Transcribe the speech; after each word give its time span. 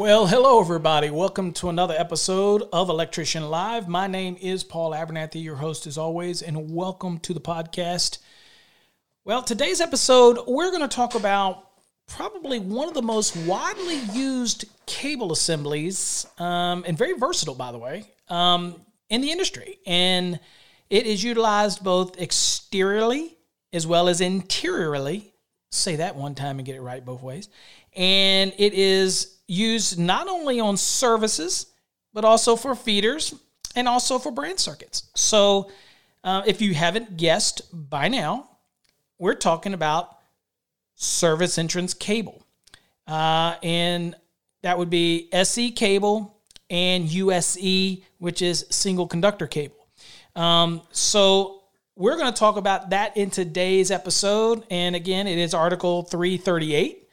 Well, 0.00 0.26
hello, 0.26 0.58
everybody. 0.62 1.10
Welcome 1.10 1.52
to 1.52 1.68
another 1.68 1.94
episode 1.94 2.66
of 2.72 2.88
Electrician 2.88 3.50
Live. 3.50 3.86
My 3.86 4.06
name 4.06 4.38
is 4.40 4.64
Paul 4.64 4.92
Abernathy, 4.92 5.44
your 5.44 5.56
host 5.56 5.86
as 5.86 5.98
always, 5.98 6.40
and 6.40 6.72
welcome 6.72 7.18
to 7.18 7.34
the 7.34 7.40
podcast. 7.40 8.16
Well, 9.26 9.42
today's 9.42 9.78
episode, 9.78 10.38
we're 10.48 10.70
going 10.70 10.80
to 10.80 10.88
talk 10.88 11.16
about 11.16 11.68
probably 12.06 12.58
one 12.58 12.88
of 12.88 12.94
the 12.94 13.02
most 13.02 13.36
widely 13.36 13.98
used 14.18 14.64
cable 14.86 15.32
assemblies, 15.32 16.26
um, 16.38 16.82
and 16.86 16.96
very 16.96 17.12
versatile, 17.12 17.54
by 17.54 17.70
the 17.70 17.78
way, 17.78 18.10
um, 18.30 18.80
in 19.10 19.20
the 19.20 19.30
industry. 19.30 19.80
And 19.86 20.40
it 20.88 21.06
is 21.06 21.22
utilized 21.22 21.84
both 21.84 22.18
exteriorly 22.18 23.36
as 23.74 23.86
well 23.86 24.08
as 24.08 24.22
interiorly. 24.22 25.34
Say 25.70 25.96
that 25.96 26.16
one 26.16 26.34
time 26.34 26.58
and 26.58 26.64
get 26.64 26.74
it 26.74 26.80
right 26.80 27.04
both 27.04 27.22
ways. 27.22 27.50
And 27.94 28.54
it 28.56 28.72
is 28.72 29.36
used 29.50 29.98
not 29.98 30.28
only 30.28 30.60
on 30.60 30.76
services, 30.76 31.66
but 32.12 32.24
also 32.24 32.54
for 32.54 32.76
feeders 32.76 33.34
and 33.74 33.88
also 33.88 34.18
for 34.18 34.30
branch 34.30 34.60
circuits. 34.60 35.10
So, 35.14 35.70
uh, 36.22 36.42
if 36.46 36.62
you 36.62 36.72
haven't 36.74 37.16
guessed 37.16 37.62
by 37.72 38.08
now, 38.08 38.48
we're 39.18 39.34
talking 39.34 39.74
about 39.74 40.18
service 40.94 41.58
entrance 41.58 41.94
cable. 41.94 42.46
Uh, 43.06 43.56
and 43.62 44.14
that 44.62 44.78
would 44.78 44.90
be 44.90 45.28
SE 45.32 45.72
cable 45.72 46.36
and 46.68 47.10
USE, 47.10 48.04
which 48.18 48.42
is 48.42 48.66
single 48.70 49.08
conductor 49.08 49.48
cable. 49.48 49.88
Um, 50.36 50.82
so, 50.92 51.64
we're 51.96 52.16
going 52.16 52.32
to 52.32 52.38
talk 52.38 52.56
about 52.56 52.90
that 52.90 53.16
in 53.16 53.30
today's 53.30 53.90
episode. 53.90 54.64
And 54.70 54.94
again, 54.94 55.26
it 55.26 55.38
is 55.38 55.54
Article 55.54 56.04
338 56.04 57.08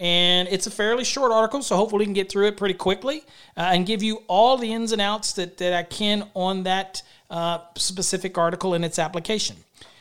and 0.00 0.48
it's 0.48 0.66
a 0.66 0.70
fairly 0.70 1.04
short 1.04 1.32
article, 1.32 1.62
so 1.62 1.76
hopefully 1.76 2.00
we 2.00 2.04
can 2.04 2.14
get 2.14 2.30
through 2.30 2.46
it 2.46 2.56
pretty 2.56 2.74
quickly 2.74 3.24
uh, 3.56 3.70
and 3.72 3.86
give 3.86 4.02
you 4.02 4.22
all 4.28 4.56
the 4.56 4.72
ins 4.72 4.92
and 4.92 5.00
outs 5.00 5.32
that, 5.34 5.56
that 5.58 5.72
I 5.72 5.82
can 5.82 6.28
on 6.34 6.62
that 6.64 7.02
uh, 7.30 7.58
specific 7.76 8.38
article 8.38 8.74
and 8.74 8.84
its 8.84 8.98
application. 8.98 9.56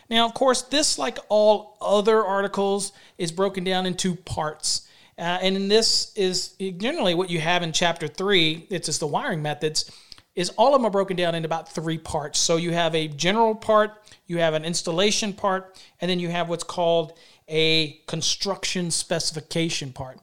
Now, 0.10 0.26
of 0.26 0.34
course, 0.34 0.62
this, 0.62 0.98
like 0.98 1.18
all 1.30 1.78
other 1.82 2.24
articles, 2.24 2.94
is 3.18 3.32
broken 3.32 3.64
down 3.64 3.86
into 3.86 4.16
parts. 4.16 4.88
Uh, 5.18 5.40
and 5.42 5.56
in 5.56 5.68
this 5.68 6.14
is 6.16 6.50
generally 6.78 7.16
what 7.16 7.30
you 7.30 7.40
have 7.40 7.64
in 7.64 7.72
chapter 7.72 8.08
three, 8.08 8.68
it's 8.70 8.86
just 8.86 9.00
the 9.00 9.08
wiring 9.08 9.42
methods, 9.42 9.92
is 10.36 10.52
all 10.52 10.76
of 10.76 10.80
them 10.80 10.86
are 10.86 10.92
broken 10.92 11.18
down 11.18 11.34
into 11.34 11.48
about 11.48 11.68
three 11.68 11.98
parts. 11.98 12.40
So 12.40 12.58
you 12.58 12.72
have 12.72 12.94
a 12.94 13.08
general 13.08 13.56
part, 13.56 14.00
you 14.28 14.38
have 14.38 14.54
an 14.54 14.64
installation 14.64 15.34
part, 15.34 15.76
and 16.00 16.10
then 16.10 16.20
you 16.20 16.30
have 16.30 16.48
what's 16.48 16.64
called 16.64 17.18
a 17.48 18.02
construction 18.08 18.92
specification 18.92 19.94
part. 19.94 20.20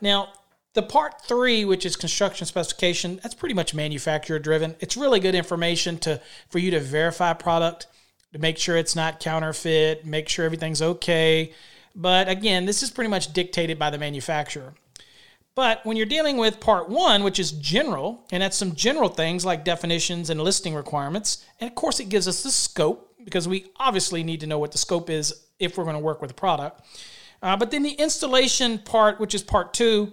Now, 0.00 0.28
the 0.74 0.82
part 0.82 1.22
three, 1.26 1.64
which 1.64 1.84
is 1.84 1.96
construction 1.96 2.46
specification, 2.46 3.18
that's 3.22 3.34
pretty 3.34 3.54
much 3.54 3.74
manufacturer 3.74 4.38
driven. 4.38 4.76
It's 4.80 4.96
really 4.96 5.18
good 5.18 5.34
information 5.34 5.98
to 5.98 6.20
for 6.50 6.58
you 6.58 6.70
to 6.70 6.80
verify 6.80 7.32
product, 7.32 7.88
to 8.32 8.38
make 8.38 8.58
sure 8.58 8.76
it's 8.76 8.94
not 8.94 9.20
counterfeit, 9.20 10.04
make 10.04 10.28
sure 10.28 10.44
everything's 10.44 10.82
okay. 10.82 11.52
But 11.94 12.28
again, 12.28 12.64
this 12.64 12.82
is 12.82 12.90
pretty 12.90 13.10
much 13.10 13.32
dictated 13.32 13.78
by 13.78 13.90
the 13.90 13.98
manufacturer. 13.98 14.74
But 15.56 15.84
when 15.84 15.96
you're 15.96 16.06
dealing 16.06 16.36
with 16.36 16.60
part 16.60 16.88
one, 16.88 17.24
which 17.24 17.40
is 17.40 17.50
general, 17.50 18.24
and 18.30 18.40
that's 18.40 18.56
some 18.56 18.76
general 18.76 19.08
things 19.08 19.44
like 19.44 19.64
definitions 19.64 20.30
and 20.30 20.40
listing 20.40 20.74
requirements, 20.74 21.44
and 21.60 21.68
of 21.68 21.74
course 21.74 21.98
it 21.98 22.08
gives 22.08 22.28
us 22.28 22.44
the 22.44 22.52
scope 22.52 23.07
because 23.28 23.46
we 23.46 23.66
obviously 23.76 24.22
need 24.22 24.40
to 24.40 24.46
know 24.46 24.58
what 24.58 24.72
the 24.72 24.78
scope 24.78 25.10
is 25.10 25.44
if 25.58 25.76
we're 25.76 25.84
going 25.84 25.96
to 25.96 26.00
work 26.00 26.22
with 26.22 26.30
a 26.30 26.34
product. 26.34 26.80
Uh, 27.42 27.56
but 27.56 27.70
then 27.70 27.82
the 27.82 27.92
installation 27.92 28.78
part, 28.78 29.20
which 29.20 29.34
is 29.34 29.42
part 29.42 29.74
two, 29.74 30.12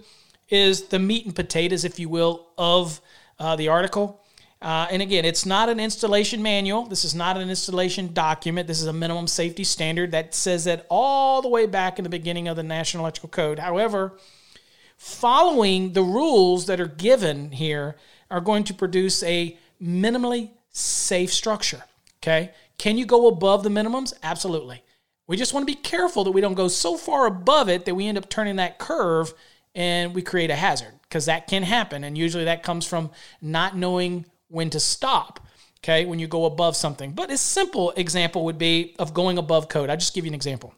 is 0.50 0.88
the 0.88 0.98
meat 0.98 1.24
and 1.24 1.34
potatoes, 1.34 1.84
if 1.84 1.98
you 1.98 2.08
will, 2.08 2.48
of 2.58 3.00
uh, 3.38 3.56
the 3.56 3.68
article. 3.68 4.22
Uh, 4.62 4.86
and 4.90 5.02
again, 5.02 5.24
it's 5.24 5.44
not 5.44 5.68
an 5.68 5.80
installation 5.80 6.42
manual. 6.42 6.86
This 6.86 7.04
is 7.04 7.14
not 7.14 7.36
an 7.36 7.48
installation 7.48 8.12
document. 8.12 8.68
This 8.68 8.80
is 8.80 8.86
a 8.86 8.92
minimum 8.92 9.26
safety 9.26 9.64
standard 9.64 10.12
that 10.12 10.34
says 10.34 10.64
that 10.64 10.86
all 10.88 11.42
the 11.42 11.48
way 11.48 11.66
back 11.66 11.98
in 11.98 12.04
the 12.04 12.10
beginning 12.10 12.48
of 12.48 12.56
the 12.56 12.62
National 12.62 13.04
Electrical 13.04 13.28
Code. 13.28 13.58
However, 13.58 14.18
following 14.96 15.92
the 15.92 16.02
rules 16.02 16.66
that 16.66 16.80
are 16.80 16.86
given 16.86 17.50
here 17.50 17.96
are 18.30 18.40
going 18.40 18.64
to 18.64 18.74
produce 18.74 19.22
a 19.22 19.58
minimally 19.82 20.50
safe 20.70 21.32
structure. 21.32 21.82
Okay. 22.22 22.52
Can 22.78 22.98
you 22.98 23.06
go 23.06 23.26
above 23.26 23.62
the 23.62 23.70
minimums? 23.70 24.12
Absolutely. 24.22 24.82
We 25.26 25.36
just 25.36 25.52
want 25.52 25.66
to 25.66 25.72
be 25.72 25.80
careful 25.80 26.24
that 26.24 26.30
we 26.30 26.40
don't 26.40 26.54
go 26.54 26.68
so 26.68 26.96
far 26.96 27.26
above 27.26 27.68
it 27.68 27.84
that 27.84 27.94
we 27.94 28.06
end 28.06 28.18
up 28.18 28.28
turning 28.28 28.56
that 28.56 28.78
curve 28.78 29.34
and 29.74 30.14
we 30.14 30.22
create 30.22 30.50
a 30.50 30.56
hazard 30.56 30.92
because 31.02 31.26
that 31.26 31.46
can 31.48 31.62
happen. 31.62 32.04
And 32.04 32.16
usually 32.16 32.44
that 32.44 32.62
comes 32.62 32.86
from 32.86 33.10
not 33.42 33.76
knowing 33.76 34.24
when 34.48 34.70
to 34.70 34.80
stop, 34.80 35.46
okay, 35.80 36.06
when 36.06 36.18
you 36.18 36.28
go 36.28 36.44
above 36.44 36.76
something. 36.76 37.12
But 37.12 37.30
a 37.30 37.38
simple 37.38 37.90
example 37.92 38.44
would 38.44 38.58
be 38.58 38.94
of 38.98 39.14
going 39.14 39.38
above 39.38 39.68
code. 39.68 39.90
I'll 39.90 39.96
just 39.96 40.14
give 40.14 40.24
you 40.24 40.30
an 40.30 40.34
example. 40.34 40.74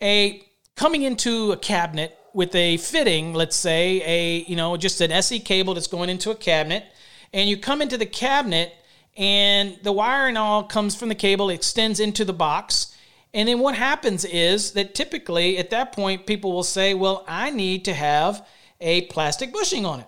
A 0.00 0.42
coming 0.76 1.02
into 1.02 1.52
a 1.52 1.56
cabinet 1.56 2.16
with 2.32 2.54
a 2.54 2.76
fitting, 2.78 3.34
let's 3.34 3.56
say 3.56 4.02
a, 4.06 4.44
you 4.48 4.56
know, 4.56 4.76
just 4.76 5.00
an 5.00 5.10
SE 5.12 5.40
cable 5.40 5.74
that's 5.74 5.88
going 5.88 6.08
into 6.08 6.30
a 6.30 6.34
cabinet, 6.34 6.84
and 7.32 7.48
you 7.48 7.56
come 7.56 7.82
into 7.82 7.98
the 7.98 8.06
cabinet 8.06 8.72
and 9.16 9.78
the 9.82 9.92
wire 9.92 10.28
and 10.28 10.38
all 10.38 10.64
comes 10.64 10.94
from 10.94 11.08
the 11.08 11.14
cable, 11.14 11.50
extends 11.50 12.00
into 12.00 12.24
the 12.24 12.32
box 12.32 12.94
and 13.32 13.48
then 13.48 13.60
what 13.60 13.76
happens 13.76 14.24
is 14.24 14.72
that 14.72 14.94
typically 14.94 15.58
at 15.58 15.70
that 15.70 15.92
point, 15.92 16.26
people 16.26 16.52
will 16.52 16.64
say, 16.64 16.94
well, 16.94 17.24
I 17.28 17.50
need 17.50 17.84
to 17.84 17.94
have 17.94 18.46
a 18.80 19.02
plastic 19.02 19.52
bushing 19.52 19.86
on 19.86 20.00
it. 20.00 20.06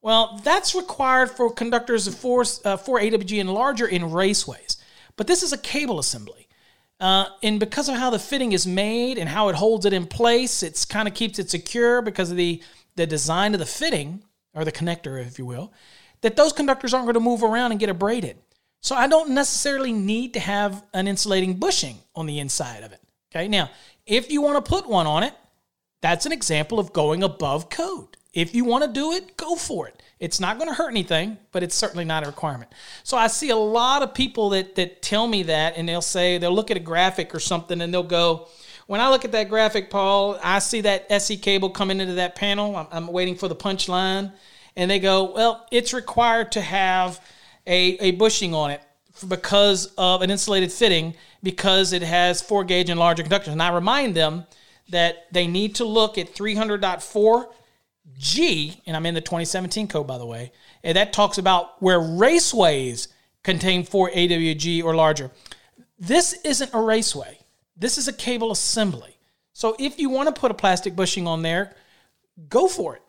Well, 0.00 0.40
that's 0.44 0.74
required 0.74 1.30
for 1.30 1.52
conductors 1.52 2.06
of 2.06 2.14
4, 2.14 2.44
uh, 2.64 2.76
4 2.76 3.00
AWG 3.00 3.40
and 3.40 3.52
larger 3.52 3.86
in 3.86 4.02
raceways. 4.02 4.76
But 5.16 5.26
this 5.26 5.42
is 5.42 5.52
a 5.52 5.58
cable 5.58 5.98
assembly. 5.98 6.48
Uh, 7.00 7.26
and 7.42 7.58
because 7.58 7.88
of 7.88 7.96
how 7.96 8.10
the 8.10 8.18
fitting 8.18 8.52
is 8.52 8.66
made 8.66 9.18
and 9.18 9.28
how 9.28 9.48
it 9.48 9.56
holds 9.56 9.84
it 9.84 9.92
in 9.92 10.06
place, 10.06 10.62
it 10.62 10.86
kind 10.88 11.08
of 11.08 11.14
keeps 11.14 11.38
it 11.38 11.50
secure 11.50 12.00
because 12.00 12.30
of 12.30 12.36
the, 12.36 12.62
the 12.96 13.06
design 13.06 13.54
of 13.54 13.60
the 13.60 13.66
fitting, 13.66 14.22
or 14.54 14.64
the 14.64 14.72
connector, 14.72 15.24
if 15.24 15.38
you 15.38 15.46
will, 15.46 15.72
that 16.22 16.36
those 16.36 16.52
conductors 16.52 16.94
aren't 16.94 17.06
going 17.06 17.14
to 17.14 17.20
move 17.20 17.42
around 17.42 17.70
and 17.70 17.80
get 17.80 17.88
abraded. 17.88 18.36
So 18.80 18.96
I 18.96 19.06
don't 19.06 19.30
necessarily 19.30 19.92
need 19.92 20.34
to 20.34 20.40
have 20.40 20.82
an 20.94 21.06
insulating 21.06 21.54
bushing 21.54 21.98
on 22.14 22.26
the 22.26 22.38
inside 22.38 22.82
of 22.82 22.92
it. 22.92 23.00
Okay, 23.32 23.46
now 23.46 23.70
if 24.06 24.30
you 24.30 24.42
want 24.42 24.62
to 24.64 24.68
put 24.68 24.88
one 24.88 25.06
on 25.06 25.22
it, 25.22 25.34
that's 26.00 26.26
an 26.26 26.32
example 26.32 26.78
of 26.78 26.92
going 26.92 27.22
above 27.22 27.68
code. 27.68 28.16
If 28.32 28.54
you 28.54 28.64
want 28.64 28.84
to 28.84 28.90
do 28.90 29.12
it, 29.12 29.36
go 29.36 29.56
for 29.56 29.88
it. 29.88 30.02
It's 30.18 30.40
not 30.40 30.58
going 30.58 30.68
to 30.68 30.74
hurt 30.74 30.90
anything, 30.90 31.38
but 31.52 31.62
it's 31.62 31.74
certainly 31.74 32.04
not 32.04 32.22
a 32.22 32.26
requirement. 32.26 32.72
So 33.02 33.16
I 33.16 33.26
see 33.26 33.50
a 33.50 33.56
lot 33.56 34.02
of 34.02 34.14
people 34.14 34.50
that 34.50 34.76
that 34.76 35.02
tell 35.02 35.26
me 35.26 35.44
that, 35.44 35.76
and 35.76 35.88
they'll 35.88 36.02
say 36.02 36.38
they'll 36.38 36.54
look 36.54 36.70
at 36.70 36.76
a 36.76 36.80
graphic 36.80 37.34
or 37.34 37.40
something, 37.40 37.80
and 37.80 37.92
they'll 37.92 38.02
go, 38.02 38.48
"When 38.86 39.00
I 39.00 39.10
look 39.10 39.24
at 39.24 39.32
that 39.32 39.48
graphic, 39.48 39.90
Paul, 39.90 40.38
I 40.42 40.58
see 40.58 40.82
that 40.82 41.06
SE 41.10 41.36
cable 41.38 41.70
coming 41.70 42.00
into 42.00 42.14
that 42.14 42.36
panel. 42.36 42.76
I'm, 42.76 42.86
I'm 42.90 43.06
waiting 43.08 43.36
for 43.36 43.48
the 43.48 43.56
punchline." 43.56 44.32
And 44.76 44.90
they 44.90 44.98
go, 44.98 45.32
"Well, 45.32 45.66
it's 45.70 45.92
required 45.92 46.52
to 46.52 46.60
have 46.60 47.20
a, 47.66 47.98
a 47.98 48.10
bushing 48.12 48.54
on 48.54 48.70
it 48.70 48.82
because 49.28 49.92
of 49.98 50.22
an 50.22 50.30
insulated 50.30 50.72
fitting 50.72 51.14
because 51.42 51.92
it 51.92 52.02
has 52.02 52.40
four 52.40 52.64
gauge 52.64 52.90
and 52.90 52.98
larger 52.98 53.22
conductors." 53.22 53.52
And 53.52 53.62
I 53.62 53.72
remind 53.72 54.14
them 54.14 54.46
that 54.90 55.26
they 55.32 55.46
need 55.46 55.76
to 55.76 55.84
look 55.84 56.18
at 56.18 56.34
300.4 56.34 57.46
G, 58.18 58.80
and 58.86 58.96
I'm 58.96 59.06
in 59.06 59.14
the 59.14 59.20
2017 59.20 59.88
code, 59.88 60.06
by 60.06 60.18
the 60.18 60.26
way, 60.26 60.52
and 60.82 60.96
that 60.96 61.12
talks 61.12 61.38
about 61.38 61.80
where 61.82 61.98
raceways 61.98 63.08
contain 63.42 63.84
4 63.84 64.10
AWG 64.10 64.84
or 64.84 64.94
larger. 64.94 65.30
This 65.98 66.34
isn't 66.44 66.74
a 66.74 66.80
raceway. 66.80 67.38
This 67.76 67.98
is 67.98 68.08
a 68.08 68.12
cable 68.12 68.50
assembly. 68.50 69.16
So 69.52 69.76
if 69.78 69.98
you 69.98 70.10
want 70.10 70.34
to 70.34 70.38
put 70.38 70.50
a 70.50 70.54
plastic 70.54 70.96
bushing 70.96 71.26
on 71.26 71.42
there, 71.42 71.74
go 72.48 72.68
for 72.68 72.96
it. 72.96 73.02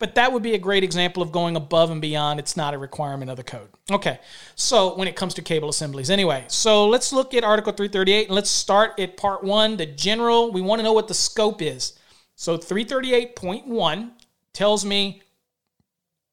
But 0.00 0.14
that 0.14 0.32
would 0.32 0.42
be 0.42 0.54
a 0.54 0.58
great 0.58 0.82
example 0.82 1.22
of 1.22 1.30
going 1.30 1.56
above 1.56 1.90
and 1.90 2.00
beyond. 2.00 2.40
It's 2.40 2.56
not 2.56 2.72
a 2.72 2.78
requirement 2.78 3.30
of 3.30 3.36
the 3.36 3.44
code. 3.44 3.68
Okay, 3.90 4.18
so 4.54 4.96
when 4.96 5.06
it 5.06 5.14
comes 5.14 5.34
to 5.34 5.42
cable 5.42 5.68
assemblies. 5.68 6.08
Anyway, 6.08 6.46
so 6.48 6.88
let's 6.88 7.12
look 7.12 7.34
at 7.34 7.44
Article 7.44 7.74
338 7.74 8.28
and 8.28 8.34
let's 8.34 8.48
start 8.48 8.98
at 8.98 9.18
part 9.18 9.44
one, 9.44 9.76
the 9.76 9.84
general. 9.84 10.52
We 10.52 10.62
want 10.62 10.78
to 10.78 10.84
know 10.84 10.94
what 10.94 11.06
the 11.06 11.14
scope 11.14 11.60
is. 11.60 11.98
So 12.34 12.56
338.1 12.56 14.10
tells 14.54 14.86
me 14.86 15.20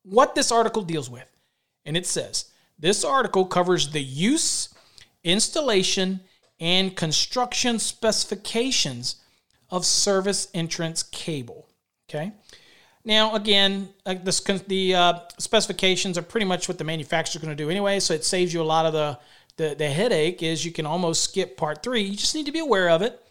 what 0.04 0.34
this 0.34 0.50
article 0.50 0.81
deals 0.81 1.10
with. 1.10 1.30
And 1.86 1.98
it 1.98 2.08
says 2.08 2.46
this 2.80 3.04
article 3.04 3.46
covers 3.46 3.92
the 3.92 4.02
use, 4.02 4.69
installation, 5.25 6.22
and 6.58 6.96
construction 6.96 7.80
specifications 7.80 9.18
of 9.69 9.86
service 9.86 10.48
entrance 10.54 11.04
cable. 11.04 11.68
Okay. 12.10 12.31
Now, 13.07 13.36
again, 13.36 13.88
uh, 14.06 14.15
this, 14.21 14.42
the 14.42 14.94
uh, 14.94 15.19
specifications 15.39 16.18
are 16.18 16.21
pretty 16.21 16.45
much 16.45 16.68
what 16.68 16.77
the 16.77 16.83
manufacturer 16.83 17.39
is 17.39 17.45
going 17.45 17.56
to 17.56 17.63
do 17.63 17.69
anyway, 17.69 18.01
so 18.01 18.13
it 18.13 18.25
saves 18.25 18.54
you 18.54 18.62
a 18.62 18.63
lot 18.63 18.86
of 18.86 18.92
the, 18.92 19.18
the, 19.56 19.75
the 19.75 19.88
headache. 19.88 20.44
Is 20.44 20.65
you 20.65 20.74
can 20.74 20.86
almost 20.86 21.24
skip 21.24 21.56
part 21.56 21.81
three. 21.81 22.01
You 22.01 22.18
just 22.18 22.36
need 22.36 22.48
to 22.48 22.51
be 22.51 22.59
aware 22.59 22.89
of 22.89 23.01
it. 23.01 23.24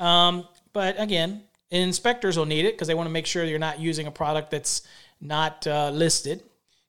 Um, 0.00 0.48
but 0.72 1.00
again, 1.00 1.44
inspectors 1.70 2.36
will 2.36 2.46
need 2.46 2.64
it 2.64 2.74
because 2.74 2.88
they 2.88 2.94
want 2.94 3.06
to 3.06 3.12
make 3.12 3.26
sure 3.26 3.44
you're 3.44 3.60
not 3.60 3.78
using 3.78 4.08
a 4.08 4.10
product 4.10 4.50
that's 4.50 4.82
not 5.20 5.68
uh, 5.68 5.90
listed. 5.90 6.42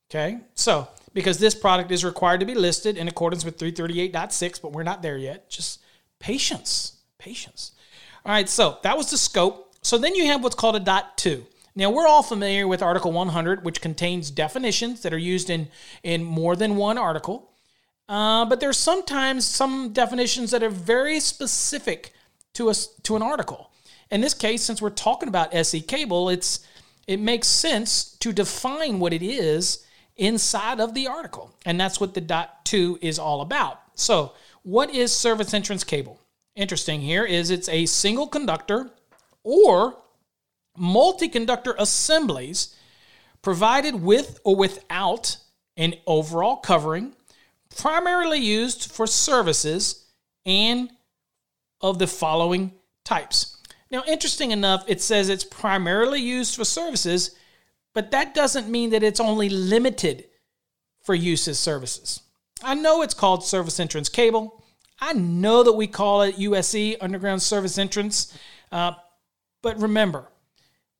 Okay, 0.09 0.39
so 0.55 0.87
because 1.13 1.37
this 1.37 1.53
product 1.53 1.91
is 1.91 2.03
required 2.03 2.39
to 2.39 2.47
be 2.47 2.55
listed 2.55 2.97
in 2.97 3.07
accordance 3.07 3.45
with 3.45 3.59
338.6, 3.59 4.59
but 4.59 4.71
we're 4.71 4.81
not 4.81 5.03
there 5.03 5.17
yet. 5.17 5.51
Just 5.51 5.81
patience, 6.17 6.97
patience. 7.19 7.73
All 8.25 8.31
right, 8.31 8.49
so 8.49 8.79
that 8.81 8.97
was 8.97 9.11
the 9.11 9.19
scope. 9.19 9.75
So 9.83 9.99
then 9.99 10.15
you 10.15 10.25
have 10.25 10.43
what's 10.43 10.55
called 10.55 10.75
a 10.75 10.79
dot 10.79 11.15
two. 11.15 11.45
Now, 11.75 11.89
we're 11.89 12.07
all 12.07 12.21
familiar 12.21 12.67
with 12.67 12.83
Article 12.83 13.11
100, 13.11 13.65
which 13.65 13.81
contains 13.81 14.29
definitions 14.29 15.01
that 15.01 15.13
are 15.13 15.17
used 15.17 15.49
in, 15.49 15.69
in 16.03 16.23
more 16.23 16.55
than 16.55 16.75
one 16.75 16.99
article. 16.99 17.51
Uh, 18.07 18.45
but 18.45 18.59
there's 18.59 18.77
sometimes 18.77 19.45
some 19.45 19.91
definitions 19.91 20.51
that 20.51 20.61
are 20.61 20.69
very 20.69 21.19
specific 21.19 22.13
to, 22.53 22.69
a, 22.69 22.73
to 23.01 23.15
an 23.15 23.23
article. 23.23 23.71
In 24.11 24.21
this 24.21 24.35
case, 24.35 24.61
since 24.61 24.81
we're 24.81 24.91
talking 24.91 25.29
about 25.29 25.53
SE 25.55 25.81
cable, 25.81 26.29
it's, 26.29 26.65
it 27.07 27.19
makes 27.19 27.47
sense 27.47 28.15
to 28.19 28.31
define 28.31 28.99
what 28.99 29.13
it 29.13 29.23
is 29.23 29.83
inside 30.15 30.79
of 30.79 30.93
the 30.93 31.07
article. 31.07 31.51
And 31.65 31.79
that's 31.79 31.99
what 31.99 32.13
the 32.13 32.21
dot 32.21 32.65
two 32.65 32.99
is 33.01 33.17
all 33.17 33.41
about. 33.41 33.81
So, 33.95 34.33
what 34.61 34.93
is 34.93 35.11
service 35.11 35.53
entrance 35.53 35.83
cable? 35.83 36.19
Interesting 36.55 37.01
here 37.01 37.25
is 37.25 37.49
it's 37.49 37.67
a 37.69 37.87
single 37.87 38.27
conductor 38.27 38.91
or 39.43 39.97
multi-conductor 40.77 41.75
assemblies 41.77 42.75
provided 43.41 43.95
with 43.95 44.39
or 44.43 44.55
without 44.55 45.37
an 45.77 45.95
overall 46.07 46.57
covering, 46.57 47.13
primarily 47.75 48.39
used 48.39 48.91
for 48.91 49.07
services 49.07 50.05
and 50.45 50.89
of 51.81 51.99
the 51.99 52.07
following 52.07 52.73
types. 53.03 53.57
Now, 53.91 54.03
interesting 54.07 54.51
enough, 54.51 54.85
it 54.87 55.01
says 55.01 55.29
it's 55.29 55.43
primarily 55.43 56.19
used 56.19 56.55
for 56.55 56.65
services, 56.65 57.35
but 57.93 58.11
that 58.11 58.33
doesn't 58.33 58.69
mean 58.69 58.89
that 58.91 59.03
it's 59.03 59.19
only 59.19 59.49
limited 59.49 60.25
for 61.03 61.13
use 61.13 61.47
as 61.47 61.59
services. 61.59 62.21
I 62.63 62.75
know 62.75 63.01
it's 63.01 63.13
called 63.13 63.43
service 63.43 63.79
entrance 63.79 64.09
cable. 64.09 64.63
I 64.99 65.13
know 65.13 65.63
that 65.63 65.73
we 65.73 65.87
call 65.87 66.21
it 66.21 66.37
USE, 66.37 66.95
underground 67.01 67.41
service 67.41 67.77
entrance. 67.77 68.37
Uh, 68.71 68.93
but 69.61 69.79
remember, 69.79 70.29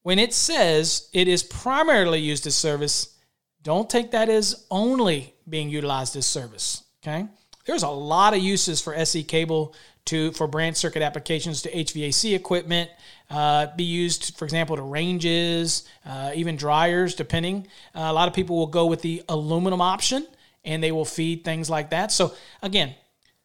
when 0.03 0.19
it 0.19 0.33
says 0.33 1.09
it 1.13 1.27
is 1.27 1.43
primarily 1.43 2.19
used 2.19 2.45
as 2.45 2.55
service, 2.55 3.17
don't 3.63 3.89
take 3.89 4.11
that 4.11 4.29
as 4.29 4.65
only 4.69 5.33
being 5.49 5.69
utilized 5.69 6.15
as 6.15 6.25
service. 6.25 6.83
Okay. 7.01 7.25
There's 7.65 7.83
a 7.83 7.89
lot 7.89 8.33
of 8.33 8.43
uses 8.43 8.81
for 8.81 8.93
SE 8.93 9.23
cable 9.23 9.73
to 10.05 10.33
for 10.33 10.47
branch 10.47 10.75
circuit 10.75 11.01
applications 11.01 11.61
to 11.61 11.71
HVAC 11.71 12.35
equipment, 12.35 12.89
uh, 13.29 13.67
be 13.77 13.85
used, 13.85 14.37
for 14.37 14.43
example, 14.43 14.75
to 14.75 14.81
ranges, 14.81 15.87
uh, 16.05 16.31
even 16.35 16.57
dryers, 16.57 17.15
depending. 17.15 17.67
Uh, 17.95 18.01
a 18.01 18.13
lot 18.13 18.27
of 18.27 18.33
people 18.33 18.57
will 18.57 18.67
go 18.67 18.85
with 18.85 19.01
the 19.01 19.23
aluminum 19.29 19.79
option 19.79 20.27
and 20.65 20.83
they 20.83 20.91
will 20.91 21.05
feed 21.05 21.45
things 21.45 21.69
like 21.69 21.91
that. 21.91 22.11
So, 22.11 22.33
again, 22.61 22.95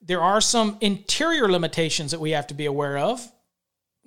there 0.03 0.21
are 0.21 0.41
some 0.41 0.79
interior 0.81 1.49
limitations 1.49 2.11
that 2.11 2.21
we 2.21 2.33
have 2.33 2.49
to 2.49 2.55
be 2.55 2.67
aware 2.67 2.99
of 2.99 3.31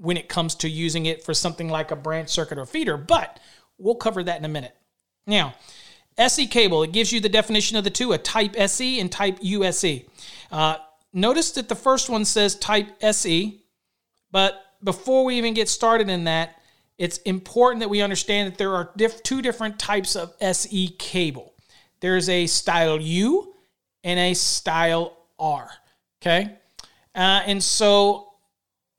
when 0.01 0.17
it 0.17 0.27
comes 0.27 0.55
to 0.55 0.67
using 0.69 1.05
it 1.05 1.23
for 1.23 1.33
something 1.33 1.69
like 1.69 1.91
a 1.91 1.95
branch 1.95 2.29
circuit 2.29 2.57
or 2.57 2.65
feeder, 2.65 2.97
but 2.97 3.39
we'll 3.77 3.95
cover 3.95 4.23
that 4.23 4.39
in 4.39 4.45
a 4.45 4.49
minute. 4.49 4.75
Now, 5.27 5.53
SE 6.17 6.47
cable, 6.47 6.81
it 6.81 6.91
gives 6.91 7.11
you 7.11 7.19
the 7.19 7.29
definition 7.29 7.77
of 7.77 7.83
the 7.83 7.91
two, 7.91 8.11
a 8.11 8.17
type 8.17 8.55
SE 8.57 8.99
and 8.99 9.11
type 9.11 9.37
USE. 9.41 10.01
Uh, 10.51 10.77
notice 11.13 11.51
that 11.51 11.69
the 11.69 11.75
first 11.75 12.09
one 12.09 12.25
says 12.25 12.55
type 12.55 12.87
SE, 13.01 13.61
but 14.31 14.59
before 14.83 15.23
we 15.23 15.35
even 15.35 15.53
get 15.53 15.69
started 15.69 16.09
in 16.09 16.23
that, 16.23 16.55
it's 16.97 17.19
important 17.19 17.81
that 17.81 17.89
we 17.89 18.01
understand 18.01 18.51
that 18.51 18.57
there 18.57 18.73
are 18.73 18.91
diff- 18.97 19.21
two 19.21 19.43
different 19.43 19.77
types 19.77 20.15
of 20.15 20.33
SE 20.41 20.87
cable. 20.97 21.53
There's 21.99 22.27
a 22.27 22.47
style 22.47 22.99
U 22.99 23.53
and 24.03 24.19
a 24.19 24.33
style 24.33 25.15
R. 25.37 25.69
Okay. 26.21 26.57
Uh, 27.13 27.41
and 27.45 27.61
so 27.61 28.30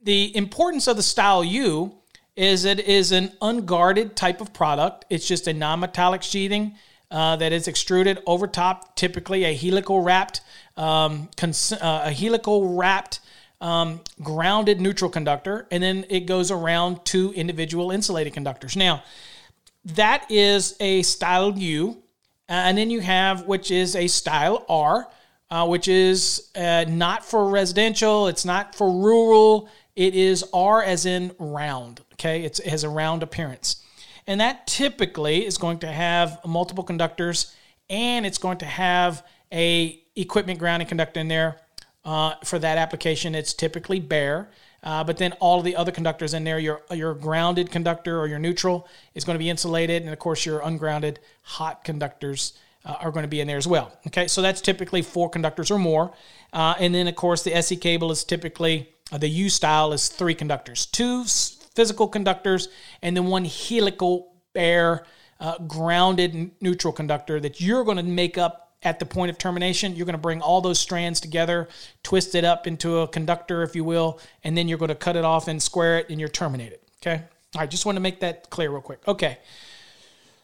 the 0.03 0.37
importance 0.37 0.87
of 0.89 0.97
the 0.97 1.03
Style 1.03 1.45
U 1.45 1.95
is 2.37 2.65
it 2.65 2.81
is 2.81 3.13
an 3.13 3.33
unguarded 3.41 4.17
type 4.17 4.41
of 4.41 4.53
product. 4.53 5.05
It's 5.11 5.27
just 5.27 5.47
a 5.47 5.53
non-metallic 5.53 6.23
sheathing 6.23 6.77
uh, 7.11 7.37
that 7.37 7.53
is 7.53 7.69
extruded 7.69 8.23
over 8.27 8.47
top, 8.47 8.97
typically 8.97 9.45
a 9.45 9.55
helical 9.55 10.01
wrapped, 10.01 10.41
um, 10.77 11.29
cons- 11.37 11.73
uh, 11.73 12.03
a 12.07 12.11
helical 12.11 12.75
wrapped 12.75 13.21
um, 13.61 14.01
grounded 14.23 14.81
neutral 14.81 15.11
conductor, 15.11 15.69
and 15.71 15.83
then 15.83 16.05
it 16.09 16.27
goes 16.27 16.51
around 16.51 17.05
two 17.05 17.33
individual 17.35 17.91
insulated 17.91 18.33
conductors. 18.33 18.77
Now, 18.77 19.05
that 19.85 20.29
is 20.31 20.75
a 20.81 21.03
style 21.03 21.57
U, 21.57 22.03
and 22.49 22.77
then 22.77 22.91
you 22.91 23.01
have 23.01 23.47
which 23.47 23.71
is 23.71 23.95
a 23.95 24.09
style 24.09 24.65
R, 24.69 25.09
uh, 25.51 25.67
which 25.67 25.87
is 25.87 26.51
uh, 26.57 26.87
not 26.89 27.25
for 27.25 27.49
residential. 27.49 28.27
It's 28.27 28.45
not 28.45 28.75
for 28.75 28.91
rural. 28.91 29.69
It 29.95 30.15
is 30.15 30.45
R 30.53 30.83
as 30.83 31.07
in 31.07 31.35
round, 31.39 32.01
okay? 32.15 32.43
It's, 32.45 32.59
it 32.61 32.69
has 32.69 32.85
a 32.85 32.89
round 32.89 33.23
appearance. 33.23 33.83
And 34.27 34.41
that 34.41 34.67
typically 34.67 35.45
is 35.45 35.59
going 35.59 35.79
to 35.81 35.89
have 35.89 36.41
multiple 36.47 36.85
conductors 36.85 37.55
and 37.91 38.25
it's 38.25 38.39
going 38.39 38.59
to 38.59 38.67
have 38.67 39.27
a 39.53 40.01
equipment 40.17 40.59
grounding 40.59 40.89
conductor 40.89 41.21
in 41.21 41.29
there. 41.29 41.61
Uh, 42.05 42.35
for 42.45 42.59
that 42.59 42.79
application, 42.79 43.35
it's 43.35 43.55
typically 43.55 44.01
bare. 44.01 44.51
Uh, 44.83 45.05
but 45.05 45.17
then 45.17 45.33
all 45.35 45.59
of 45.59 45.65
the 45.65 45.77
other 45.77 45.93
conductors 45.93 46.35
in 46.35 46.43
there, 46.43 46.59
your 46.59 46.83
your 46.91 47.15
grounded 47.15 47.71
conductor 47.71 48.19
or 48.19 48.27
your 48.27 48.41
neutral 48.41 48.89
is 49.15 49.25
going 49.25 49.35
to 49.35 49.39
be 49.39 49.49
insulated, 49.49 50.03
and 50.03 50.13
of 50.13 50.19
course 50.19 50.45
your 50.45 50.61
ungrounded 50.61 51.21
hot 51.43 51.85
conductors 51.85 52.55
uh, 52.85 52.97
are 53.01 53.13
going 53.13 53.23
to 53.23 53.29
be 53.29 53.41
in 53.41 53.47
there 53.47 53.59
as 53.59 53.69
well. 53.69 53.97
Okay, 54.09 54.27
so 54.27 54.43
that's 54.43 54.61
typically 54.61 55.01
four 55.01 55.31
conductors 55.31 55.71
or 55.71 55.79
more, 55.79 56.13
uh, 56.53 56.75
and 56.81 56.93
then 56.93 57.07
of 57.07 57.15
course 57.15 57.45
the 57.45 57.55
SE 57.55 57.77
cable 57.77 58.11
is 58.11 58.25
typically 58.25 58.92
uh, 59.13 59.19
the 59.19 59.29
U 59.29 59.51
style 59.51 59.93
is 59.93 60.09
three 60.09 60.35
conductors, 60.35 60.87
two 60.87 61.25
physical 61.25 62.09
conductors, 62.09 62.69
and 63.03 63.17
then 63.17 63.27
one 63.27 63.45
helical 63.45 64.33
bare 64.55 65.05
uh, 65.39 65.59
grounded 65.59 66.51
neutral 66.61 66.93
conductor 66.93 67.39
that 67.39 67.61
you're 67.61 67.85
going 67.85 67.99
to 67.99 68.03
make 68.03 68.39
up 68.39 68.73
at 68.83 68.99
the 68.99 69.07
point 69.07 69.31
of 69.31 69.39
termination. 69.39 69.95
You're 69.95 70.07
going 70.07 70.15
to 70.15 70.19
bring 70.19 70.41
all 70.41 70.61
those 70.61 70.81
strands 70.81 71.21
together, 71.21 71.69
twist 72.03 72.35
it 72.35 72.45
up 72.45 72.67
into 72.67 72.99
a 72.99 73.09
conductor, 73.09 73.63
if 73.63 73.77
you 73.77 73.85
will, 73.85 74.19
and 74.43 74.57
then 74.57 74.67
you're 74.67 74.79
going 74.79 74.89
to 74.89 74.95
cut 74.95 75.15
it 75.15 75.25
off 75.25 75.47
and 75.47 75.63
square 75.63 75.99
it, 75.99 76.11
and 76.11 76.19
you're 76.19 76.29
terminated. 76.29 76.81
Okay. 77.01 77.23
All 77.55 77.61
right. 77.61 77.71
Just 77.71 77.87
want 77.87 77.97
to 77.97 78.01
make 78.01 78.21
that 78.21 78.51
clear 78.51 78.71
real 78.71 78.81
quick. 78.81 79.07
Okay. 79.07 79.39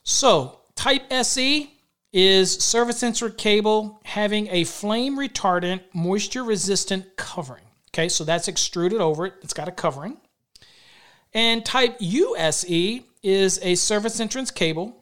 So, 0.04 0.60
Type 0.75 1.02
SE 1.10 1.72
is 2.12 2.52
service 2.52 3.02
entrance 3.02 3.34
cable 3.37 4.00
having 4.04 4.46
a 4.48 4.62
flame 4.62 5.18
retardant, 5.18 5.80
moisture 5.92 6.44
resistant 6.44 7.16
covering. 7.16 7.67
Okay, 7.88 8.09
so 8.09 8.25
that's 8.25 8.49
extruded 8.49 9.00
over 9.00 9.26
it, 9.26 9.35
it's 9.42 9.54
got 9.54 9.68
a 9.68 9.73
covering. 9.73 10.18
And 11.33 11.64
Type 11.64 11.97
USE 12.00 13.02
is 13.23 13.59
a 13.62 13.75
service 13.75 14.21
entrance 14.21 14.50
cable 14.50 14.95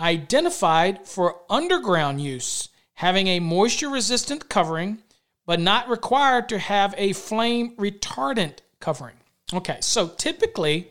identified 0.00 1.06
for 1.06 1.40
underground 1.50 2.20
use, 2.20 2.68
having 2.94 3.26
a 3.26 3.40
moisture 3.40 3.88
resistant 3.88 4.48
covering, 4.48 5.02
but 5.46 5.60
not 5.60 5.88
required 5.88 6.48
to 6.48 6.58
have 6.58 6.94
a 6.96 7.12
flame 7.12 7.74
retardant 7.76 8.58
covering. 8.80 9.16
Okay, 9.52 9.78
so 9.80 10.08
typically, 10.08 10.88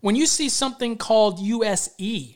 when 0.00 0.16
you 0.16 0.26
see 0.26 0.48
something 0.48 0.96
called 0.96 1.38
USE, 1.38 2.35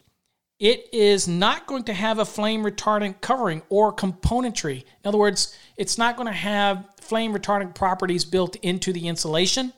it 0.61 0.91
is 0.93 1.27
not 1.27 1.67
going 1.67 1.85
to 1.85 1.95
have 1.95 2.19
a 2.19 2.25
flame 2.25 2.63
retardant 2.63 3.23
covering 3.23 3.63
or 3.71 3.93
componentry. 3.93 4.83
In 4.83 5.09
other 5.09 5.17
words, 5.17 5.57
it's 5.79 5.97
not 5.97 6.17
going 6.17 6.27
to 6.27 6.33
have 6.33 6.85
flame 7.01 7.33
retardant 7.33 7.75
properties 7.75 8.27
built 8.27 8.57
into 8.57 8.93
the 8.93 9.09
insulation. 9.09 9.73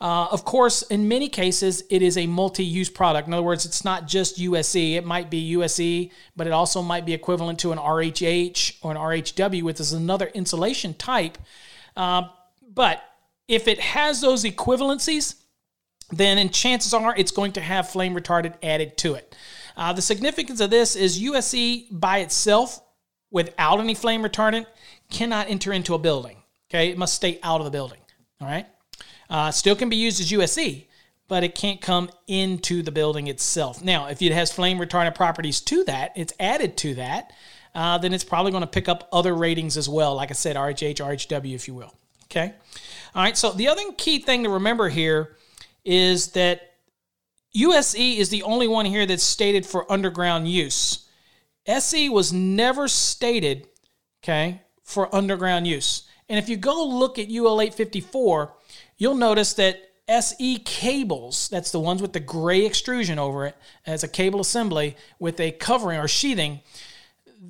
Uh, 0.00 0.26
of 0.30 0.44
course, 0.44 0.82
in 0.82 1.08
many 1.08 1.28
cases, 1.28 1.84
it 1.88 2.02
is 2.02 2.18
a 2.18 2.26
multi 2.26 2.64
use 2.64 2.90
product. 2.90 3.28
In 3.28 3.34
other 3.34 3.42
words, 3.42 3.64
it's 3.64 3.84
not 3.84 4.08
just 4.08 4.38
USE. 4.38 4.96
It 4.96 5.06
might 5.06 5.30
be 5.30 5.38
USE, 5.38 6.10
but 6.36 6.48
it 6.48 6.52
also 6.52 6.82
might 6.82 7.06
be 7.06 7.14
equivalent 7.14 7.60
to 7.60 7.72
an 7.72 7.78
RHH 7.78 8.78
or 8.82 8.90
an 8.90 8.98
RHW, 8.98 9.62
which 9.62 9.80
is 9.80 9.92
another 9.92 10.26
insulation 10.34 10.92
type. 10.94 11.38
Uh, 11.96 12.24
but 12.74 13.02
if 13.48 13.68
it 13.68 13.78
has 13.80 14.20
those 14.20 14.44
equivalencies, 14.44 15.36
then 16.10 16.50
chances 16.50 16.92
are 16.92 17.16
it's 17.16 17.30
going 17.30 17.52
to 17.52 17.60
have 17.60 17.88
flame 17.88 18.14
retardant 18.14 18.54
added 18.62 18.96
to 18.98 19.14
it. 19.14 19.34
Uh, 19.76 19.92
the 19.92 20.02
significance 20.02 20.60
of 20.60 20.70
this 20.70 20.96
is 20.96 21.20
USE 21.20 21.86
by 21.90 22.18
itself, 22.18 22.80
without 23.30 23.78
any 23.80 23.94
flame 23.94 24.22
retardant, 24.22 24.66
cannot 25.10 25.50
enter 25.50 25.72
into 25.72 25.94
a 25.94 25.98
building. 25.98 26.38
Okay, 26.70 26.90
it 26.90 26.98
must 26.98 27.14
stay 27.14 27.38
out 27.42 27.60
of 27.60 27.64
the 27.64 27.70
building. 27.70 28.00
All 28.40 28.48
right. 28.48 28.66
Uh, 29.28 29.50
still 29.50 29.76
can 29.76 29.88
be 29.88 29.96
used 29.96 30.20
as 30.20 30.30
USE, 30.30 30.86
but 31.28 31.44
it 31.44 31.54
can't 31.54 31.80
come 31.80 32.10
into 32.26 32.82
the 32.82 32.90
building 32.90 33.26
itself. 33.26 33.82
Now, 33.82 34.06
if 34.06 34.22
it 34.22 34.32
has 34.32 34.52
flame 34.52 34.78
retardant 34.78 35.14
properties 35.14 35.60
to 35.62 35.84
that, 35.84 36.12
it's 36.16 36.32
added 36.38 36.76
to 36.78 36.94
that, 36.94 37.32
uh, 37.74 37.98
then 37.98 38.14
it's 38.14 38.24
probably 38.24 38.52
going 38.52 38.62
to 38.62 38.68
pick 38.68 38.88
up 38.88 39.08
other 39.12 39.34
ratings 39.34 39.76
as 39.76 39.88
well. 39.88 40.14
Like 40.14 40.30
I 40.30 40.34
said, 40.34 40.56
RHH, 40.56 40.96
RHW, 40.96 41.54
if 41.54 41.68
you 41.68 41.74
will. 41.74 41.92
Okay. 42.24 42.54
All 43.14 43.22
right. 43.22 43.36
So 43.36 43.52
the 43.52 43.68
other 43.68 43.82
key 43.96 44.18
thing 44.18 44.44
to 44.44 44.50
remember 44.50 44.88
here 44.88 45.36
is 45.84 46.28
that 46.32 46.75
USE 47.56 48.18
is 48.18 48.28
the 48.28 48.42
only 48.42 48.68
one 48.68 48.84
here 48.84 49.06
that's 49.06 49.22
stated 49.22 49.64
for 49.64 49.90
underground 49.90 50.46
use. 50.46 51.08
SE 51.66 52.08
was 52.10 52.32
never 52.32 52.86
stated, 52.86 53.66
okay, 54.22 54.60
for 54.82 55.14
underground 55.14 55.66
use. 55.66 56.02
And 56.28 56.38
if 56.38 56.50
you 56.50 56.56
go 56.58 56.84
look 56.84 57.18
at 57.18 57.30
UL 57.30 57.62
854, 57.62 58.52
you'll 58.98 59.14
notice 59.14 59.54
that 59.54 59.80
SE 60.06 60.58
cables, 60.58 61.48
that's 61.48 61.70
the 61.72 61.80
ones 61.80 62.02
with 62.02 62.12
the 62.12 62.20
gray 62.20 62.66
extrusion 62.66 63.18
over 63.18 63.46
it, 63.46 63.56
as 63.86 64.04
a 64.04 64.08
cable 64.08 64.40
assembly 64.40 64.94
with 65.18 65.40
a 65.40 65.50
covering 65.50 65.98
or 65.98 66.08
sheathing, 66.08 66.60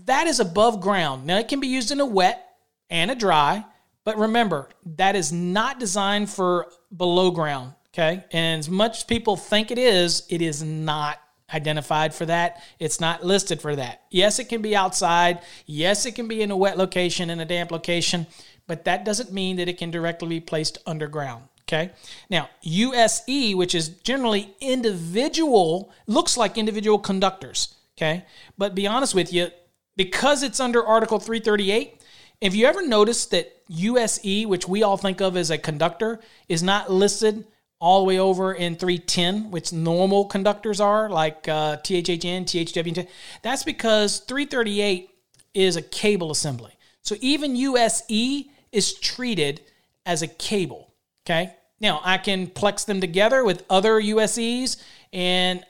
that 0.04 0.28
is 0.28 0.38
above 0.38 0.80
ground. 0.80 1.26
Now, 1.26 1.38
it 1.38 1.48
can 1.48 1.58
be 1.58 1.66
used 1.66 1.90
in 1.90 2.00
a 2.00 2.06
wet 2.06 2.56
and 2.88 3.10
a 3.10 3.16
dry, 3.16 3.64
but 4.04 4.16
remember, 4.16 4.68
that 4.96 5.16
is 5.16 5.32
not 5.32 5.80
designed 5.80 6.30
for 6.30 6.68
below 6.96 7.32
ground. 7.32 7.74
Okay. 7.96 8.24
And 8.30 8.58
as 8.58 8.68
much 8.68 8.98
as 8.98 9.04
people 9.04 9.36
think 9.36 9.70
it 9.70 9.78
is, 9.78 10.24
it 10.28 10.42
is 10.42 10.62
not 10.62 11.18
identified 11.52 12.12
for 12.12 12.26
that. 12.26 12.62
It's 12.78 13.00
not 13.00 13.24
listed 13.24 13.62
for 13.62 13.74
that. 13.74 14.02
Yes, 14.10 14.38
it 14.38 14.50
can 14.50 14.60
be 14.60 14.76
outside. 14.76 15.40
Yes, 15.64 16.04
it 16.04 16.12
can 16.12 16.28
be 16.28 16.42
in 16.42 16.50
a 16.50 16.56
wet 16.56 16.76
location, 16.76 17.30
in 17.30 17.40
a 17.40 17.46
damp 17.46 17.70
location, 17.70 18.26
but 18.66 18.84
that 18.84 19.04
doesn't 19.04 19.32
mean 19.32 19.56
that 19.56 19.68
it 19.68 19.78
can 19.78 19.90
directly 19.90 20.28
be 20.28 20.40
placed 20.40 20.78
underground. 20.86 21.44
Okay. 21.62 21.90
Now, 22.28 22.50
USE, 22.62 23.54
which 23.54 23.74
is 23.74 23.88
generally 23.88 24.54
individual, 24.60 25.90
looks 26.06 26.36
like 26.36 26.58
individual 26.58 26.98
conductors. 26.98 27.74
Okay. 27.96 28.24
But 28.58 28.74
be 28.74 28.86
honest 28.86 29.14
with 29.14 29.32
you, 29.32 29.48
because 29.96 30.42
it's 30.42 30.60
under 30.60 30.84
Article 30.84 31.18
338, 31.18 32.02
if 32.42 32.54
you 32.54 32.66
ever 32.66 32.86
notice 32.86 33.24
that 33.26 33.56
USE, 33.68 34.44
which 34.44 34.68
we 34.68 34.82
all 34.82 34.98
think 34.98 35.22
of 35.22 35.36
as 35.36 35.50
a 35.50 35.56
conductor, 35.56 36.20
is 36.48 36.62
not 36.62 36.92
listed 36.92 37.46
all 37.78 38.00
the 38.00 38.06
way 38.06 38.18
over 38.18 38.52
in 38.52 38.76
310, 38.76 39.50
which 39.50 39.72
normal 39.72 40.24
conductors 40.24 40.80
are, 40.80 41.10
like 41.10 41.46
uh, 41.48 41.76
THHN, 41.78 42.44
THW, 42.44 43.06
that's 43.42 43.64
because 43.64 44.20
338 44.20 45.10
is 45.54 45.76
a 45.76 45.82
cable 45.82 46.30
assembly. 46.30 46.72
So 47.02 47.16
even 47.20 47.56
USE 47.56 48.46
is 48.72 48.94
treated 48.94 49.60
as 50.04 50.22
a 50.22 50.26
cable. 50.26 50.92
Okay. 51.24 51.52
Now 51.80 52.00
I 52.04 52.18
can 52.18 52.46
plex 52.46 52.86
them 52.86 53.00
together 53.00 53.44
with 53.44 53.64
other 53.68 54.00
USEs 54.00 54.82
and 55.12 55.64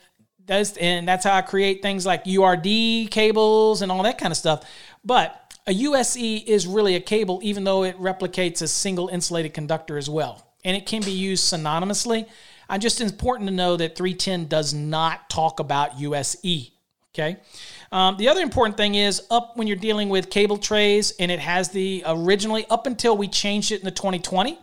that's 0.44 0.76
and 0.76 1.06
that's 1.06 1.25
how 1.25 1.34
I 1.34 1.42
create 1.42 1.82
things 1.82 2.06
like 2.06 2.25
URD 2.26 3.10
cables 3.10 3.82
and 3.82 3.90
all 3.90 4.02
that 4.04 4.18
kind 4.18 4.30
of 4.30 4.36
stuff. 4.36 4.64
But 5.04 5.54
a 5.66 5.72
USE 5.72 6.44
is 6.46 6.66
really 6.66 6.94
a 6.94 7.00
cable, 7.00 7.40
even 7.42 7.64
though 7.64 7.82
it 7.82 7.98
replicates 7.98 8.62
a 8.62 8.68
single 8.68 9.08
insulated 9.08 9.52
conductor 9.52 9.98
as 9.98 10.08
well. 10.08 10.45
And 10.66 10.76
it 10.76 10.85
can 10.85 11.00
be 11.00 11.12
used 11.12 11.44
synonymously. 11.44 12.26
I'm 12.68 12.80
just 12.80 13.00
important 13.00 13.49
to 13.49 13.54
know 13.54 13.76
that 13.76 13.96
310 13.96 14.49
does 14.49 14.75
not 14.75 15.30
talk 15.30 15.61
about 15.61 16.00
USE. 16.00 16.73
Okay. 17.14 17.38
Um, 17.92 18.16
the 18.16 18.28
other 18.28 18.40
important 18.40 18.76
thing 18.76 18.96
is 18.96 19.23
up 19.30 19.56
when 19.56 19.68
you're 19.68 19.76
dealing 19.76 20.08
with 20.08 20.28
cable 20.28 20.58
trays, 20.58 21.12
and 21.18 21.30
it 21.30 21.38
has 21.38 21.70
the 21.70 22.02
originally 22.04 22.66
up 22.68 22.87
until 22.87 23.16
we 23.16 23.28
changed 23.28 23.70
it 23.70 23.78
in 23.78 23.85
the 23.85 23.90
2020, 23.90 24.58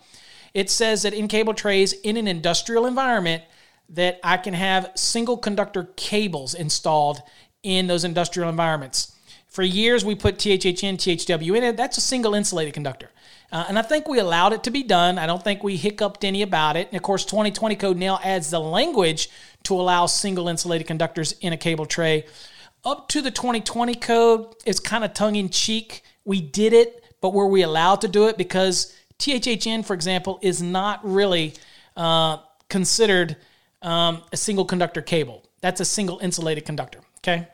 it 0.53 0.69
says 0.69 1.03
that 1.03 1.13
in 1.13 1.27
cable 1.27 1.53
trays 1.53 1.93
in 1.93 2.17
an 2.17 2.27
industrial 2.27 2.85
environment 2.85 3.41
that 3.89 4.19
I 4.23 4.37
can 4.37 4.53
have 4.53 4.91
single 4.95 5.37
conductor 5.37 5.89
cables 5.95 6.53
installed 6.53 7.21
in 7.63 7.87
those 7.87 8.03
industrial 8.03 8.49
environments. 8.49 9.15
For 9.47 9.63
years, 9.63 10.03
we 10.03 10.15
put 10.15 10.37
THHN, 10.37 10.97
THW 10.97 11.57
in 11.57 11.63
it. 11.63 11.77
That's 11.77 11.97
a 11.97 12.01
single 12.01 12.33
insulated 12.33 12.73
conductor. 12.73 13.09
Uh, 13.53 13.65
and 13.69 13.77
I 13.77 13.83
think 13.83 14.07
we 14.07 14.17
allowed 14.17 14.51
it 14.53 14.63
to 14.63 14.71
be 14.71 14.81
done. 14.81 15.19
I 15.19 15.27
don't 15.27 15.43
think 15.43 15.61
we 15.61 15.77
hiccuped 15.77 16.23
any 16.23 16.41
about 16.41 16.75
it. 16.75 16.87
And 16.87 16.97
of 16.97 17.03
course, 17.03 17.23
2020 17.23 17.75
code 17.75 17.97
now 17.97 18.19
adds 18.23 18.49
the 18.49 18.59
language 18.59 19.29
to 19.65 19.75
allow 19.75 20.07
single 20.07 20.47
insulated 20.47 20.87
conductors 20.87 21.33
in 21.33 21.53
a 21.53 21.57
cable 21.57 21.85
tray. 21.85 22.25
Up 22.83 23.07
to 23.09 23.21
the 23.21 23.29
2020 23.29 23.93
code, 23.93 24.55
it's 24.65 24.79
kind 24.79 25.03
of 25.03 25.13
tongue 25.13 25.35
in 25.35 25.49
cheek. 25.49 26.01
We 26.25 26.41
did 26.41 26.73
it, 26.73 27.03
but 27.21 27.31
were 27.31 27.45
we 27.47 27.61
allowed 27.61 28.01
to 28.01 28.07
do 28.07 28.27
it? 28.27 28.39
Because 28.39 28.91
THHN, 29.19 29.85
for 29.85 29.93
example, 29.93 30.39
is 30.41 30.59
not 30.63 30.99
really 31.03 31.53
uh, 31.95 32.37
considered 32.69 33.37
um, 33.83 34.23
a 34.31 34.37
single 34.37 34.65
conductor 34.65 35.03
cable. 35.03 35.43
That's 35.61 35.79
a 35.79 35.85
single 35.85 36.17
insulated 36.17 36.65
conductor. 36.65 37.01
Okay. 37.19 37.47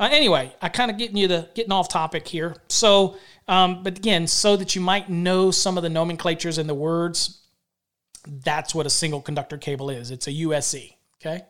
Uh, 0.00 0.08
anyway, 0.10 0.50
I 0.62 0.70
kind 0.70 0.90
of 0.90 0.96
getting 0.96 1.18
you 1.18 1.28
the 1.28 1.50
getting 1.54 1.72
off 1.72 1.90
topic 1.90 2.26
here. 2.26 2.56
So, 2.68 3.18
um, 3.46 3.82
but 3.82 3.98
again, 3.98 4.26
so 4.26 4.56
that 4.56 4.74
you 4.74 4.80
might 4.80 5.10
know 5.10 5.50
some 5.50 5.76
of 5.76 5.82
the 5.82 5.90
nomenclatures 5.90 6.56
and 6.56 6.66
the 6.66 6.74
words, 6.74 7.42
that's 8.26 8.74
what 8.74 8.86
a 8.86 8.90
single 8.90 9.20
conductor 9.20 9.58
cable 9.58 9.90
is. 9.90 10.10
It's 10.10 10.26
a 10.26 10.32
USE. 10.32 10.96
Okay. 11.20 11.42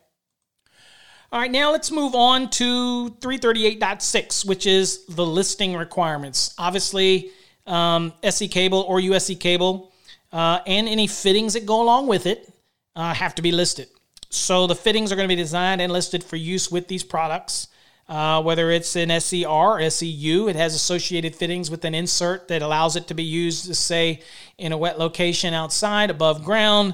All 1.31 1.39
right, 1.39 1.49
now 1.49 1.71
let's 1.71 1.91
move 1.91 2.13
on 2.13 2.49
to 2.49 3.11
338.6, 3.21 4.45
which 4.45 4.67
is 4.67 5.05
the 5.05 5.25
listing 5.25 5.77
requirements. 5.77 6.53
Obviously, 6.57 7.31
um, 7.65 8.11
SE 8.21 8.49
cable 8.49 8.81
or 8.81 8.99
USE 8.99 9.35
cable 9.35 9.93
uh, 10.33 10.59
and 10.67 10.89
any 10.89 11.07
fittings 11.07 11.53
that 11.53 11.65
go 11.65 11.81
along 11.81 12.07
with 12.07 12.25
it 12.25 12.51
uh, 12.97 13.13
have 13.13 13.33
to 13.35 13.41
be 13.41 13.53
listed. 13.53 13.87
So 14.29 14.67
the 14.67 14.75
fittings 14.75 15.09
are 15.09 15.15
going 15.15 15.29
to 15.29 15.33
be 15.33 15.41
designed 15.41 15.79
and 15.79 15.93
listed 15.93 16.21
for 16.21 16.35
use 16.35 16.69
with 16.69 16.89
these 16.89 17.03
products. 17.03 17.69
Uh, 18.11 18.41
whether 18.41 18.71
it's 18.71 18.97
an 18.97 19.21
SER 19.21 19.47
or 19.47 19.89
SEU, 19.89 20.49
it 20.49 20.55
has 20.57 20.75
associated 20.75 21.33
fittings 21.33 21.71
with 21.71 21.85
an 21.85 21.95
insert 21.95 22.49
that 22.49 22.61
allows 22.61 22.97
it 22.97 23.07
to 23.07 23.13
be 23.13 23.23
used, 23.23 23.73
say, 23.73 24.19
in 24.57 24.73
a 24.73 24.77
wet 24.77 24.99
location 24.99 25.53
outside, 25.53 26.09
above 26.09 26.43
ground, 26.43 26.93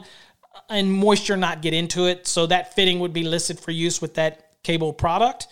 and 0.70 0.94
moisture 0.94 1.36
not 1.36 1.64
get 1.64 1.74
into 1.74 2.06
it. 2.06 2.28
So 2.28 2.46
that 2.46 2.76
fitting 2.76 3.00
would 3.00 3.14
be 3.14 3.24
listed 3.24 3.60
for 3.60 3.72
use 3.72 4.00
with 4.00 4.14
that 4.14 4.62
cable 4.62 4.94
product. 4.94 5.48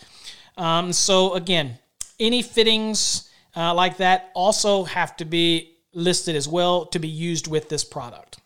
Um, 0.56 0.92
so 0.92 1.34
again, 1.34 1.80
any 2.20 2.42
fittings 2.42 3.28
uh, 3.56 3.74
like 3.74 3.96
that 3.96 4.30
also 4.34 4.84
have 4.84 5.16
to 5.16 5.24
be 5.24 5.78
listed 5.92 6.36
as 6.36 6.46
well 6.46 6.86
to 6.86 7.00
be 7.00 7.08
used 7.08 7.48
with 7.48 7.68
this 7.68 7.82
product. 7.82 8.38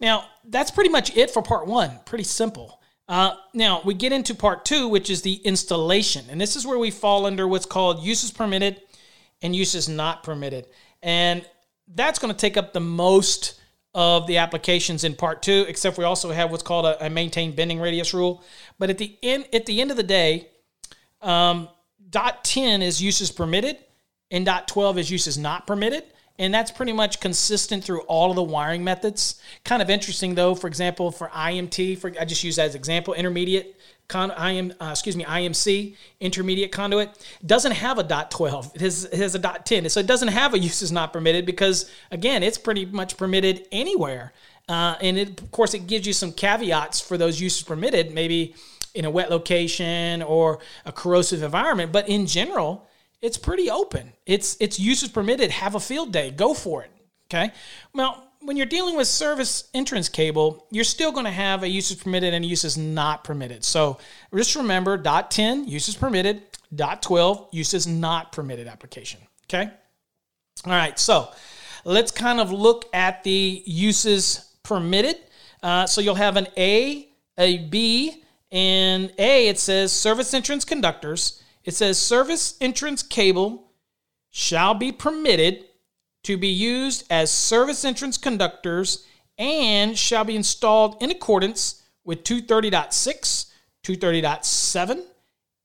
Now, 0.00 0.24
that's 0.48 0.70
pretty 0.70 0.88
much 0.88 1.14
it 1.14 1.30
for 1.30 1.42
part 1.42 1.66
one. 1.66 2.00
Pretty 2.06 2.24
simple. 2.24 2.80
Uh, 3.06 3.34
now, 3.52 3.82
we 3.84 3.94
get 3.94 4.12
into 4.12 4.34
part 4.34 4.64
two, 4.64 4.88
which 4.88 5.10
is 5.10 5.22
the 5.22 5.34
installation. 5.44 6.24
And 6.30 6.40
this 6.40 6.56
is 6.56 6.66
where 6.66 6.78
we 6.78 6.90
fall 6.90 7.26
under 7.26 7.46
what's 7.46 7.66
called 7.66 8.02
uses 8.02 8.30
permitted 8.30 8.80
and 9.42 9.54
uses 9.54 9.88
not 9.88 10.22
permitted. 10.22 10.66
And 11.02 11.46
that's 11.88 12.18
going 12.18 12.32
to 12.32 12.38
take 12.38 12.56
up 12.56 12.72
the 12.72 12.80
most 12.80 13.60
of 13.94 14.26
the 14.26 14.38
applications 14.38 15.04
in 15.04 15.14
part 15.14 15.42
two, 15.42 15.66
except 15.68 15.98
we 15.98 16.04
also 16.04 16.32
have 16.32 16.50
what's 16.50 16.62
called 16.62 16.86
a, 16.86 17.06
a 17.06 17.10
maintain 17.10 17.54
bending 17.54 17.78
radius 17.78 18.12
rule. 18.14 18.42
But 18.78 18.90
at 18.90 18.98
the 18.98 19.16
end, 19.22 19.46
at 19.52 19.66
the 19.66 19.80
end 19.80 19.90
of 19.90 19.96
the 19.96 20.02
day, 20.02 20.48
um, 21.20 21.68
dot 22.10 22.42
10 22.44 22.82
is 22.82 23.00
uses 23.00 23.30
permitted 23.30 23.78
and 24.30 24.44
dot 24.44 24.66
12 24.66 24.98
is 24.98 25.10
uses 25.10 25.38
not 25.38 25.66
permitted. 25.66 26.04
And 26.38 26.52
that's 26.52 26.72
pretty 26.72 26.92
much 26.92 27.20
consistent 27.20 27.84
through 27.84 28.00
all 28.02 28.30
of 28.30 28.36
the 28.36 28.42
wiring 28.42 28.82
methods. 28.82 29.40
Kind 29.64 29.80
of 29.80 29.88
interesting 29.88 30.34
though, 30.34 30.54
for 30.54 30.66
example, 30.66 31.12
for 31.12 31.28
IMT, 31.28 31.98
for 31.98 32.12
I 32.20 32.24
just 32.24 32.42
use 32.42 32.56
that 32.56 32.66
as 32.66 32.74
example, 32.74 33.14
intermediate 33.14 33.76
con 34.08 34.30
IM, 34.32 34.72
uh, 34.80 34.88
excuse 34.90 35.16
me, 35.16 35.24
IMC, 35.24 35.96
intermediate 36.20 36.72
conduit, 36.72 37.10
doesn't 37.46 37.72
have 37.72 37.98
a 37.98 38.02
dot 38.02 38.30
12. 38.30 38.72
It 38.74 38.80
has, 38.80 39.04
it 39.04 39.14
has 39.14 39.34
a 39.34 39.38
dot 39.38 39.64
10. 39.64 39.88
So 39.88 40.00
it 40.00 40.06
doesn't 40.06 40.28
have 40.28 40.54
a 40.54 40.58
use 40.70 40.82
is 40.82 40.92
not 40.92 41.12
permitted 41.12 41.46
because 41.46 41.90
again, 42.10 42.42
it's 42.42 42.58
pretty 42.58 42.84
much 42.84 43.16
permitted 43.16 43.66
anywhere. 43.70 44.32
Uh, 44.68 44.96
and 45.00 45.18
it, 45.18 45.40
of 45.40 45.50
course, 45.52 45.74
it 45.74 45.86
gives 45.86 46.06
you 46.06 46.12
some 46.12 46.32
caveats 46.32 47.00
for 47.00 47.16
those 47.16 47.40
uses 47.40 47.62
permitted, 47.62 48.12
maybe 48.12 48.54
in 48.94 49.04
a 49.04 49.10
wet 49.10 49.30
location 49.30 50.22
or 50.22 50.58
a 50.84 50.92
corrosive 50.92 51.42
environment. 51.42 51.92
But 51.92 52.08
in 52.08 52.26
general, 52.26 52.88
it's 53.24 53.38
pretty 53.38 53.70
open. 53.70 54.12
It's 54.26 54.54
it's 54.60 54.78
uses 54.78 55.08
permitted. 55.08 55.50
Have 55.50 55.74
a 55.74 55.80
field 55.80 56.12
day. 56.12 56.30
Go 56.30 56.52
for 56.52 56.84
it. 56.84 56.90
Okay. 57.26 57.52
Well, 57.94 58.22
when 58.40 58.58
you're 58.58 58.66
dealing 58.66 58.96
with 58.98 59.08
service 59.08 59.70
entrance 59.72 60.10
cable, 60.10 60.66
you're 60.70 60.84
still 60.84 61.10
going 61.10 61.24
to 61.24 61.32
have 61.32 61.62
a 61.62 61.68
uses 61.68 61.96
permitted 61.96 62.34
and 62.34 62.44
a 62.44 62.48
uses 62.48 62.76
not 62.76 63.24
permitted. 63.24 63.64
So 63.64 63.98
just 64.34 64.54
remember 64.54 64.98
dot 64.98 65.30
10 65.30 65.66
uses 65.66 65.96
permitted, 65.96 66.42
dot 66.74 67.00
12 67.00 67.48
uses 67.52 67.86
not 67.86 68.30
permitted 68.30 68.66
application. 68.66 69.20
Okay. 69.48 69.70
All 70.66 70.72
right. 70.72 70.98
So 70.98 71.30
let's 71.86 72.10
kind 72.10 72.40
of 72.40 72.52
look 72.52 72.84
at 72.92 73.24
the 73.24 73.62
uses 73.64 74.54
permitted. 74.62 75.16
Uh, 75.62 75.86
so 75.86 76.02
you'll 76.02 76.14
have 76.14 76.36
an 76.36 76.48
A, 76.58 77.08
a 77.38 77.56
B, 77.56 78.22
and 78.52 79.10
A 79.18 79.48
it 79.48 79.58
says 79.58 79.92
service 79.92 80.34
entrance 80.34 80.66
conductors 80.66 81.40
it 81.64 81.74
says 81.74 81.98
service 81.98 82.56
entrance 82.60 83.02
cable 83.02 83.70
shall 84.30 84.74
be 84.74 84.92
permitted 84.92 85.64
to 86.24 86.36
be 86.36 86.48
used 86.48 87.04
as 87.10 87.30
service 87.30 87.84
entrance 87.84 88.16
conductors 88.16 89.06
and 89.38 89.98
shall 89.98 90.24
be 90.24 90.36
installed 90.36 91.02
in 91.02 91.10
accordance 91.10 91.82
with 92.04 92.24
230.6, 92.24 93.50
230.7, 93.82 95.02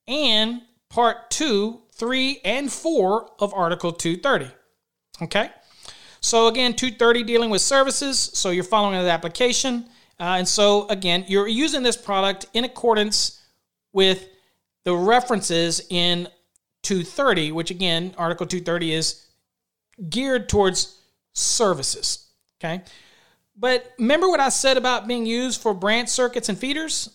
and 0.07 0.61
part 0.89 1.29
2, 1.29 1.81
3, 1.91 2.41
and 2.43 2.71
4 2.71 3.29
of 3.39 3.53
Article 3.53 3.91
230. 3.91 4.53
Okay? 5.21 5.49
So 6.21 6.47
again, 6.47 6.73
230 6.73 7.23
dealing 7.23 7.49
with 7.49 7.61
services, 7.61 8.17
so 8.19 8.49
you're 8.49 8.63
following 8.63 9.01
the 9.01 9.11
application. 9.11 9.85
Uh, 10.19 10.35
and 10.37 10.47
so 10.47 10.87
again, 10.89 11.25
you're 11.27 11.47
using 11.47 11.83
this 11.83 11.95
product 11.95 12.47
in 12.53 12.65
accordance 12.65 13.41
with 13.93 14.27
the 14.85 14.95
references 14.95 15.85
in 15.89 16.27
230, 16.83 17.51
which 17.51 17.71
again, 17.71 18.13
Article 18.17 18.45
230 18.45 18.93
is 18.93 19.25
geared 20.09 20.49
towards 20.49 20.99
services. 21.33 22.27
Okay. 22.59 22.81
But 23.57 23.93
remember 23.99 24.29
what 24.29 24.39
I 24.39 24.49
said 24.49 24.77
about 24.77 25.07
being 25.07 25.25
used 25.25 25.61
for 25.61 25.73
branch 25.73 26.09
circuits 26.09 26.47
and 26.49 26.57
feeders? 26.57 27.09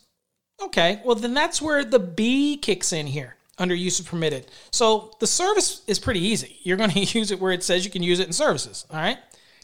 Okay, 0.62 1.00
well, 1.04 1.16
then 1.16 1.34
that's 1.34 1.60
where 1.60 1.84
the 1.84 1.98
B 1.98 2.58
kicks 2.58 2.92
in 2.92 3.06
here 3.06 3.36
under 3.58 3.74
use 3.74 3.98
of 3.98 4.06
permitted. 4.06 4.46
So 4.70 5.12
the 5.20 5.26
service 5.26 5.82
is 5.86 5.98
pretty 5.98 6.20
easy. 6.20 6.58
You're 6.62 6.76
going 6.76 6.90
to 6.92 7.00
use 7.00 7.30
it 7.30 7.40
where 7.40 7.52
it 7.52 7.64
says 7.64 7.84
you 7.84 7.90
can 7.90 8.02
use 8.02 8.20
it 8.20 8.26
in 8.26 8.32
services. 8.32 8.86
All 8.90 8.98
right. 8.98 9.18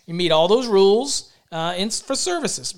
You 0.06 0.14
meet 0.14 0.32
all 0.32 0.48
those 0.48 0.66
rules 0.66 1.32
uh, 1.52 1.74
in, 1.76 1.90
for 1.90 2.14
services. 2.14 2.74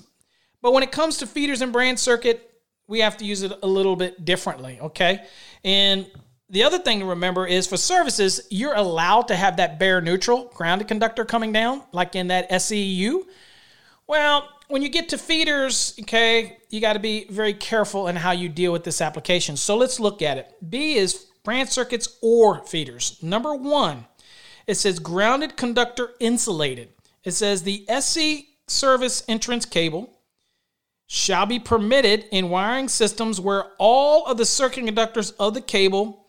But 0.61 0.73
when 0.73 0.83
it 0.83 0.91
comes 0.91 1.17
to 1.17 1.27
feeders 1.27 1.61
and 1.61 1.73
branch 1.73 1.99
circuit, 1.99 2.52
we 2.87 2.99
have 2.99 3.17
to 3.17 3.25
use 3.25 3.41
it 3.43 3.51
a 3.63 3.67
little 3.67 3.95
bit 3.95 4.25
differently, 4.25 4.79
okay? 4.81 5.25
And 5.63 6.07
the 6.49 6.63
other 6.63 6.77
thing 6.77 6.99
to 6.99 7.05
remember 7.05 7.47
is 7.47 7.65
for 7.65 7.77
services, 7.77 8.47
you're 8.49 8.75
allowed 8.75 9.29
to 9.29 9.35
have 9.35 9.57
that 9.57 9.79
bare 9.79 10.01
neutral 10.01 10.51
grounded 10.53 10.87
conductor 10.87 11.25
coming 11.25 11.51
down, 11.51 11.83
like 11.91 12.15
in 12.15 12.27
that 12.27 12.61
SEU. 12.61 13.23
Well, 14.05 14.47
when 14.67 14.81
you 14.81 14.89
get 14.89 15.09
to 15.09 15.17
feeders, 15.17 15.95
okay, 16.01 16.57
you 16.69 16.81
got 16.81 16.93
to 16.93 16.99
be 16.99 17.25
very 17.29 17.53
careful 17.53 18.07
in 18.07 18.15
how 18.15 18.31
you 18.31 18.49
deal 18.49 18.71
with 18.71 18.83
this 18.83 19.01
application. 19.01 19.57
So 19.57 19.77
let's 19.77 19.99
look 19.99 20.21
at 20.21 20.37
it. 20.37 20.53
B 20.69 20.95
is 20.95 21.27
branch 21.43 21.69
circuits 21.69 22.17
or 22.21 22.65
feeders. 22.65 23.17
Number 23.21 23.55
one, 23.55 24.05
it 24.67 24.75
says 24.75 24.99
grounded 24.99 25.57
conductor 25.57 26.11
insulated. 26.19 26.89
It 27.23 27.31
says 27.31 27.63
the 27.63 27.85
SE 27.89 28.47
service 28.67 29.23
entrance 29.27 29.65
cable 29.65 30.17
shall 31.13 31.45
be 31.45 31.59
permitted 31.59 32.25
in 32.31 32.49
wiring 32.49 32.87
systems 32.87 33.39
where 33.39 33.65
all 33.77 34.25
of 34.25 34.35
the 34.35 34.45
circuit 34.45 34.83
conductors 34.83 35.29
of 35.33 35.53
the 35.53 35.61
cable 35.61 36.25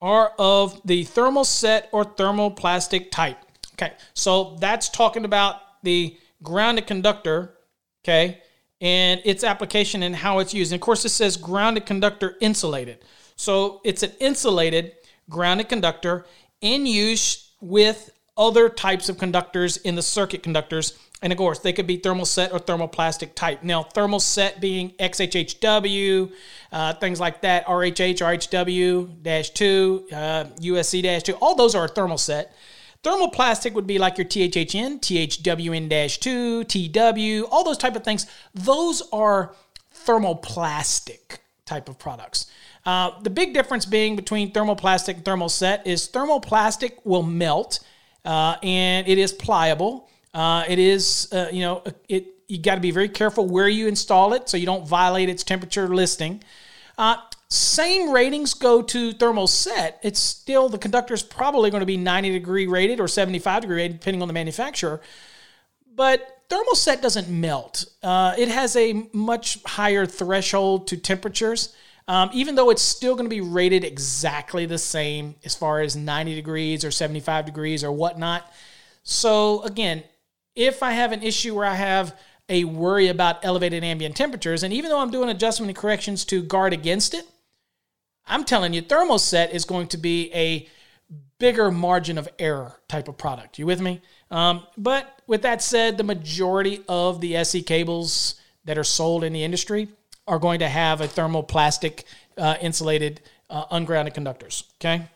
are 0.00 0.32
of 0.40 0.80
the 0.84 1.04
thermal 1.04 1.44
set 1.44 1.88
or 1.92 2.04
thermoplastic 2.04 3.12
type. 3.12 3.38
Okay, 3.74 3.92
so 4.12 4.56
that's 4.58 4.88
talking 4.88 5.24
about 5.24 5.60
the 5.84 6.18
grounded 6.42 6.84
conductor, 6.88 7.54
okay, 8.02 8.42
and 8.80 9.20
its 9.24 9.44
application 9.44 10.02
and 10.02 10.16
how 10.16 10.40
it's 10.40 10.52
used. 10.52 10.72
And 10.72 10.80
of 10.80 10.84
course, 10.84 11.04
it 11.04 11.10
says 11.10 11.36
grounded 11.36 11.86
conductor 11.86 12.34
insulated. 12.40 13.04
So 13.36 13.80
it's 13.84 14.02
an 14.02 14.14
insulated 14.18 14.94
grounded 15.30 15.68
conductor 15.68 16.26
in 16.60 16.86
use 16.86 17.52
with 17.60 18.10
other 18.36 18.68
types 18.68 19.08
of 19.08 19.16
conductors 19.16 19.76
in 19.76 19.94
the 19.94 20.02
circuit 20.02 20.42
conductors 20.42 20.98
and 21.24 21.32
of 21.32 21.38
course, 21.38 21.58
they 21.60 21.72
could 21.72 21.86
be 21.86 21.96
thermal 21.96 22.26
set 22.26 22.52
or 22.52 22.58
thermoplastic 22.58 23.34
type. 23.34 23.62
Now, 23.62 23.82
thermal 23.82 24.20
set 24.20 24.60
being 24.60 24.90
XHHW, 25.00 26.30
uh, 26.70 26.92
things 26.96 27.18
like 27.18 27.40
that, 27.40 27.64
RHH, 27.64 28.18
RHW 28.18 29.54
2, 29.54 30.08
uh, 30.12 30.44
USE 30.60 31.22
2, 31.22 31.32
all 31.40 31.54
those 31.54 31.74
are 31.74 31.88
thermoset. 31.88 32.48
Thermoplastic 33.02 33.72
would 33.72 33.86
be 33.86 33.98
like 33.98 34.18
your 34.18 34.26
THHN, 34.26 35.00
THWN 35.00 36.20
2, 36.20 36.64
TW, 36.64 37.48
all 37.50 37.64
those 37.64 37.78
type 37.78 37.96
of 37.96 38.04
things. 38.04 38.26
Those 38.54 39.02
are 39.10 39.54
thermoplastic 39.94 41.38
type 41.64 41.88
of 41.88 41.98
products. 41.98 42.50
Uh, 42.84 43.18
the 43.22 43.30
big 43.30 43.54
difference 43.54 43.86
being 43.86 44.14
between 44.14 44.52
thermoplastic 44.52 45.14
and 45.14 45.24
thermal 45.24 45.48
set 45.48 45.86
is 45.86 46.06
thermoplastic 46.06 46.98
will 47.04 47.22
melt 47.22 47.80
uh, 48.26 48.56
and 48.62 49.08
it 49.08 49.16
is 49.16 49.32
pliable. 49.32 50.10
Uh, 50.34 50.64
it 50.68 50.80
is, 50.80 51.28
uh, 51.32 51.48
you 51.52 51.60
know, 51.60 51.82
it 52.08 52.26
you 52.48 52.58
got 52.58 52.74
to 52.74 52.80
be 52.80 52.90
very 52.90 53.08
careful 53.08 53.46
where 53.46 53.68
you 53.68 53.88
install 53.88 54.34
it 54.34 54.48
so 54.48 54.56
you 54.56 54.66
don't 54.66 54.86
violate 54.86 55.28
its 55.28 55.42
temperature 55.42 55.88
listing. 55.88 56.42
Uh, 56.98 57.16
same 57.48 58.10
ratings 58.10 58.54
go 58.54 58.82
to 58.82 59.12
thermal 59.12 59.46
set. 59.46 59.98
It's 60.02 60.20
still 60.20 60.68
the 60.68 60.78
conductor 60.78 61.14
is 61.14 61.22
probably 61.22 61.70
going 61.70 61.80
to 61.80 61.86
be 61.86 61.96
90 61.96 62.32
degree 62.32 62.66
rated 62.66 63.00
or 63.00 63.08
75 63.08 63.62
degree 63.62 63.76
rated, 63.76 64.00
depending 64.00 64.22
on 64.22 64.28
the 64.28 64.34
manufacturer. 64.34 65.00
But 65.94 66.42
thermal 66.48 66.74
set 66.74 67.00
doesn't 67.00 67.28
melt. 67.28 67.86
Uh, 68.02 68.34
it 68.36 68.48
has 68.48 68.76
a 68.76 69.08
much 69.12 69.62
higher 69.64 70.04
threshold 70.06 70.88
to 70.88 70.96
temperatures. 70.96 71.74
Um, 72.06 72.28
even 72.34 72.54
though 72.54 72.68
it's 72.68 72.82
still 72.82 73.14
going 73.14 73.24
to 73.24 73.34
be 73.34 73.40
rated 73.40 73.82
exactly 73.82 74.66
the 74.66 74.76
same 74.76 75.36
as 75.42 75.54
far 75.54 75.80
as 75.80 75.96
90 75.96 76.34
degrees 76.34 76.84
or 76.84 76.90
75 76.90 77.46
degrees 77.46 77.82
or 77.82 77.90
whatnot. 77.92 78.52
So, 79.04 79.62
again, 79.62 80.02
if 80.54 80.82
I 80.82 80.92
have 80.92 81.12
an 81.12 81.22
issue 81.22 81.54
where 81.54 81.66
I 81.66 81.74
have 81.74 82.16
a 82.48 82.64
worry 82.64 83.08
about 83.08 83.44
elevated 83.44 83.82
ambient 83.82 84.16
temperatures, 84.16 84.62
and 84.62 84.72
even 84.72 84.90
though 84.90 85.00
I'm 85.00 85.10
doing 85.10 85.30
adjustment 85.30 85.70
and 85.70 85.76
corrections 85.76 86.24
to 86.26 86.42
guard 86.42 86.72
against 86.72 87.14
it, 87.14 87.26
I'm 88.26 88.44
telling 88.44 88.72
you, 88.72 88.82
thermoset 88.82 89.52
is 89.52 89.64
going 89.64 89.88
to 89.88 89.98
be 89.98 90.32
a 90.34 90.68
bigger 91.38 91.70
margin 91.70 92.16
of 92.18 92.28
error 92.38 92.80
type 92.88 93.08
of 93.08 93.16
product. 93.16 93.58
You 93.58 93.66
with 93.66 93.80
me? 93.80 94.00
Um, 94.30 94.66
but 94.78 95.20
with 95.26 95.42
that 95.42 95.62
said, 95.62 95.98
the 95.98 96.04
majority 96.04 96.82
of 96.88 97.20
the 97.20 97.36
SE 97.36 97.62
cables 97.62 98.36
that 98.64 98.78
are 98.78 98.84
sold 98.84 99.24
in 99.24 99.32
the 99.32 99.44
industry 99.44 99.88
are 100.26 100.38
going 100.38 100.60
to 100.60 100.68
have 100.68 101.00
a 101.00 101.06
thermoplastic 101.06 102.04
uh, 102.38 102.56
insulated 102.60 103.20
uh, 103.50 103.64
ungrounded 103.70 104.14
conductors. 104.14 104.64
Okay. 104.80 105.06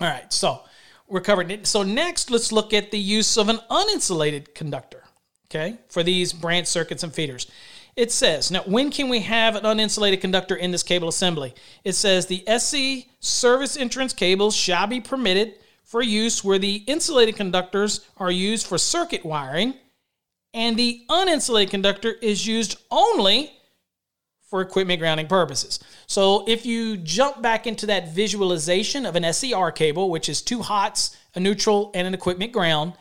All 0.00 0.08
right. 0.08 0.32
So 0.32 0.60
we're 1.08 1.20
covering 1.20 1.50
it. 1.50 1.66
So 1.66 1.82
next, 1.82 2.30
let's 2.30 2.52
look 2.52 2.72
at 2.72 2.90
the 2.90 2.98
use 2.98 3.36
of 3.36 3.48
an 3.48 3.60
uninsulated 3.70 4.54
conductor, 4.54 5.04
okay, 5.46 5.78
for 5.88 6.02
these 6.02 6.32
branch 6.32 6.66
circuits 6.66 7.02
and 7.02 7.12
feeders. 7.12 7.50
It 7.96 8.12
says, 8.12 8.50
now 8.50 8.62
when 8.64 8.90
can 8.90 9.08
we 9.08 9.20
have 9.20 9.56
an 9.56 9.64
uninsulated 9.64 10.20
conductor 10.20 10.54
in 10.54 10.70
this 10.70 10.84
cable 10.84 11.08
assembly? 11.08 11.54
It 11.82 11.94
says 11.94 12.26
the 12.26 12.46
SE 12.46 13.08
service 13.18 13.76
entrance 13.76 14.12
cables 14.12 14.54
shall 14.54 14.86
be 14.86 15.00
permitted 15.00 15.54
for 15.82 16.02
use 16.02 16.44
where 16.44 16.58
the 16.58 16.84
insulated 16.86 17.34
conductors 17.34 18.06
are 18.18 18.30
used 18.30 18.66
for 18.66 18.78
circuit 18.78 19.24
wiring 19.24 19.74
and 20.54 20.76
the 20.76 21.04
uninsulated 21.10 21.70
conductor 21.70 22.12
is 22.22 22.46
used 22.46 22.78
only 22.90 23.52
for 24.48 24.62
equipment 24.62 24.98
grounding 24.98 25.26
purposes. 25.26 25.78
So 26.06 26.44
if 26.48 26.64
you 26.64 26.96
jump 26.96 27.42
back 27.42 27.66
into 27.66 27.86
that 27.86 28.14
visualization 28.14 29.04
of 29.04 29.14
an 29.14 29.30
SER 29.32 29.70
cable, 29.70 30.10
which 30.10 30.28
is 30.28 30.40
two 30.40 30.62
hots, 30.62 31.16
a 31.34 31.40
neutral, 31.40 31.90
and 31.94 32.06
an 32.06 32.14
equipment 32.14 32.52
ground, 32.52 32.94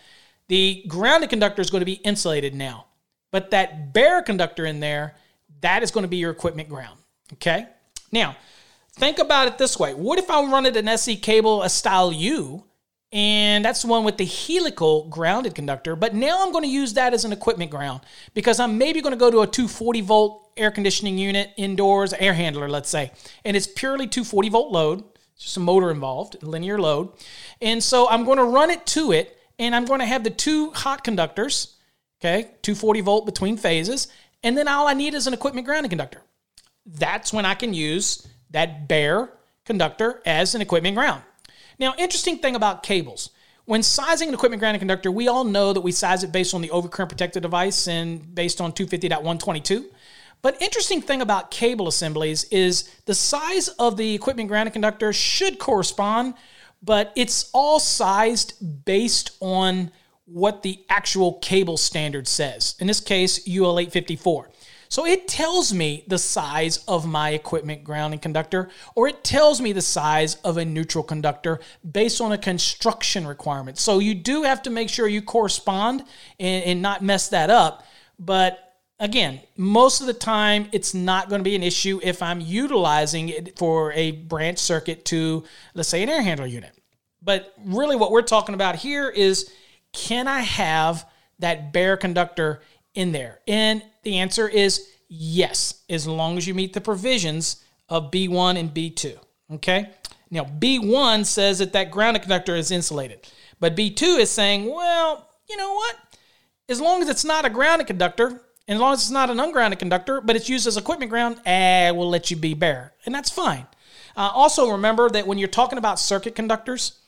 the 0.50 0.84
grounded 0.88 1.30
conductor 1.30 1.62
is 1.62 1.70
going 1.70 1.82
to 1.82 1.86
be 1.86 1.94
insulated 1.94 2.54
now. 2.54 2.86
But 3.32 3.52
that 3.52 3.94
bare 3.94 4.22
conductor 4.22 4.66
in 4.66 4.80
there, 4.80 5.16
that 5.62 5.84
is 5.84 5.92
going 5.92 6.04
to 6.04 6.10
be 6.10 6.18
your 6.18 6.32
equipment 6.32 6.70
ground. 6.70 7.00
Okay. 7.34 7.68
Now, 8.12 8.36
think 8.94 9.20
about 9.20 9.48
it 9.48 9.58
this 9.58 9.80
way. 9.80 9.94
What 9.94 10.20
if 10.20 10.30
I'm 10.30 10.52
running 10.52 10.76
an 10.76 10.88
SE 10.90 11.16
cable, 11.18 11.64
a 11.64 11.70
style 11.70 12.12
U, 12.12 12.64
and 13.12 13.64
that's 13.64 13.84
the 13.84 13.88
one 13.88 14.04
with 14.04 14.18
the 14.18 14.26
helical 14.26 15.08
grounded 15.08 15.56
conductor. 15.56 15.96
But 15.96 16.14
now 16.14 16.44
I'm 16.44 16.52
going 16.52 16.64
to 16.64 16.70
use 16.70 16.94
that 16.94 17.14
as 17.14 17.24
an 17.24 17.32
equipment 17.32 17.72
ground 17.72 18.02
because 18.34 18.60
I'm 18.60 18.78
maybe 18.78 19.02
going 19.02 19.14
to 19.14 19.20
go 19.20 19.32
to 19.32 19.42
a 19.42 19.48
240 19.48 20.02
volt 20.02 20.52
air 20.58 20.72
conditioning 20.72 21.18
unit 21.18 21.52
indoors, 21.58 22.14
air 22.14 22.34
handler, 22.34 22.68
let's 22.68 22.90
say, 22.90 23.12
and 23.46 23.56
it's 23.56 23.68
purely 23.68 24.08
240 24.08 24.50
volt 24.50 24.72
load, 24.72 25.04
just 25.38 25.56
a 25.58 25.60
motor 25.60 25.92
involved, 25.92 26.42
linear 26.44 26.80
load. 26.80 27.10
And 27.62 27.82
so 27.82 28.10
I'm 28.10 28.26
going 28.26 28.40
to 28.40 28.44
run 28.44 28.70
it 28.70 28.86
to 28.88 29.12
it, 29.12 29.38
and 29.60 29.76
I'm 29.76 29.86
going 29.86 30.00
to 30.00 30.06
have 30.06 30.24
the 30.24 30.30
two 30.30 30.72
hot 30.72 31.04
conductors, 31.04 31.76
okay, 32.20 32.52
240 32.62 33.02
volt 33.02 33.26
between 33.26 33.56
phases, 33.56 34.08
and 34.44 34.58
then 34.58 34.68
all 34.68 34.88
I 34.88 34.94
need 34.94 35.14
is 35.14 35.28
an 35.28 35.34
equipment 35.34 35.66
grounding 35.66 35.90
conductor. 35.90 36.22
That's 36.86 37.32
when 37.32 37.46
I 37.46 37.54
can 37.54 37.74
use 37.74 38.28
that 38.52 38.88
bare 38.88 39.30
conductor 39.66 40.22
as 40.26 40.56
an 40.56 40.62
equipment 40.62 40.96
ground. 40.96 41.22
Now, 41.80 41.94
interesting 41.98 42.40
thing 42.40 42.56
about 42.56 42.84
cables. 42.84 43.30
When 43.66 43.84
sizing 43.84 44.30
an 44.30 44.34
equipment 44.34 44.62
grounding 44.62 44.80
conductor, 44.80 45.12
we 45.12 45.28
all 45.28 45.44
know 45.44 45.74
that 45.74 45.82
we 45.82 45.92
size 45.92 46.24
it 46.24 46.32
based 46.32 46.54
on 46.54 46.62
the 46.62 46.70
overcurrent 46.70 47.10
protected 47.10 47.44
device 47.44 47.88
and 47.88 48.34
based 48.34 48.62
on 48.62 48.72
250.122. 48.72 49.86
But 50.42 50.62
interesting 50.62 51.02
thing 51.02 51.22
about 51.22 51.52
cable 51.52 51.88
assemblies 51.88 52.46
is 52.46 52.90
the 53.06 53.14
size 53.14 53.68
of 53.68 53.98
the 53.98 54.16
equipment 54.16 54.50
grounding 54.50 54.72
conductor 54.72 55.12
should 55.12 55.60
correspond, 55.60 56.36
but 56.82 57.12
it's 57.16 57.50
all 57.54 57.80
sized 57.80 58.54
based 58.86 59.36
on 59.42 59.92
what 60.26 60.62
the 60.64 60.86
actual 60.90 61.34
cable 61.34 61.78
standard 61.78 62.28
says. 62.28 62.76
In 62.80 62.88
this 62.88 63.00
case, 63.00 63.40
UL 63.48 63.80
854. 63.80 64.50
So 64.90 65.06
it 65.06 65.28
tells 65.28 65.74
me 65.74 66.04
the 66.08 66.18
size 66.18 66.84
of 66.88 67.06
my 67.06 67.32
equipment 67.32 67.84
grounding 67.84 68.20
conductor, 68.20 68.70
or 68.96 69.08
it 69.08 69.24
tells 69.24 69.60
me 69.62 69.74
the 69.74 69.82
size 69.82 70.36
of 70.36 70.58
a 70.58 70.66
neutral 70.66 71.04
conductor 71.04 71.60
based 71.90 72.22
on 72.22 72.32
a 72.32 72.38
construction 72.38 73.28
requirement. 73.28 73.78
So 73.78 74.00
you 74.00 74.16
do 74.16 74.44
have 74.44 74.62
to 74.64 74.70
make 74.70 74.90
sure 74.90 75.08
you 75.08 75.22
correspond 75.22 76.04
and, 76.40 76.64
and 76.64 76.82
not 76.82 77.04
mess 77.04 77.30
that 77.30 77.50
up. 77.50 77.86
But 78.20 78.76
again, 79.00 79.42
most 79.56 80.02
of 80.02 80.08
the 80.08 80.14
time, 80.14 80.70
it's 80.72 80.94
not 80.94 81.30
going 81.30 81.40
to 81.40 81.44
be 81.44 81.56
an 81.56 81.64
issue 81.64 82.00
if 82.04 82.22
I'm 82.22 82.42
utilizing 82.42 83.30
it 83.30 83.58
for 83.58 83.92
a 83.94 84.12
branch 84.12 84.60
circuit 84.60 85.06
to, 85.06 85.44
let's 85.74 85.90
say, 85.90 86.04
an 86.04 86.10
air 86.10 86.22
handler 86.22 86.48
unit. 86.48 86.74
But 87.22 87.54
really, 87.64 87.96
what 87.96 88.12
we're 88.12 88.22
talking 88.22 88.56
about 88.56 88.76
here 88.78 89.10
is 89.10 89.52
can 89.92 90.28
I 90.28 90.42
have 90.42 91.06
that 91.40 91.72
bare 91.72 91.98
conductor 91.98 92.62
in 92.98 93.12
there? 93.12 93.40
And 93.48 93.84
the 94.04 94.18
answer 94.18 94.50
is 94.50 94.90
yes, 95.08 95.84
as 95.90 96.08
long 96.08 96.38
as 96.38 96.48
you 96.48 96.54
meet 96.54 96.74
the 96.74 96.82
provisions 96.82 97.64
of 97.88 98.12
B1 98.12 98.58
and 98.58 98.74
B2. 98.74 99.18
Okay? 99.54 99.90
Now, 100.30 100.44
B1 100.44 101.26
says 101.26 101.60
that 101.60 101.74
that 101.74 101.92
grounded 101.92 102.24
conductor 102.24 102.56
is 102.56 102.72
insulated, 102.72 103.20
but 103.60 103.78
B2 103.78 104.20
is 104.20 104.30
saying, 104.30 104.66
well, 104.66 105.30
you 105.48 105.56
know 105.56 105.74
what? 105.74 105.96
As 106.68 106.82
long 106.82 107.02
as 107.02 107.08
it's 107.08 107.24
not 107.24 107.46
a 107.46 107.50
grounded 107.50 107.88
conductor, 107.88 108.42
and 108.68 108.76
as 108.76 108.80
long 108.82 108.94
as 108.94 109.02
it's 109.04 109.10
not 109.10 109.30
an 109.30 109.40
ungrounded 109.40 109.80
conductor, 109.80 110.20
but 110.20 110.36
it's 110.36 110.50
used 110.50 110.68
as 110.68 110.76
equipment 110.76 111.10
ground, 111.10 111.40
eh, 111.46 111.92
we'll 111.92 112.10
let 112.10 112.30
you 112.30 112.36
be 112.36 112.54
bare. 112.54 112.94
And 113.06 113.16
that's 113.16 113.30
fine. 113.30 113.66
Uh, 114.18 114.32
also, 114.34 114.72
remember 114.72 115.10
that 115.10 115.26
when 115.26 115.38
you're 115.38 115.48
talking 115.48 115.78
about 115.78 116.00
circuit 116.00 116.36
conductors, 116.36 117.00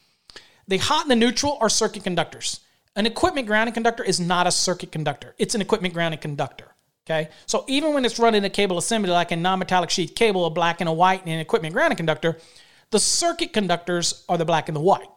the 0.67 0.77
hot 0.77 1.01
and 1.01 1.11
the 1.11 1.15
neutral 1.15 1.57
are 1.59 1.67
circuit 1.67 2.03
conductors. 2.03 2.61
An 2.99 3.05
equipment 3.05 3.47
grounding 3.47 3.73
conductor 3.73 4.03
is 4.03 4.19
not 4.19 4.45
a 4.45 4.51
circuit 4.51 4.91
conductor, 4.91 5.33
it's 5.37 5.55
an 5.55 5.61
equipment 5.61 5.93
grounding 5.93 6.19
conductor. 6.19 6.65
Okay, 7.07 7.29
so 7.45 7.63
even 7.69 7.93
when 7.93 8.03
it's 8.03 8.19
running 8.19 8.43
a 8.43 8.49
cable 8.49 8.77
assembly 8.77 9.09
like 9.09 9.31
a 9.31 9.37
non-metallic 9.37 9.89
sheath 9.89 10.13
cable, 10.15 10.45
a 10.45 10.49
black 10.49 10.81
and 10.81 10.89
a 10.89 10.91
white, 10.91 11.21
and 11.21 11.29
an 11.29 11.39
equipment 11.39 11.73
grounding 11.73 11.95
conductor, 11.95 12.37
the 12.91 12.99
circuit 12.99 13.53
conductors 13.53 14.25
are 14.27 14.37
the 14.37 14.43
black 14.43 14.67
and 14.67 14.75
the 14.75 14.81
white. 14.81 15.07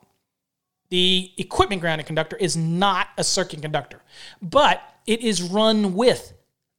The 0.91 1.33
equipment 1.39 1.81
grounding 1.81 2.07
conductor 2.07 2.37
is 2.37 2.57
not 2.57 3.09
a 3.19 3.25
circuit 3.25 3.63
conductor, 3.63 4.01
but 4.41 4.81
it 5.09 5.21
is 5.23 5.43
run 5.43 5.95
with 5.95 6.35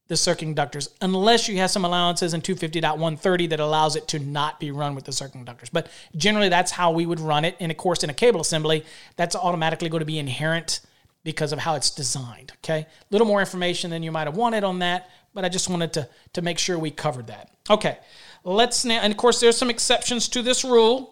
the 0.07 0.15
circuit 0.15 0.45
conductors 0.45 0.89
unless 1.01 1.49
you 1.49 1.57
have 1.57 1.69
some 1.69 1.83
allowances 1.83 2.33
in 2.33 2.41
250.130 2.41 3.49
that 3.49 3.59
allows 3.59 3.97
it 3.97 4.07
to 4.07 4.19
not 4.19 4.57
be 4.57 4.71
run 4.71 4.95
with 4.95 5.03
the 5.03 5.11
circuit 5.11 5.33
conductors. 5.33 5.69
But 5.69 5.89
generally, 6.15 6.47
that's 6.47 6.71
how 6.71 6.91
we 6.91 7.05
would 7.05 7.19
run 7.19 7.43
it. 7.43 7.57
And 7.59 7.73
of 7.73 7.77
course, 7.77 8.05
in 8.05 8.09
a 8.09 8.13
cable 8.13 8.39
assembly, 8.39 8.85
that's 9.17 9.35
automatically 9.35 9.89
going 9.89 9.99
to 9.99 10.05
be 10.05 10.17
inherent 10.17 10.79
because 11.23 11.53
of 11.53 11.59
how 11.59 11.75
it's 11.75 11.89
designed. 11.89 12.51
Okay, 12.57 12.79
a 12.79 13.05
little 13.11 13.27
more 13.27 13.39
information 13.39 13.89
than 13.89 14.03
you 14.03 14.11
might 14.11 14.27
have 14.27 14.37
wanted 14.37 14.63
on 14.63 14.79
that, 14.79 15.09
but 15.33 15.45
I 15.45 15.49
just 15.49 15.69
wanted 15.69 15.93
to 15.93 16.09
to 16.33 16.41
make 16.41 16.59
sure 16.59 16.77
we 16.77 16.91
covered 16.91 17.27
that. 17.27 17.49
Okay, 17.69 17.97
let's 18.43 18.85
now, 18.85 18.99
and 19.01 19.11
of 19.11 19.17
course, 19.17 19.39
there's 19.39 19.57
some 19.57 19.69
exceptions 19.69 20.27
to 20.29 20.41
this 20.41 20.63
rule. 20.63 21.09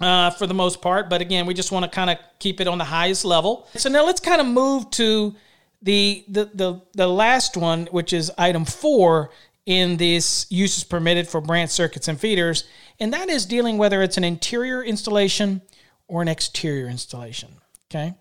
Uh, 0.00 0.30
for 0.30 0.46
the 0.46 0.54
most 0.54 0.80
part, 0.80 1.10
but 1.10 1.20
again, 1.20 1.44
we 1.44 1.52
just 1.52 1.72
want 1.72 1.84
to 1.84 1.90
kind 1.90 2.08
of 2.08 2.18
keep 2.38 2.60
it 2.60 2.68
on 2.68 2.78
the 2.78 2.84
highest 2.84 3.24
level. 3.24 3.66
So 3.74 3.88
now 3.88 4.06
let's 4.06 4.20
kind 4.20 4.40
of 4.40 4.46
move 4.46 4.88
to 4.90 5.34
the, 5.82 6.24
the 6.28 6.50
the 6.54 6.80
the 6.94 7.06
last 7.08 7.56
one, 7.56 7.86
which 7.86 8.12
is 8.12 8.30
item 8.38 8.64
four 8.64 9.30
in 9.66 9.96
this 9.96 10.46
uses 10.50 10.84
permitted 10.84 11.26
for 11.26 11.40
branch 11.40 11.70
circuits 11.70 12.06
and 12.06 12.20
feeders, 12.20 12.64
and 13.00 13.12
that 13.12 13.28
is 13.28 13.44
dealing 13.44 13.76
whether 13.76 14.00
it's 14.00 14.16
an 14.16 14.22
interior 14.24 14.84
installation 14.84 15.62
or 16.06 16.22
an 16.22 16.28
exterior 16.28 16.88
installation. 16.88 17.48
Okay. 17.90 18.14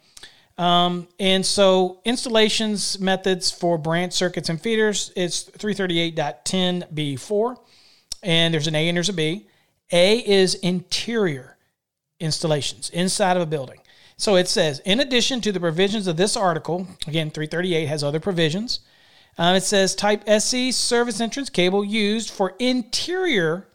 Um, 0.58 1.08
and 1.20 1.46
so 1.46 2.00
installations 2.04 3.00
methods 3.00 3.52
for 3.52 3.78
branch 3.78 4.14
circuits 4.14 4.50
and 4.50 4.60
feeders 4.60 5.12
is 5.16 5.52
338.10b4. 5.58 7.58
And 8.24 8.52
there's 8.54 8.68
an 8.68 8.76
A 8.76 8.88
and 8.88 8.98
there's 8.98 9.10
a 9.10 9.14
B. 9.14 9.46
A 9.92 10.18
is 10.18 10.56
interior 10.56 11.58
installations 12.20 12.90
inside 12.90 13.38
of 13.38 13.44
a 13.44 13.46
building. 13.46 13.80
So 14.18 14.36
it 14.36 14.48
says, 14.48 14.80
in 14.80 15.00
addition 15.00 15.42
to 15.42 15.52
the 15.52 15.60
provisions 15.60 16.08
of 16.08 16.18
this 16.18 16.36
article, 16.36 16.88
again, 17.06 17.30
338 17.30 17.86
has 17.86 18.04
other 18.04 18.20
provisions. 18.20 18.80
Uh, 19.38 19.54
it 19.58 19.62
says 19.62 19.94
type 19.94 20.24
SE 20.26 20.72
service 20.72 21.22
entrance 21.22 21.52
cable 21.52 21.86
used 21.86 22.32
for 22.32 22.56
interior 22.58 23.68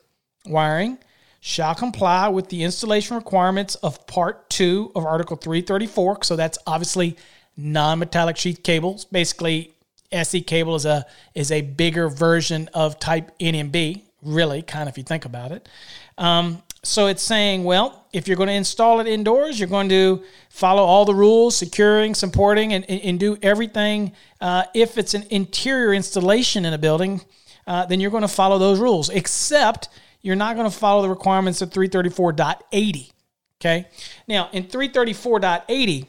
wiring 0.45 0.99
shall 1.45 1.75
comply 1.75 2.29
with 2.29 2.49
the 2.51 2.63
installation 2.63 3.17
requirements 3.17 3.75
of 3.75 4.07
Part 4.07 4.49
2 4.51 4.93
of 4.95 5.05
Article 5.05 5.37
334. 5.37 6.23
So 6.23 6.37
that's 6.37 6.57
obviously 6.69 7.17
non-metallic 7.57 8.37
sheath 8.37 8.63
cables. 8.63 9.07
Basically, 9.07 9.73
SE 10.13 10.41
cable 10.43 10.77
is 10.77 10.85
a 10.85 11.05
is 11.35 11.51
a 11.51 11.61
bigger 11.63 12.09
version 12.09 12.71
of 12.75 13.01
Type 13.01 13.37
NMB, 13.41 14.03
really, 14.23 14.63
kind 14.63 14.89
of 14.89 14.95
if 14.95 14.99
you 14.99 15.03
think 15.03 15.25
about 15.25 15.51
it. 15.51 15.69
Um, 16.17 16.63
so 16.85 17.09
it's 17.09 17.25
saying, 17.25 17.65
well, 17.65 18.07
if 18.13 18.29
you're 18.29 18.37
going 18.37 18.49
to 18.49 18.55
install 18.55 19.01
it 19.01 19.09
indoors, 19.09 19.59
you're 19.59 19.69
going 19.69 19.89
to 19.89 20.23
follow 20.49 20.83
all 20.83 21.05
the 21.05 21.15
rules, 21.15 21.57
securing, 21.57 22.15
supporting, 22.15 22.73
and, 22.73 22.89
and 22.89 23.19
do 23.19 23.37
everything. 23.43 24.13
Uh, 24.41 24.63
if 24.75 24.97
it's 24.97 25.15
an 25.15 25.25
interior 25.31 25.93
installation 25.93 26.65
in 26.65 26.73
a 26.73 26.79
building, 26.79 27.21
uh, 27.67 27.85
then 27.87 27.99
you're 27.99 28.13
going 28.13 28.23
to 28.23 28.29
follow 28.29 28.59
those 28.59 28.79
rules, 28.79 29.09
except 29.09 29.89
you're 30.23 30.37
not 30.37 30.57
going 30.57 30.71
to 30.71 30.77
follow 30.77 31.03
the 31.03 31.09
requirements 31.09 31.63
of 31.63 31.71
334.80. 31.71 33.11
Okay. 33.61 33.87
Now, 34.27 34.49
in 34.53 34.65
334.80, 34.65 36.07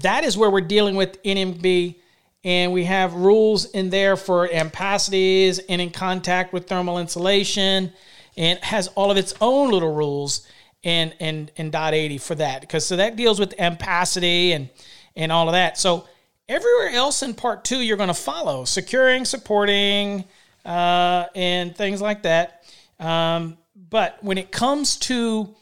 that 0.00 0.24
is 0.24 0.36
where 0.36 0.50
we're 0.50 0.60
dealing 0.62 0.96
with 0.96 1.22
NMB, 1.22 1.96
and 2.44 2.72
we 2.72 2.84
have 2.84 3.14
rules 3.14 3.66
in 3.66 3.90
there 3.90 4.16
for 4.16 4.48
ampacities 4.48 5.60
and 5.68 5.80
in 5.80 5.90
contact 5.90 6.52
with 6.52 6.66
thermal 6.66 6.98
insulation, 6.98 7.92
and 8.36 8.58
has 8.60 8.88
all 8.88 9.10
of 9.10 9.16
its 9.16 9.34
own 9.40 9.70
little 9.70 9.94
rules 9.94 10.46
and 10.84 11.14
and 11.20 11.52
and 11.56 11.70
dot 11.70 11.94
80 11.94 12.18
for 12.18 12.34
that 12.34 12.60
because 12.60 12.84
so 12.84 12.96
that 12.96 13.14
deals 13.14 13.38
with 13.38 13.56
ampacity 13.56 14.50
and 14.50 14.68
and 15.14 15.30
all 15.30 15.48
of 15.48 15.52
that. 15.52 15.78
So 15.78 16.08
everywhere 16.48 16.90
else 16.90 17.22
in 17.22 17.34
part 17.34 17.64
two, 17.64 17.80
you're 17.80 17.96
going 17.96 18.08
to 18.08 18.14
follow 18.14 18.64
securing, 18.64 19.24
supporting, 19.24 20.24
uh, 20.64 21.26
and 21.34 21.76
things 21.76 22.00
like 22.00 22.22
that. 22.22 22.61
Um, 23.02 23.58
but 23.90 24.22
when 24.22 24.38
it 24.38 24.52
comes 24.52 24.96
to 24.96 25.54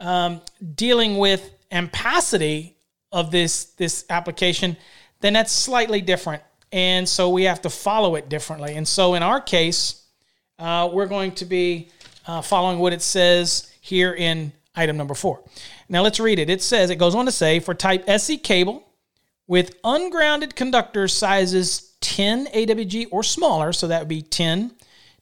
um, 0.00 0.40
dealing 0.74 1.16
with 1.16 1.50
ampacity 1.70 2.74
of 3.12 3.30
this 3.30 3.64
this 3.76 4.04
application, 4.10 4.76
then 5.20 5.32
that's 5.32 5.52
slightly 5.52 6.00
different, 6.00 6.42
and 6.72 7.08
so 7.08 7.30
we 7.30 7.44
have 7.44 7.62
to 7.62 7.70
follow 7.70 8.16
it 8.16 8.28
differently. 8.28 8.74
And 8.74 8.86
so 8.86 9.14
in 9.14 9.22
our 9.22 9.40
case, 9.40 10.02
uh, 10.58 10.90
we're 10.92 11.06
going 11.06 11.32
to 11.36 11.44
be 11.44 11.88
uh, 12.26 12.42
following 12.42 12.78
what 12.80 12.92
it 12.92 13.00
says 13.00 13.72
here 13.80 14.12
in 14.12 14.52
item 14.74 14.96
number 14.96 15.14
four. 15.14 15.42
Now 15.88 16.02
let's 16.02 16.18
read 16.18 16.40
it. 16.40 16.50
It 16.50 16.62
says 16.62 16.90
it 16.90 16.96
goes 16.96 17.14
on 17.14 17.26
to 17.26 17.32
say 17.32 17.60
for 17.60 17.74
type 17.74 18.04
SE 18.08 18.36
cable 18.38 18.82
with 19.46 19.76
ungrounded 19.84 20.56
conductors 20.56 21.14
sizes 21.14 21.94
10 22.00 22.46
AWG 22.48 23.06
or 23.10 23.22
smaller, 23.22 23.72
so 23.72 23.86
that 23.88 24.00
would 24.00 24.08
be 24.08 24.22
10, 24.22 24.72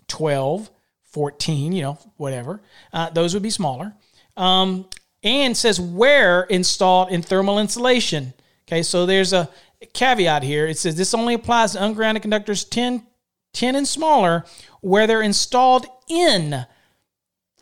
12, 0.08 0.70
14, 1.14 1.70
you 1.72 1.80
know, 1.80 1.98
whatever. 2.16 2.60
Uh, 2.92 3.08
those 3.08 3.34
would 3.34 3.42
be 3.42 3.50
smaller. 3.50 3.94
Um, 4.36 4.86
and 5.22 5.56
says 5.56 5.80
where 5.80 6.42
installed 6.42 7.10
in 7.10 7.22
thermal 7.22 7.60
insulation. 7.60 8.34
Okay, 8.66 8.82
so 8.82 9.06
there's 9.06 9.32
a 9.32 9.48
caveat 9.92 10.42
here. 10.42 10.66
It 10.66 10.76
says 10.76 10.96
this 10.96 11.14
only 11.14 11.34
applies 11.34 11.72
to 11.72 11.84
ungrounded 11.84 12.22
conductors 12.22 12.64
10, 12.64 13.06
10 13.52 13.76
and 13.76 13.86
smaller 13.86 14.44
where 14.80 15.06
they're 15.06 15.22
installed 15.22 15.86
in 16.08 16.66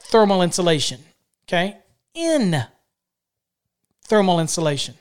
thermal 0.01 0.43
insulation. 0.43 1.01
Okay? 1.47 1.77
In 2.15 2.65
thermal 4.07 4.41
insulation. 4.41 4.95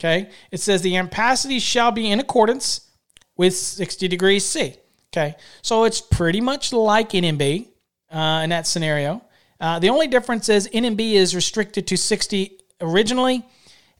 Okay? 0.00 0.30
It 0.50 0.60
says 0.60 0.80
the 0.80 0.94
ampacity 0.94 1.60
shall 1.60 1.92
be 1.92 2.10
in 2.10 2.20
accordance 2.20 2.88
with 3.36 3.54
60 3.54 4.08
degrees 4.08 4.46
C. 4.46 4.76
Okay? 5.12 5.34
So 5.60 5.84
it's 5.84 6.00
pretty 6.00 6.40
much 6.40 6.72
like 6.72 7.10
NMB 7.10 7.68
uh, 8.12 8.42
in 8.44 8.50
that 8.50 8.66
scenario. 8.66 9.22
Uh, 9.60 9.78
the 9.78 9.88
only 9.88 10.06
difference 10.06 10.48
is 10.48 10.68
NMB 10.68 11.12
is 11.12 11.34
restricted 11.34 11.86
to 11.86 11.96
60 11.96 12.58
originally, 12.80 13.46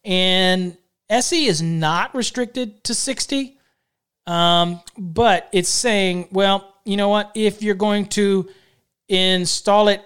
and 0.04 0.76
SE 1.08 1.46
is 1.46 1.62
not 1.62 2.14
restricted 2.14 2.82
to 2.84 2.94
60. 2.94 3.58
Um, 4.26 4.80
but 4.96 5.48
it's 5.52 5.68
saying, 5.68 6.28
well, 6.30 6.74
you 6.84 6.96
know 6.96 7.08
what? 7.08 7.32
If 7.34 7.62
you're 7.62 7.74
going 7.74 8.06
to 8.10 8.48
install 9.08 9.88
it 9.88 10.02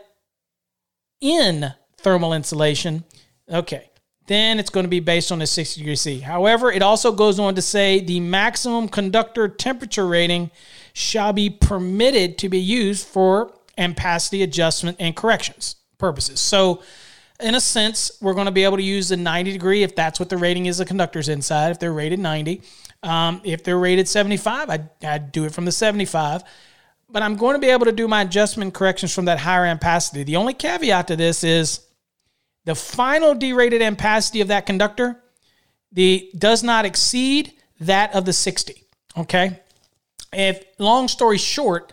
in 1.21 1.73
thermal 1.99 2.33
insulation, 2.33 3.05
okay, 3.51 3.90
then 4.27 4.59
it's 4.59 4.71
going 4.71 4.85
to 4.85 4.90
be 4.90 5.01
based 5.01 5.31
on 5.33 5.38
the 5.38 5.47
60 5.47 5.81
degree 5.81 5.97
C. 5.97 6.21
However, 6.21 6.73
it 6.73 6.83
also 6.83 7.12
goes 7.12 7.38
on 7.38 7.55
to 7.55 7.62
say 7.62 8.01
the 8.01 8.21
maximum 8.21 8.88
conductor 8.88 9.49
temperature 9.49 10.07
rating 10.07 10.51
shall 10.92 11.33
be 11.33 11.51
permitted 11.51 12.38
to 12.38 12.49
be 12.49 12.59
used 12.59 13.07
for 13.07 13.56
ampacity 13.79 14.43
adjustment 14.43 14.97
and 15.01 15.15
corrections 15.15 15.77
purposes. 15.99 16.41
So, 16.41 16.83
in 17.39 17.55
a 17.55 17.61
sense, 17.61 18.11
we're 18.23 18.33
going 18.33 18.47
to 18.47 18.53
be 18.53 18.65
able 18.65 18.79
to 18.79 18.83
use 18.83 19.11
the 19.11 19.17
90 19.17 19.53
degree 19.53 19.83
if 19.83 19.95
that's 19.95 20.19
what 20.19 20.31
the 20.31 20.39
rating 20.39 20.67
is 20.67 20.79
the 20.79 20.87
conductors 20.87 21.29
inside, 21.29 21.71
if 21.71 21.79
they're 21.79 21.93
rated 21.93 22.19
90. 22.19 22.62
Um, 23.03 23.43
if 23.45 23.62
they're 23.62 23.79
rated 23.79 24.09
75, 24.09 24.71
I'd, 24.71 24.89
I'd 25.05 25.33
do 25.33 25.45
it 25.45 25.53
from 25.53 25.67
the 25.67 25.73
75. 25.73 26.43
But 27.11 27.23
I'm 27.23 27.37
going 27.37 27.55
to 27.55 27.61
be 27.61 27.69
able 27.69 27.85
to 27.85 27.93
do 27.93 28.09
my 28.09 28.23
adjustment 28.23 28.73
corrections 28.73 29.15
from 29.15 29.27
that 29.27 29.39
higher 29.39 29.65
ampacity. 29.65 30.25
The 30.25 30.37
only 30.37 30.55
caveat 30.55 31.09
to 31.09 31.17
this 31.17 31.45
is 31.45 31.81
the 32.65 32.75
final 32.75 33.35
derated 33.35 33.83
ampacity 33.83 34.41
of 34.41 34.49
that 34.49 34.65
conductor 34.65 35.23
the 35.93 36.31
does 36.37 36.62
not 36.62 36.85
exceed 36.85 37.53
that 37.81 38.15
of 38.15 38.25
the 38.25 38.33
60. 38.33 38.85
Okay? 39.17 39.61
If 40.33 40.65
long 40.79 41.09
story 41.09 41.39
short, 41.39 41.93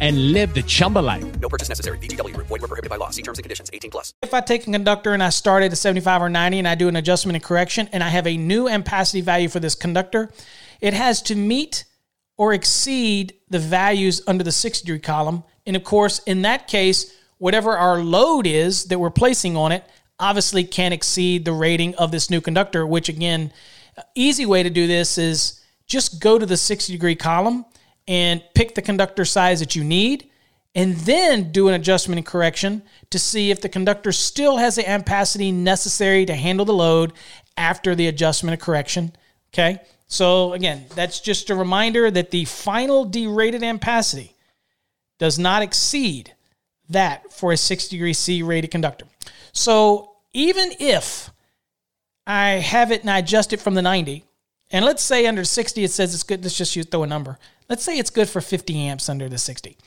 and 0.01 0.33
live 0.33 0.53
the 0.53 0.63
Chumba 0.63 0.99
life. 0.99 1.23
No 1.39 1.47
purchase 1.47 1.69
necessary. 1.69 1.97
VGW 1.99 2.33
Group. 2.33 2.47
Void 2.47 2.61
were 2.61 2.67
prohibited 2.67 2.89
by 2.89 2.97
law. 2.97 3.11
See 3.11 3.21
terms 3.21 3.37
and 3.37 3.43
conditions. 3.43 3.69
18 3.71 3.91
plus. 3.91 4.13
if 4.21 4.33
I 4.33 4.41
take 4.41 4.67
a 4.67 4.71
conductor 4.71 5.13
and 5.13 5.23
I 5.23 5.29
start 5.29 5.63
at 5.63 5.71
a 5.71 5.75
75 5.75 6.23
or 6.23 6.29
90 6.29 6.59
and 6.59 6.67
I 6.67 6.75
do 6.75 6.89
an 6.89 6.95
adjustment 6.97 7.35
and 7.35 7.43
correction 7.43 7.87
and 7.93 8.03
I 8.03 8.09
have 8.09 8.27
a 8.27 8.35
new 8.35 8.65
ampacity 8.65 9.23
value 9.23 9.47
for 9.47 9.59
this 9.59 9.75
conductor, 9.75 10.29
it 10.81 10.93
has 10.93 11.21
to 11.23 11.35
meet 11.35 11.85
or 12.35 12.51
exceed 12.53 13.35
the 13.49 13.59
values 13.59 14.21
under 14.27 14.43
the 14.43 14.51
60 14.51 14.85
degree 14.85 14.99
column. 14.99 15.43
And 15.67 15.75
of 15.75 15.83
course, 15.83 16.19
in 16.25 16.41
that 16.41 16.67
case, 16.67 17.15
whatever 17.37 17.77
our 17.77 17.99
load 17.99 18.47
is 18.47 18.85
that 18.85 18.99
we're 18.99 19.11
placing 19.11 19.55
on 19.55 19.71
it 19.71 19.87
obviously 20.19 20.63
can't 20.63 20.93
exceed 20.93 21.45
the 21.45 21.53
rating 21.53 21.93
of 21.95 22.11
this 22.11 22.29
new 22.29 22.41
conductor, 22.41 22.87
which 22.87 23.07
again, 23.07 23.53
easy 24.15 24.47
way 24.47 24.63
to 24.63 24.69
do 24.71 24.87
this 24.87 25.19
is 25.19 25.61
just 25.85 26.19
go 26.19 26.39
to 26.39 26.45
the 26.45 26.57
60 26.57 26.91
degree 26.91 27.15
column 27.15 27.65
and 28.11 28.43
pick 28.53 28.75
the 28.75 28.81
conductor 28.81 29.23
size 29.23 29.61
that 29.61 29.73
you 29.73 29.85
need 29.85 30.29
and 30.75 30.97
then 30.97 31.49
do 31.53 31.69
an 31.69 31.73
adjustment 31.73 32.17
and 32.19 32.25
correction 32.25 32.83
to 33.09 33.17
see 33.17 33.51
if 33.51 33.61
the 33.61 33.69
conductor 33.69 34.11
still 34.11 34.57
has 34.57 34.75
the 34.75 34.83
ampacity 34.83 35.53
necessary 35.53 36.25
to 36.25 36.35
handle 36.35 36.65
the 36.65 36.73
load 36.73 37.13
after 37.55 37.95
the 37.95 38.07
adjustment 38.07 38.51
and 38.51 38.61
correction. 38.61 39.13
Okay. 39.53 39.79
So 40.07 40.51
again, 40.51 40.87
that's 40.93 41.21
just 41.21 41.49
a 41.49 41.55
reminder 41.55 42.11
that 42.11 42.31
the 42.31 42.43
final 42.43 43.05
derated 43.05 43.61
ampacity 43.61 44.33
does 45.17 45.39
not 45.39 45.61
exceed 45.61 46.33
that 46.89 47.31
for 47.31 47.53
a 47.53 47.57
60 47.57 47.95
degree 47.95 48.11
C 48.11 48.43
rated 48.43 48.71
conductor. 48.71 49.05
So 49.53 50.15
even 50.33 50.73
if 50.81 51.31
I 52.27 52.49
have 52.49 52.91
it 52.91 53.01
and 53.01 53.09
I 53.09 53.19
adjust 53.19 53.53
it 53.53 53.61
from 53.61 53.75
the 53.75 53.81
90, 53.81 54.25
and 54.71 54.85
let's 54.85 55.03
say 55.03 55.25
under 55.27 55.43
60 55.43 55.83
it 55.83 55.91
says 55.91 56.13
it's 56.13 56.23
good, 56.23 56.43
let's 56.43 56.57
just 56.57 56.91
throw 56.91 57.03
a 57.03 57.07
number. 57.07 57.37
Let's 57.69 57.83
say 57.83 57.97
it's 57.97 58.09
good 58.09 58.29
for 58.29 58.41
50 58.41 58.77
amps 58.77 59.09
under 59.09 59.29
the 59.29 59.37
60. 59.37 59.77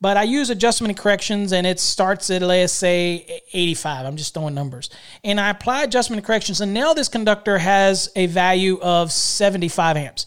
But 0.00 0.16
I 0.16 0.22
use 0.22 0.48
adjustment 0.48 0.90
and 0.90 0.98
corrections 0.98 1.52
and 1.52 1.66
it 1.66 1.80
starts 1.80 2.30
at, 2.30 2.42
let's 2.42 2.72
say, 2.72 3.42
85. 3.52 4.06
I'm 4.06 4.16
just 4.16 4.32
throwing 4.32 4.54
numbers. 4.54 4.90
And 5.24 5.40
I 5.40 5.50
apply 5.50 5.82
adjustment 5.82 6.18
and 6.18 6.26
corrections, 6.26 6.60
and 6.60 6.72
now 6.72 6.94
this 6.94 7.08
conductor 7.08 7.58
has 7.58 8.08
a 8.14 8.26
value 8.26 8.78
of 8.80 9.10
75 9.10 9.96
amps. 9.96 10.26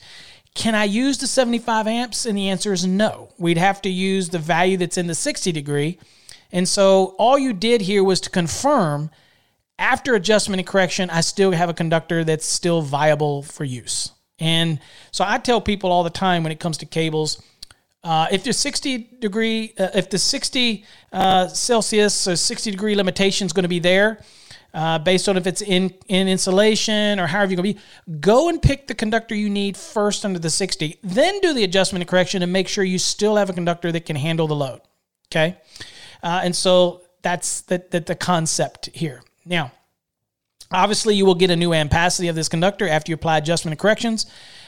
Can 0.53 0.75
I 0.75 0.83
use 0.83 1.17
the 1.17 1.27
75 1.27 1.87
amps? 1.87 2.25
And 2.25 2.37
the 2.37 2.49
answer 2.49 2.73
is 2.73 2.85
no. 2.85 3.29
We'd 3.37 3.57
have 3.57 3.81
to 3.83 3.89
use 3.89 4.29
the 4.29 4.39
value 4.39 4.75
that's 4.77 4.97
in 4.97 5.07
the 5.07 5.15
60 5.15 5.51
degree. 5.53 5.97
And 6.51 6.67
so 6.67 7.15
all 7.17 7.39
you 7.39 7.53
did 7.53 7.81
here 7.81 8.03
was 8.03 8.19
to 8.21 8.29
confirm 8.29 9.09
after 9.81 10.13
adjustment 10.13 10.59
and 10.59 10.67
correction, 10.67 11.09
I 11.09 11.21
still 11.21 11.51
have 11.51 11.67
a 11.67 11.73
conductor 11.73 12.23
that's 12.23 12.45
still 12.45 12.83
viable 12.83 13.41
for 13.41 13.63
use. 13.63 14.11
And 14.39 14.79
so 15.09 15.25
I 15.27 15.39
tell 15.39 15.59
people 15.59 15.91
all 15.91 16.03
the 16.03 16.11
time 16.11 16.43
when 16.43 16.51
it 16.51 16.59
comes 16.59 16.77
to 16.77 16.85
cables, 16.85 17.41
uh, 18.03 18.27
if 18.31 18.43
the 18.43 18.53
60 18.53 19.09
degree, 19.19 19.73
uh, 19.79 19.89
if 19.95 20.09
the 20.09 20.19
60 20.19 20.85
uh, 21.11 21.47
Celsius 21.47 22.27
or 22.27 22.35
60 22.35 22.71
degree 22.71 22.95
limitation 22.95 23.45
is 23.47 23.53
going 23.53 23.63
to 23.63 23.69
be 23.69 23.79
there, 23.79 24.21
uh, 24.73 24.99
based 24.99 25.27
on 25.27 25.35
if 25.35 25.45
it's 25.47 25.61
in 25.61 25.93
in 26.07 26.27
insulation 26.27 27.19
or 27.19 27.27
however 27.27 27.51
you're 27.51 27.61
going 27.61 27.73
to 27.73 27.79
be, 27.79 28.17
go 28.19 28.49
and 28.49 28.61
pick 28.61 28.87
the 28.87 28.95
conductor 28.95 29.35
you 29.35 29.49
need 29.49 29.75
first 29.75 30.23
under 30.23 30.39
the 30.39 30.49
60. 30.49 30.97
Then 31.03 31.39
do 31.41 31.53
the 31.53 31.63
adjustment 31.63 32.01
and 32.01 32.09
correction 32.09 32.41
and 32.41 32.53
make 32.53 32.67
sure 32.67 32.83
you 32.83 32.99
still 32.99 33.35
have 33.35 33.49
a 33.49 33.53
conductor 33.53 33.91
that 33.91 34.05
can 34.05 34.15
handle 34.15 34.47
the 34.47 34.55
load. 34.55 34.81
Okay, 35.27 35.57
uh, 36.23 36.41
and 36.43 36.55
so 36.55 37.01
that's 37.21 37.61
the, 37.61 37.83
the 37.91 37.99
the 37.99 38.15
concept 38.15 38.89
here. 38.93 39.21
Now, 39.45 39.71
obviously, 40.71 41.15
you 41.15 41.25
will 41.25 41.35
get 41.35 41.49
a 41.49 41.55
new 41.55 41.69
ampacity 41.69 42.29
of 42.29 42.35
this 42.35 42.49
conductor 42.49 42.87
after 42.87 43.11
you 43.11 43.15
apply 43.15 43.37
adjustment 43.37 43.73
and 43.73 43.79
corrections. 43.79 44.25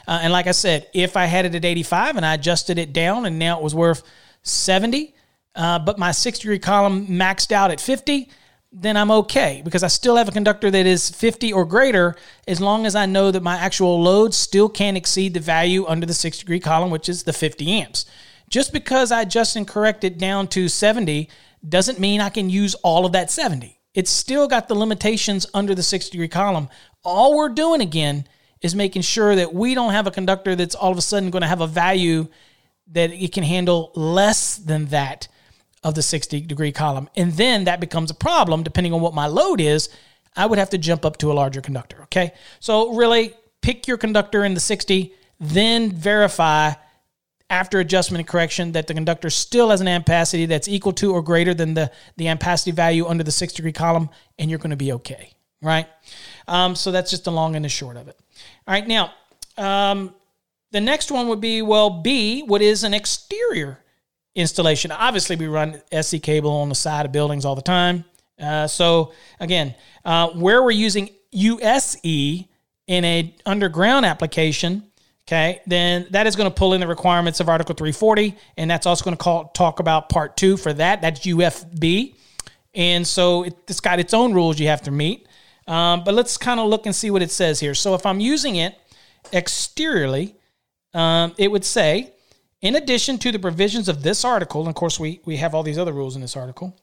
Uh, 0.08 0.20
and 0.24 0.34
like 0.34 0.48
I 0.48 0.52
said, 0.52 0.88
if 0.94 1.16
I 1.16 1.26
had 1.26 1.46
it 1.46 1.56
at 1.56 1.66
85 1.66 2.18
and 2.18 2.26
I 2.26 2.34
adjusted 2.34 2.78
it 2.78 2.94
down 2.94 3.26
and 3.26 3.40
now 3.40 3.58
it 3.58 3.64
was 3.64 3.74
worth 3.74 4.04
70, 4.42 5.14
uh, 5.56 5.80
but 5.80 5.98
my 5.98 6.12
six 6.12 6.40
degree 6.40 6.60
column 6.60 7.08
maxed 7.08 7.52
out 7.52 7.72
at 7.72 7.80
50, 7.80 8.30
then 8.72 8.98
I'm 8.98 9.12
okay 9.12 9.62
because 9.64 9.84
I 9.84 9.88
still 9.88 10.16
have 10.16 10.28
a 10.28 10.32
conductor 10.32 10.72
that 10.72 10.86
is 10.88 11.10
50 11.10 11.54
or 11.54 11.64
greater 11.64 12.16
as 12.48 12.60
long 12.60 12.88
as 12.88 12.96
I 12.96 13.06
know 13.06 13.30
that 13.30 13.44
my 13.44 13.56
actual 13.56 14.02
load 14.02 14.34
still 14.34 14.68
can't 14.68 14.98
exceed 14.98 15.36
the 15.36 15.40
value 15.40 15.86
under 15.86 16.08
the 16.08 16.14
six 16.14 16.40
degree 16.40 16.60
column, 16.60 16.90
which 16.90 17.08
is 17.08 17.24
the 17.24 17.34
50 17.34 17.72
amps. 17.72 18.06
Just 18.50 18.74
because 18.74 19.12
I 19.12 19.22
adjust 19.22 19.56
and 19.56 19.68
correct 19.68 20.04
it 20.04 20.18
down 20.18 20.48
to 20.50 20.68
70 20.68 21.30
doesn't 21.68 22.00
mean 22.00 22.20
I 22.20 22.30
can 22.30 22.50
use 22.50 22.74
all 22.76 23.06
of 23.06 23.12
that 23.12 23.30
70. 23.30 23.80
It's 23.94 24.12
still 24.12 24.48
got 24.48 24.68
the 24.68 24.76
limitations 24.76 25.46
under 25.54 25.76
the 25.76 25.84
60 25.84 26.12
degree 26.12 26.28
column. 26.28 26.70
All 27.04 27.38
we're 27.38 27.50
doing 27.50 27.82
again 27.82 28.26
is 28.62 28.74
making 28.74 29.02
sure 29.02 29.36
that 29.36 29.54
we 29.54 29.76
don't 29.76 29.92
have 29.92 30.08
a 30.08 30.12
conductor 30.12 30.56
that's 30.56 30.74
all 30.74 30.92
of 30.92 30.98
a 30.98 31.02
sudden 31.02 31.30
going 31.30 31.42
to 31.42 31.48
have 31.48 31.62
a 31.62 31.68
value 31.68 32.28
that 32.88 33.12
it 33.12 33.32
can 33.34 33.44
handle 33.44 33.92
less 33.96 34.58
than 34.58 34.86
that 34.88 35.28
of 35.84 35.96
the 35.96 36.02
60 36.02 36.42
degree 36.42 36.72
column. 36.72 37.10
And 37.16 37.34
then 37.34 37.66
that 37.66 37.80
becomes 37.80 38.10
a 38.10 38.16
problem 38.16 38.64
depending 38.64 38.94
on 38.94 39.02
what 39.02 39.14
my 39.14 39.28
load 39.28 39.60
is. 39.60 39.90
I 40.36 40.46
would 40.46 40.58
have 40.58 40.72
to 40.72 40.78
jump 40.78 41.06
up 41.06 41.18
to 41.18 41.32
a 41.32 41.34
larger 41.34 41.62
conductor. 41.62 42.04
Okay. 42.04 42.34
So, 42.60 42.96
really, 42.96 43.34
pick 43.62 43.88
your 43.88 43.98
conductor 43.98 44.44
in 44.44 44.56
the 44.56 44.60
60, 44.60 45.14
then 45.40 45.92
verify 45.92 46.74
after 47.50 47.80
adjustment 47.80 48.20
and 48.20 48.28
correction 48.28 48.72
that 48.72 48.88
the 48.88 48.94
conductor 48.94 49.30
still 49.30 49.70
has 49.70 49.82
an 49.82 49.88
ampacity 49.88 50.48
that's 50.48 50.68
equal 50.68 50.94
to 50.94 51.14
or 51.14 51.22
greater 51.22 51.54
than 51.54 51.74
the, 51.74 51.92
the 52.18 52.26
ampacity 52.26 52.74
value 52.74 53.06
under 53.06 53.24
the 53.24 53.32
six 53.32 53.54
degree 53.54 53.72
column, 53.72 54.10
and 54.40 54.50
you're 54.50 54.60
going 54.60 54.72
to 54.72 54.76
be 54.76 54.94
okay, 54.94 55.34
right? 55.62 55.88
Um, 56.48 56.76
so 56.76 56.92
that's 56.92 57.12
just 57.12 57.26
the 57.26 57.32
long 57.32 57.56
and 57.56 57.64
the 57.64 57.70
short 57.70 57.98
of 57.98 58.08
it. 58.08 58.20
All 58.68 58.74
right, 58.74 58.88
now, 58.88 59.14
um, 59.58 60.16
the 60.72 60.82
next 60.82 61.12
one 61.12 61.28
would 61.28 61.42
be 61.42 61.62
well, 61.62 61.90
B, 61.90 62.42
what 62.42 62.62
is 62.62 62.84
an 62.84 62.94
exterior 62.94 63.80
installation? 64.36 64.92
Obviously, 64.92 65.36
we 65.36 65.48
run 65.48 65.82
SE 65.92 66.20
cable 66.20 66.52
on 66.52 66.70
the 66.70 66.76
side 66.76 67.06
of 67.06 67.12
buildings 67.12 67.46
all 67.46 67.56
the 67.56 67.62
time. 67.62 68.06
Uh, 68.40 68.66
so, 68.66 69.14
again, 69.40 69.76
uh, 70.06 70.30
where 70.30 70.64
we're 70.64 70.72
using 70.72 71.10
USE 71.32 72.48
in 72.88 73.06
a 73.06 73.36
underground 73.46 74.06
application, 74.06 74.84
okay, 75.34 75.62
then 75.66 76.08
that 76.12 76.28
is 76.28 76.36
going 76.36 76.50
to 76.50 76.54
pull 76.54 76.74
in 76.74 76.82
the 76.82 76.88
requirements 76.88 77.40
of 77.40 77.50
Article 77.50 77.74
340, 77.74 78.36
and 78.58 78.70
that's 78.70 78.86
also 78.86 79.04
going 79.04 79.18
to 79.18 79.22
call, 79.22 79.46
talk 79.50 79.80
about 79.80 80.10
Part 80.10 80.38
2 80.38 80.58
for 80.58 80.74
that. 80.74 81.02
That's 81.02 81.22
UFB. 81.22 82.16
And 82.76 83.06
so 83.06 83.44
it, 83.44 83.56
it's 83.68 83.80
got 83.80 84.00
its 84.00 84.14
own 84.14 84.34
rules 84.34 84.60
you 84.60 84.68
have 84.68 84.82
to 84.84 84.92
meet. 84.92 85.28
Um, 85.68 86.04
but 86.04 86.14
let's 86.14 86.38
kind 86.38 86.60
of 86.60 86.68
look 86.68 86.86
and 86.86 86.96
see 86.96 87.10
what 87.10 87.22
it 87.22 87.32
says 87.32 87.60
here. 87.60 87.74
So 87.74 87.96
if 87.96 88.06
I'm 88.06 88.20
using 88.20 88.58
it 88.58 88.78
exteriorly, 89.32 90.36
um, 90.94 91.34
it 91.38 91.50
would 91.50 91.66
say, 91.66 92.14
in 92.62 92.76
addition 92.76 93.18
to 93.20 93.32
the 93.32 93.40
provisions 93.40 93.90
of 93.90 94.04
this 94.04 94.24
article, 94.24 94.62
and 94.62 94.70
of 94.70 94.76
course 94.76 95.00
we, 95.00 95.22
we 95.26 95.38
have 95.38 95.56
all 95.56 95.64
these 95.64 95.78
other 95.78 95.94
rules 95.94 96.16
in 96.16 96.22
this 96.22 96.36
article, 96.36 96.78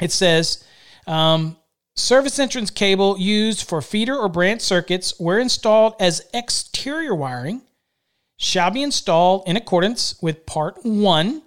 it 0.00 0.12
says, 0.12 0.64
um, 1.06 1.56
Service 1.96 2.38
entrance 2.38 2.70
cable 2.70 3.18
used 3.18 3.68
for 3.68 3.82
feeder 3.82 4.16
or 4.16 4.28
branch 4.28 4.62
circuits 4.62 5.18
where 5.18 5.38
installed 5.38 5.94
as 6.00 6.26
exterior 6.32 7.14
wiring 7.14 7.62
shall 8.36 8.70
be 8.70 8.82
installed 8.82 9.42
in 9.46 9.56
accordance 9.56 10.20
with 10.22 10.46
Part 10.46 10.84
1 10.84 11.42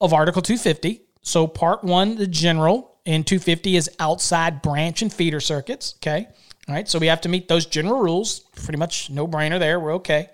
of 0.00 0.12
Article 0.12 0.42
250. 0.42 1.02
So, 1.22 1.46
Part 1.46 1.82
1, 1.82 2.16
the 2.16 2.26
general, 2.26 2.98
and 3.06 3.26
250 3.26 3.76
is 3.76 3.90
outside 3.98 4.62
branch 4.62 5.02
and 5.02 5.12
feeder 5.12 5.40
circuits. 5.40 5.94
Okay. 5.98 6.28
All 6.68 6.74
right. 6.74 6.88
So, 6.88 6.98
we 6.98 7.08
have 7.08 7.22
to 7.22 7.28
meet 7.28 7.48
those 7.48 7.66
general 7.66 8.00
rules. 8.00 8.40
Pretty 8.40 8.78
much 8.78 9.10
no 9.10 9.26
brainer 9.26 9.58
there. 9.58 9.80
We're 9.80 9.94
okay. 9.94 10.30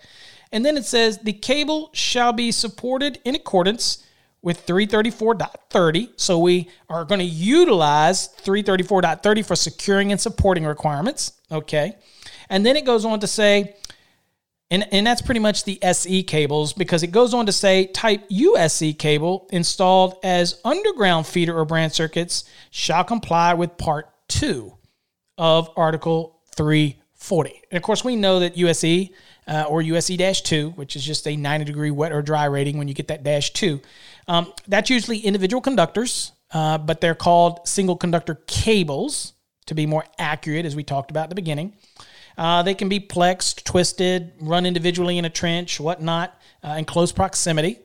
And 0.53 0.67
then 0.67 0.77
it 0.77 0.85
says 0.85 1.19
the 1.19 1.33
cable 1.33 1.91
shall 1.93 2.33
be 2.33 2.53
supported 2.53 3.21
in 3.25 3.35
accordance 3.35 4.05
with 4.43 4.67
334.30. 4.67 6.11
So 6.17 6.39
we 6.39 6.69
are 6.89 7.05
going 7.05 7.19
to 7.21 7.25
utilize 7.25 8.29
334.30 8.43 9.45
for 9.45 9.57
securing 9.57 10.13
and 10.13 10.21
supporting 10.21 10.65
requirements. 10.65 11.33
Okay. 11.51 11.97
And 12.49 12.65
then 12.65 12.77
it 12.77 12.85
goes 12.85 13.05
on 13.05 13.21
to 13.21 13.27
say, 13.27 13.77
and, 14.71 14.87
and 14.93 15.07
that's 15.07 15.23
pretty 15.23 15.41
much 15.41 15.65
the 15.65 15.83
SE 15.83 16.23
cables 16.23 16.73
because 16.73 17.03
it 17.03 17.09
goes 17.09 17.35
on 17.35 17.47
to 17.47 17.53
say 17.53 17.87
type 17.87 18.25
USE 18.29 18.95
cable 18.99 19.49
installed 19.51 20.15
as 20.23 20.61
underground 20.65 21.27
feeder 21.27 21.59
or 21.59 21.65
branch 21.65 21.93
circuits 21.93 22.45
shall 22.71 23.05
comply 23.05 23.55
with 23.55 23.77
part 23.77 24.09
two 24.29 24.75
of 25.37 25.71
Article 25.77 26.41
340. 26.55 27.63
And 27.71 27.77
of 27.77 27.83
course, 27.83 28.05
we 28.05 28.15
know 28.15 28.41
that 28.41 28.57
USE 28.57 29.11
uh, 29.49 29.65
or 29.69 29.83
USE 29.83 30.17
2, 30.17 30.71
which 30.71 30.95
is 30.95 31.05
just 31.05 31.27
a 31.27 31.37
90 31.37 31.65
degree 31.65 31.91
wet 31.91 32.13
or 32.13 32.23
dry 32.23 32.45
rating 32.45 32.79
when 32.79 32.87
you 32.87 32.95
get 32.95 33.09
that 33.09 33.25
dash 33.25 33.51
2, 33.53 33.81
um, 34.31 34.53
that's 34.69 34.89
usually 34.91 35.19
individual 35.19 35.61
conductors, 35.61 36.31
uh, 36.53 36.79
but 36.79 37.01
they're 37.01 37.17
called 37.17 37.67
single 37.67 37.97
conductor 37.97 38.37
cables 38.47 39.33
to 39.67 39.75
be 39.75 39.87
more 39.87 40.05
accurate, 40.21 40.65
as 40.65 40.77
we 40.77 40.85
talked 40.85 41.11
about 41.11 41.25
at 41.25 41.29
the 41.31 41.35
beginning. 41.35 41.75
Uh, 42.39 42.63
they 42.63 42.75
can 42.75 42.89
be 42.89 43.01
plexed, 43.01 43.65
twisted, 43.65 44.33
run 44.41 44.67
individually 44.67 45.19
in 45.19 45.25
a 45.25 45.31
trench, 45.31 45.81
whatnot, 45.81 46.41
uh, 46.63 46.77
in 46.79 46.85
close 46.85 47.11
proximity. 47.11 47.81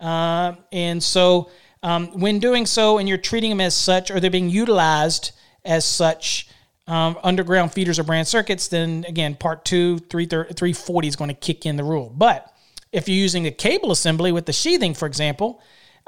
Uh, 0.00 0.54
and 0.72 1.02
so, 1.02 1.50
um, 1.82 2.18
when 2.18 2.38
doing 2.38 2.64
so, 2.64 2.96
and 2.96 3.06
you're 3.06 3.18
treating 3.18 3.50
them 3.50 3.60
as 3.60 3.76
such, 3.76 4.10
or 4.10 4.20
they're 4.20 4.30
being 4.30 4.48
utilized 4.48 5.32
as 5.66 5.84
such, 5.84 6.48
um, 6.86 7.18
underground 7.22 7.74
feeders 7.74 7.98
or 7.98 8.04
branch 8.04 8.28
circuits, 8.28 8.68
then 8.68 9.04
again, 9.06 9.34
part 9.34 9.66
two, 9.66 9.98
340 9.98 11.08
is 11.08 11.16
going 11.16 11.28
to 11.28 11.34
kick 11.34 11.66
in 11.66 11.76
the 11.76 11.84
rule. 11.84 12.10
But 12.16 12.50
if 12.90 13.06
you're 13.06 13.18
using 13.18 13.46
a 13.46 13.50
cable 13.50 13.92
assembly 13.92 14.32
with 14.32 14.46
the 14.46 14.54
sheathing, 14.54 14.94
for 14.94 15.04
example, 15.04 15.60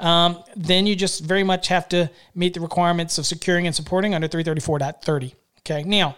um, 0.03 0.43
then 0.55 0.85
you 0.85 0.95
just 0.95 1.23
very 1.23 1.43
much 1.43 1.69
have 1.69 1.87
to 1.89 2.09
meet 2.35 2.53
the 2.53 2.59
requirements 2.59 3.17
of 3.17 3.25
securing 3.25 3.65
and 3.65 3.75
supporting 3.75 4.13
under 4.13 4.27
334.30. 4.27 5.33
Okay, 5.59 5.83
now 5.83 6.17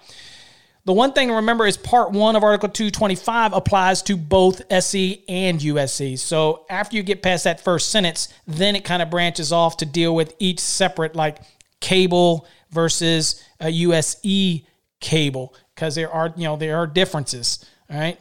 the 0.86 0.94
one 0.94 1.14
thing 1.14 1.28
to 1.28 1.36
remember 1.36 1.68
is 1.68 1.78
part 1.78 2.12
one 2.12 2.36
of 2.36 2.44
Article 2.44 2.70
225 2.70 3.54
applies 3.54 4.02
to 4.04 4.18
both 4.18 4.62
SE 4.72 5.24
and 5.28 5.62
USE. 5.62 6.18
So 6.18 6.66
after 6.70 6.96
you 6.96 7.04
get 7.04 7.22
past 7.22 7.44
that 7.44 7.60
first 7.60 7.90
sentence, 7.90 8.34
then 8.48 8.76
it 8.76 8.86
kind 8.86 9.04
of 9.04 9.12
branches 9.12 9.52
off 9.52 9.78
to 9.78 9.86
deal 9.86 10.16
with 10.16 10.36
each 10.40 10.60
separate, 10.60 11.16
like 11.16 11.38
cable 11.80 12.48
versus 12.72 13.44
a 13.60 13.70
USE 13.70 14.62
cable, 15.00 15.56
because 15.76 15.94
there 15.94 16.12
are, 16.12 16.34
you 16.36 16.46
know, 16.46 16.56
there 16.56 16.78
are 16.78 16.88
differences. 16.88 17.64
All 17.90 18.00
right. 18.00 18.20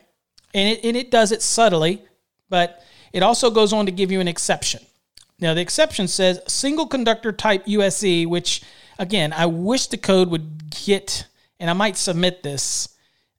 And 0.52 0.68
it, 0.68 0.84
and 0.84 0.96
it 0.96 1.10
does 1.10 1.32
it 1.32 1.40
subtly, 1.40 2.02
but 2.50 2.82
it 3.14 3.22
also 3.22 3.50
goes 3.50 3.72
on 3.72 3.86
to 3.86 3.92
give 3.92 4.10
you 4.12 4.20
an 4.20 4.28
exception. 4.28 4.80
Now, 5.44 5.52
the 5.52 5.60
exception 5.60 6.08
says 6.08 6.40
single 6.48 6.86
conductor 6.86 7.30
type 7.30 7.64
USE, 7.66 8.24
which 8.24 8.62
again, 8.98 9.30
I 9.34 9.44
wish 9.44 9.88
the 9.88 9.98
code 9.98 10.30
would 10.30 10.70
get, 10.70 11.26
and 11.60 11.68
I 11.68 11.74
might 11.74 11.98
submit 11.98 12.42
this. 12.42 12.88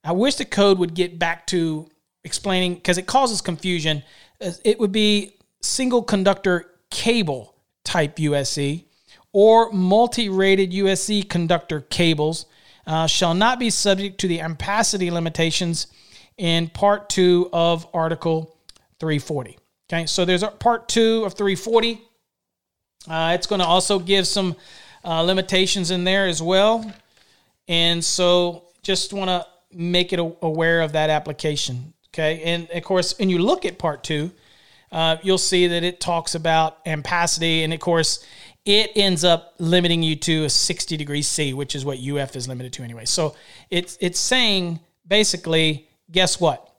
I 0.04 0.12
wish 0.12 0.36
the 0.36 0.44
code 0.44 0.78
would 0.78 0.94
get 0.94 1.18
back 1.18 1.48
to 1.48 1.90
explaining 2.22 2.76
because 2.76 2.96
it 2.96 3.06
causes 3.06 3.40
confusion. 3.40 4.04
It 4.38 4.78
would 4.78 4.92
be 4.92 5.34
single 5.62 6.00
conductor 6.00 6.70
cable 6.90 7.56
type 7.82 8.20
USE 8.20 8.84
or 9.32 9.72
multi 9.72 10.28
rated 10.28 10.72
USE 10.74 11.24
conductor 11.28 11.80
cables 11.80 12.46
uh, 12.86 13.08
shall 13.08 13.34
not 13.34 13.58
be 13.58 13.68
subject 13.68 14.18
to 14.20 14.28
the 14.28 14.38
ampacity 14.38 15.10
limitations 15.10 15.88
in 16.38 16.68
Part 16.68 17.08
2 17.08 17.50
of 17.52 17.84
Article 17.92 18.56
340. 19.00 19.58
Okay, 19.88 20.06
so 20.06 20.24
there's 20.24 20.42
a 20.42 20.48
part 20.48 20.88
two 20.88 21.24
of 21.24 21.34
340. 21.34 22.02
Uh, 23.08 23.32
it's 23.34 23.46
going 23.46 23.60
to 23.60 23.66
also 23.66 24.00
give 24.00 24.26
some 24.26 24.56
uh, 25.04 25.22
limitations 25.22 25.92
in 25.92 26.02
there 26.02 26.26
as 26.26 26.42
well. 26.42 26.92
And 27.68 28.04
so 28.04 28.64
just 28.82 29.12
want 29.12 29.28
to 29.28 29.46
make 29.72 30.12
it 30.12 30.18
aware 30.18 30.80
of 30.80 30.92
that 30.92 31.10
application. 31.10 31.92
Okay, 32.08 32.42
and 32.42 32.68
of 32.70 32.82
course, 32.82 33.18
when 33.18 33.30
you 33.30 33.38
look 33.38 33.64
at 33.64 33.78
part 33.78 34.02
two, 34.02 34.30
uh, 34.90 35.18
you'll 35.22 35.38
see 35.38 35.66
that 35.66 35.84
it 35.84 36.00
talks 36.00 36.34
about 36.34 36.84
ampacity, 36.86 37.62
and 37.62 37.74
of 37.74 37.80
course, 37.80 38.24
it 38.64 38.92
ends 38.96 39.22
up 39.22 39.54
limiting 39.58 40.02
you 40.02 40.16
to 40.16 40.44
a 40.44 40.50
60 40.50 40.96
degree 40.96 41.22
C, 41.22 41.52
which 41.52 41.74
is 41.74 41.84
what 41.84 41.98
UF 41.98 42.34
is 42.34 42.48
limited 42.48 42.72
to 42.74 42.82
anyway. 42.82 43.04
So 43.04 43.36
it's 43.70 43.98
it's 44.00 44.18
saying 44.18 44.80
basically, 45.06 45.88
guess 46.10 46.40
what? 46.40 46.75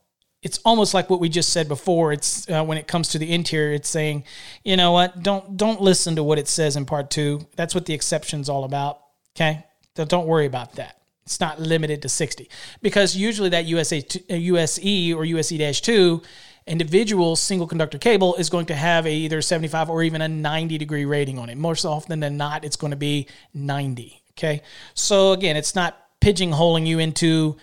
It's 0.47 0.59
almost 0.63 0.93
like 0.93 1.09
what 1.09 1.19
we 1.19 1.27
just 1.27 1.51
said 1.51 1.67
before. 1.67 2.13
It's 2.13 2.49
uh, 2.49 2.63
when 2.63 2.77
it 2.77 2.87
comes 2.87 3.09
to 3.09 3.19
the 3.19 3.33
interior, 3.33 3.73
it's 3.73 3.89
saying, 3.89 4.23
you 4.63 4.77
know 4.77 4.93
what, 4.93 5.21
don't 5.21 5.57
don't 5.57 5.81
listen 5.81 6.15
to 6.15 6.23
what 6.23 6.39
it 6.39 6.47
says 6.47 6.77
in 6.77 6.85
part 6.85 7.11
two. 7.11 7.45
That's 7.57 7.75
what 7.75 7.85
the 7.85 7.93
exception's 7.93 8.47
all 8.47 8.63
about. 8.63 9.01
Okay, 9.35 9.65
so 9.97 10.05
don't 10.05 10.25
worry 10.25 10.45
about 10.45 10.75
that. 10.75 11.01
It's 11.25 11.41
not 11.41 11.59
limited 11.59 12.01
to 12.03 12.09
sixty 12.09 12.49
because 12.81 13.13
usually 13.13 13.49
that 13.49 13.65
USA 13.65 14.01
USE 14.29 15.11
uh, 15.11 15.17
or 15.17 15.25
USE 15.25 15.81
two 15.81 16.21
individual 16.65 17.35
single 17.35 17.67
conductor 17.67 17.97
cable 17.97 18.35
is 18.35 18.49
going 18.49 18.67
to 18.67 18.75
have 18.75 19.05
a 19.05 19.13
either 19.13 19.41
75 19.41 19.89
or 19.89 20.03
even 20.03 20.21
a 20.21 20.27
90 20.27 20.77
degree 20.77 21.05
rating 21.05 21.39
on 21.39 21.49
it. 21.49 21.57
Most 21.57 21.85
often 21.85 22.19
than 22.19 22.37
not, 22.37 22.65
it's 22.65 22.75
going 22.75 22.91
to 22.91 22.97
be 22.97 23.27
90. 23.53 24.21
Okay. 24.31 24.61
So 24.93 25.31
again, 25.31 25.55
it's 25.55 25.75
not 25.75 25.97
pigeonholing 26.21 26.85
you 26.85 26.99
into 26.99 27.55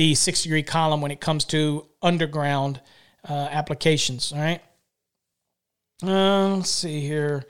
the 0.00 0.14
six 0.14 0.44
degree 0.44 0.62
column 0.62 1.02
when 1.02 1.10
it 1.10 1.20
comes 1.20 1.44
to 1.44 1.84
underground 2.00 2.80
uh, 3.28 3.48
applications. 3.50 4.32
All 4.32 4.38
right. 4.38 4.62
Uh, 6.02 6.56
let's 6.56 6.70
see 6.70 7.02
here. 7.02 7.44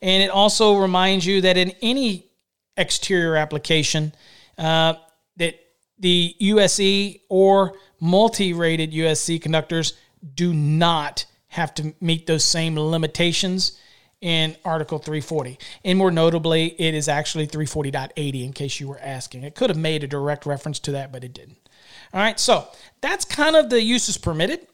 And 0.00 0.22
it 0.22 0.30
also 0.30 0.76
reminds 0.76 1.26
you 1.26 1.40
that 1.40 1.56
in 1.56 1.72
any 1.82 2.30
exterior 2.76 3.34
application, 3.34 4.14
uh, 4.56 4.94
that 5.38 5.58
the 5.98 6.36
USE 6.38 7.22
or 7.28 7.76
multi-rated 7.98 8.94
USE 8.94 9.40
conductors 9.40 9.94
do 10.32 10.54
not 10.54 11.24
have 11.48 11.74
to 11.74 11.92
meet 12.00 12.28
those 12.28 12.44
same 12.44 12.78
limitations 12.78 13.80
in 14.20 14.56
Article 14.64 15.00
340. 15.00 15.58
And 15.84 15.98
more 15.98 16.12
notably, 16.12 16.66
it 16.80 16.94
is 16.94 17.08
actually 17.08 17.48
340.80 17.48 18.44
in 18.44 18.52
case 18.52 18.78
you 18.78 18.86
were 18.86 19.00
asking. 19.00 19.42
It 19.42 19.56
could 19.56 19.70
have 19.70 19.76
made 19.76 20.04
a 20.04 20.06
direct 20.06 20.46
reference 20.46 20.78
to 20.80 20.92
that, 20.92 21.10
but 21.10 21.24
it 21.24 21.34
didn't. 21.34 21.65
All 22.12 22.20
right, 22.20 22.38
so 22.38 22.68
that's 23.00 23.24
kind 23.24 23.56
of 23.56 23.70
the 23.70 23.82
uses 23.82 24.18
permitted. 24.18 24.66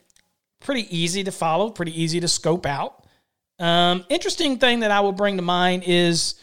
Pretty 0.61 0.87
easy 0.97 1.25
to 1.25 1.33
follow, 1.33 1.71
pretty 1.71 2.01
easy 2.01 2.21
to 2.21 2.29
scope 2.29 2.67
out. 2.67 3.07
Um, 3.59 4.05
interesting 4.09 4.59
thing 4.59 4.81
that 4.81 4.91
I 4.91 5.01
will 5.01 5.13
bring 5.13 5.37
to 5.37 5.43
mind 5.43 5.85
is 5.87 6.35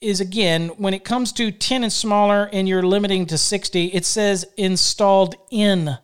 is 0.00 0.20
again 0.20 0.68
when 0.78 0.94
it 0.94 1.04
comes 1.04 1.30
to 1.32 1.50
10 1.50 1.82
and 1.82 1.92
smaller 1.92 2.48
and 2.54 2.66
you're 2.66 2.82
limiting 2.82 3.26
to 3.26 3.36
60, 3.36 3.86
it 3.86 4.06
says 4.06 4.46
installed 4.56 5.34
in 5.50 5.98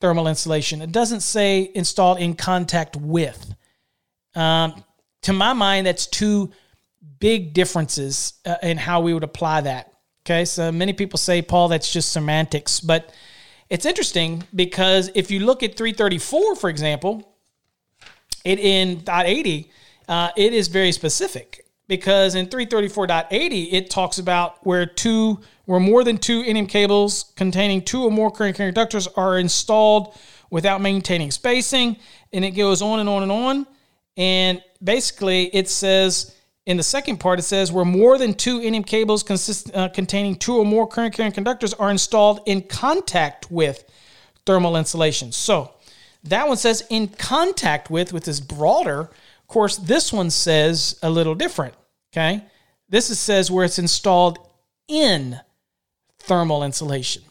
thermal 0.00 0.28
insulation. 0.28 0.80
It 0.80 0.92
doesn't 0.92 1.20
say 1.20 1.70
installed 1.74 2.18
in 2.18 2.34
contact 2.34 2.96
with. 2.96 3.54
Um, 4.34 4.82
to 5.22 5.32
my 5.32 5.52
mind, 5.52 5.86
that's 5.86 6.06
two 6.06 6.52
big 7.18 7.52
differences 7.52 8.34
uh, 8.44 8.56
in 8.62 8.76
how 8.76 9.00
we 9.00 9.12
would 9.12 9.24
apply 9.24 9.62
that. 9.62 9.92
Okay, 10.26 10.44
so 10.44 10.72
many 10.72 10.92
people 10.92 11.18
say, 11.18 11.40
Paul, 11.40 11.68
that's 11.68 11.92
just 11.92 12.10
semantics. 12.10 12.80
But 12.80 13.14
it's 13.70 13.86
interesting 13.86 14.42
because 14.52 15.08
if 15.14 15.30
you 15.30 15.38
look 15.38 15.62
at 15.62 15.76
334, 15.76 16.56
for 16.56 16.68
example, 16.68 17.32
it 18.44 18.58
in 18.58 19.04
dot 19.04 19.26
80, 19.26 19.70
uh, 20.08 20.30
it 20.36 20.52
is 20.52 20.66
very 20.66 20.90
specific 20.90 21.64
because 21.86 22.34
in 22.34 22.48
334.80 22.48 23.72
it 23.72 23.88
talks 23.88 24.18
about 24.18 24.66
where 24.66 24.84
two 24.84 25.38
where 25.66 25.78
more 25.78 26.02
than 26.02 26.18
two 26.18 26.42
NM 26.42 26.68
cables 26.68 27.32
containing 27.36 27.82
two 27.82 28.02
or 28.02 28.10
more 28.10 28.28
current 28.28 28.56
conductors 28.56 29.06
are 29.06 29.38
installed 29.38 30.18
without 30.50 30.80
maintaining 30.80 31.30
spacing 31.30 31.96
and 32.32 32.44
it 32.44 32.50
goes 32.52 32.82
on 32.82 32.98
and 32.98 33.08
on 33.08 33.22
and 33.22 33.30
on 33.30 33.66
and 34.16 34.60
basically 34.82 35.44
it 35.54 35.68
says 35.68 36.35
in 36.66 36.76
the 36.76 36.82
second 36.82 37.18
part 37.18 37.38
it 37.38 37.42
says 37.42 37.72
where 37.72 37.84
more 37.84 38.18
than 38.18 38.34
two 38.34 38.60
NM 38.60 38.84
cables 38.84 39.22
consist, 39.22 39.74
uh, 39.74 39.88
containing 39.88 40.36
two 40.36 40.56
or 40.58 40.64
more 40.64 40.86
current 40.86 41.14
carrying 41.14 41.32
conductors 41.32 41.72
are 41.74 41.90
installed 41.90 42.40
in 42.46 42.62
contact 42.62 43.50
with 43.50 43.84
thermal 44.44 44.76
insulation 44.76 45.32
so 45.32 45.72
that 46.24 46.46
one 46.46 46.56
says 46.56 46.84
in 46.90 47.08
contact 47.08 47.90
with 47.90 48.12
with 48.12 48.24
this 48.24 48.40
broader 48.40 49.10
of 49.46 49.48
course, 49.48 49.76
this 49.76 50.12
one 50.12 50.30
says 50.30 50.98
a 51.04 51.08
little 51.08 51.36
different. 51.36 51.74
Okay. 52.12 52.42
This 52.88 53.10
is, 53.10 53.20
says 53.20 53.48
where 53.48 53.64
it's 53.64 53.78
installed 53.78 54.40
in 54.88 55.38
thermal 56.18 56.64
insulation. 56.64 57.22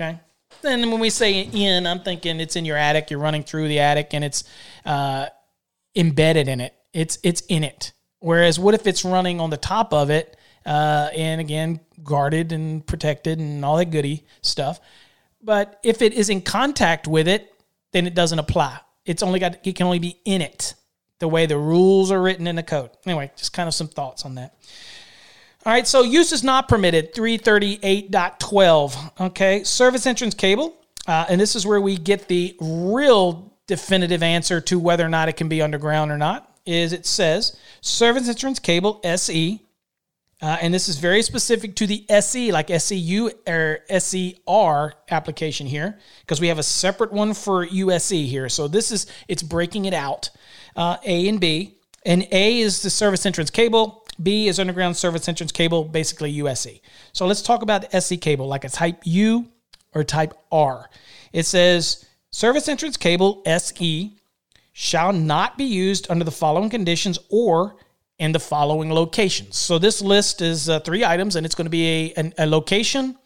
Okay. 0.00 0.18
Then 0.62 0.90
when 0.90 1.00
we 1.00 1.10
say 1.10 1.42
in, 1.42 1.86
I'm 1.86 2.00
thinking 2.00 2.40
it's 2.40 2.56
in 2.56 2.64
your 2.64 2.78
attic. 2.78 3.10
You're 3.10 3.20
running 3.20 3.42
through 3.42 3.68
the 3.68 3.80
attic 3.80 4.14
and 4.14 4.24
it's 4.24 4.44
uh, 4.86 5.26
embedded 5.94 6.48
in 6.48 6.62
it. 6.62 6.74
It's 6.94 7.18
it's 7.22 7.42
in 7.42 7.62
it. 7.62 7.92
Whereas, 8.20 8.58
what 8.58 8.74
if 8.74 8.86
it's 8.86 9.04
running 9.04 9.40
on 9.40 9.50
the 9.50 9.56
top 9.56 9.92
of 9.92 10.10
it, 10.10 10.36
uh, 10.64 11.08
and 11.16 11.40
again 11.40 11.80
guarded 12.04 12.52
and 12.52 12.86
protected 12.86 13.38
and 13.38 13.64
all 13.64 13.76
that 13.76 13.90
goody 13.90 14.24
stuff? 14.42 14.80
But 15.42 15.80
if 15.82 16.02
it 16.02 16.12
is 16.12 16.28
in 16.28 16.42
contact 16.42 17.08
with 17.08 17.26
it, 17.26 17.52
then 17.92 18.06
it 18.06 18.14
doesn't 18.14 18.38
apply. 18.38 18.78
It's 19.04 19.22
only 19.22 19.40
got 19.40 19.66
it 19.66 19.76
can 19.76 19.86
only 19.86 19.98
be 19.98 20.20
in 20.24 20.42
it 20.42 20.74
the 21.18 21.28
way 21.28 21.46
the 21.46 21.56
rules 21.56 22.10
are 22.10 22.20
written 22.20 22.46
in 22.46 22.56
the 22.56 22.62
code. 22.62 22.90
Anyway, 23.06 23.30
just 23.36 23.52
kind 23.52 23.68
of 23.68 23.74
some 23.74 23.88
thoughts 23.88 24.24
on 24.24 24.34
that. 24.36 24.56
All 25.64 25.72
right, 25.72 25.86
so 25.86 26.02
use 26.02 26.32
is 26.32 26.42
not 26.42 26.68
permitted, 26.68 27.14
338.12. 27.14 29.20
Okay, 29.20 29.62
service 29.62 30.06
entrance 30.06 30.34
cable. 30.34 30.74
Uh, 31.06 31.26
and 31.28 31.40
this 31.40 31.54
is 31.54 31.66
where 31.66 31.80
we 31.80 31.98
get 31.98 32.28
the 32.28 32.56
real 32.60 33.52
definitive 33.66 34.22
answer 34.22 34.60
to 34.62 34.78
whether 34.78 35.04
or 35.04 35.10
not 35.10 35.28
it 35.28 35.36
can 35.36 35.48
be 35.48 35.60
underground 35.60 36.10
or 36.10 36.18
not. 36.18 36.49
Is 36.66 36.92
it 36.92 37.06
says 37.06 37.56
service 37.80 38.28
entrance 38.28 38.58
cable 38.58 39.00
SE, 39.04 39.60
uh, 40.42 40.58
and 40.62 40.72
this 40.72 40.88
is 40.88 40.98
very 40.98 41.22
specific 41.22 41.76
to 41.76 41.86
the 41.86 42.04
SE, 42.08 42.52
like 42.52 42.70
SEU 42.70 43.30
or 43.46 43.80
SER 43.98 44.94
application 45.10 45.66
here, 45.66 45.98
because 46.20 46.40
we 46.40 46.48
have 46.48 46.58
a 46.58 46.62
separate 46.62 47.12
one 47.12 47.34
for 47.34 47.64
USE 47.64 48.26
here. 48.26 48.48
So 48.48 48.68
this 48.68 48.90
is 48.90 49.06
it's 49.28 49.42
breaking 49.42 49.84
it 49.84 49.94
out 49.94 50.30
uh, 50.76 50.96
A 51.04 51.28
and 51.28 51.40
B. 51.40 51.76
And 52.06 52.26
A 52.32 52.60
is 52.60 52.80
the 52.80 52.88
service 52.88 53.26
entrance 53.26 53.50
cable. 53.50 54.06
B 54.22 54.48
is 54.48 54.58
underground 54.58 54.96
service 54.96 55.28
entrance 55.28 55.52
cable, 55.52 55.84
basically 55.84 56.30
USE. 56.32 56.80
So 57.12 57.26
let's 57.26 57.42
talk 57.42 57.62
about 57.62 57.82
the 57.82 57.96
SE 57.96 58.16
cable, 58.16 58.46
like 58.46 58.64
a 58.64 58.68
type 58.70 59.00
U 59.04 59.48
or 59.94 60.04
type 60.04 60.34
R. 60.50 60.88
It 61.32 61.44
says 61.44 62.06
service 62.30 62.68
entrance 62.68 62.96
cable 62.96 63.42
SE 63.46 64.16
shall 64.72 65.12
not 65.12 65.58
be 65.58 65.64
used 65.64 66.10
under 66.10 66.24
the 66.24 66.30
following 66.30 66.70
conditions 66.70 67.18
or 67.28 67.76
in 68.18 68.32
the 68.32 68.38
following 68.38 68.92
locations. 68.92 69.56
So 69.56 69.78
this 69.78 70.02
list 70.02 70.42
is 70.42 70.68
uh, 70.68 70.80
three 70.80 71.04
items, 71.04 71.36
and 71.36 71.46
it's 71.46 71.54
going 71.54 71.66
to 71.66 71.70
be 71.70 72.12
a, 72.14 72.14
a, 72.16 72.32
a 72.38 72.46
location 72.46 73.16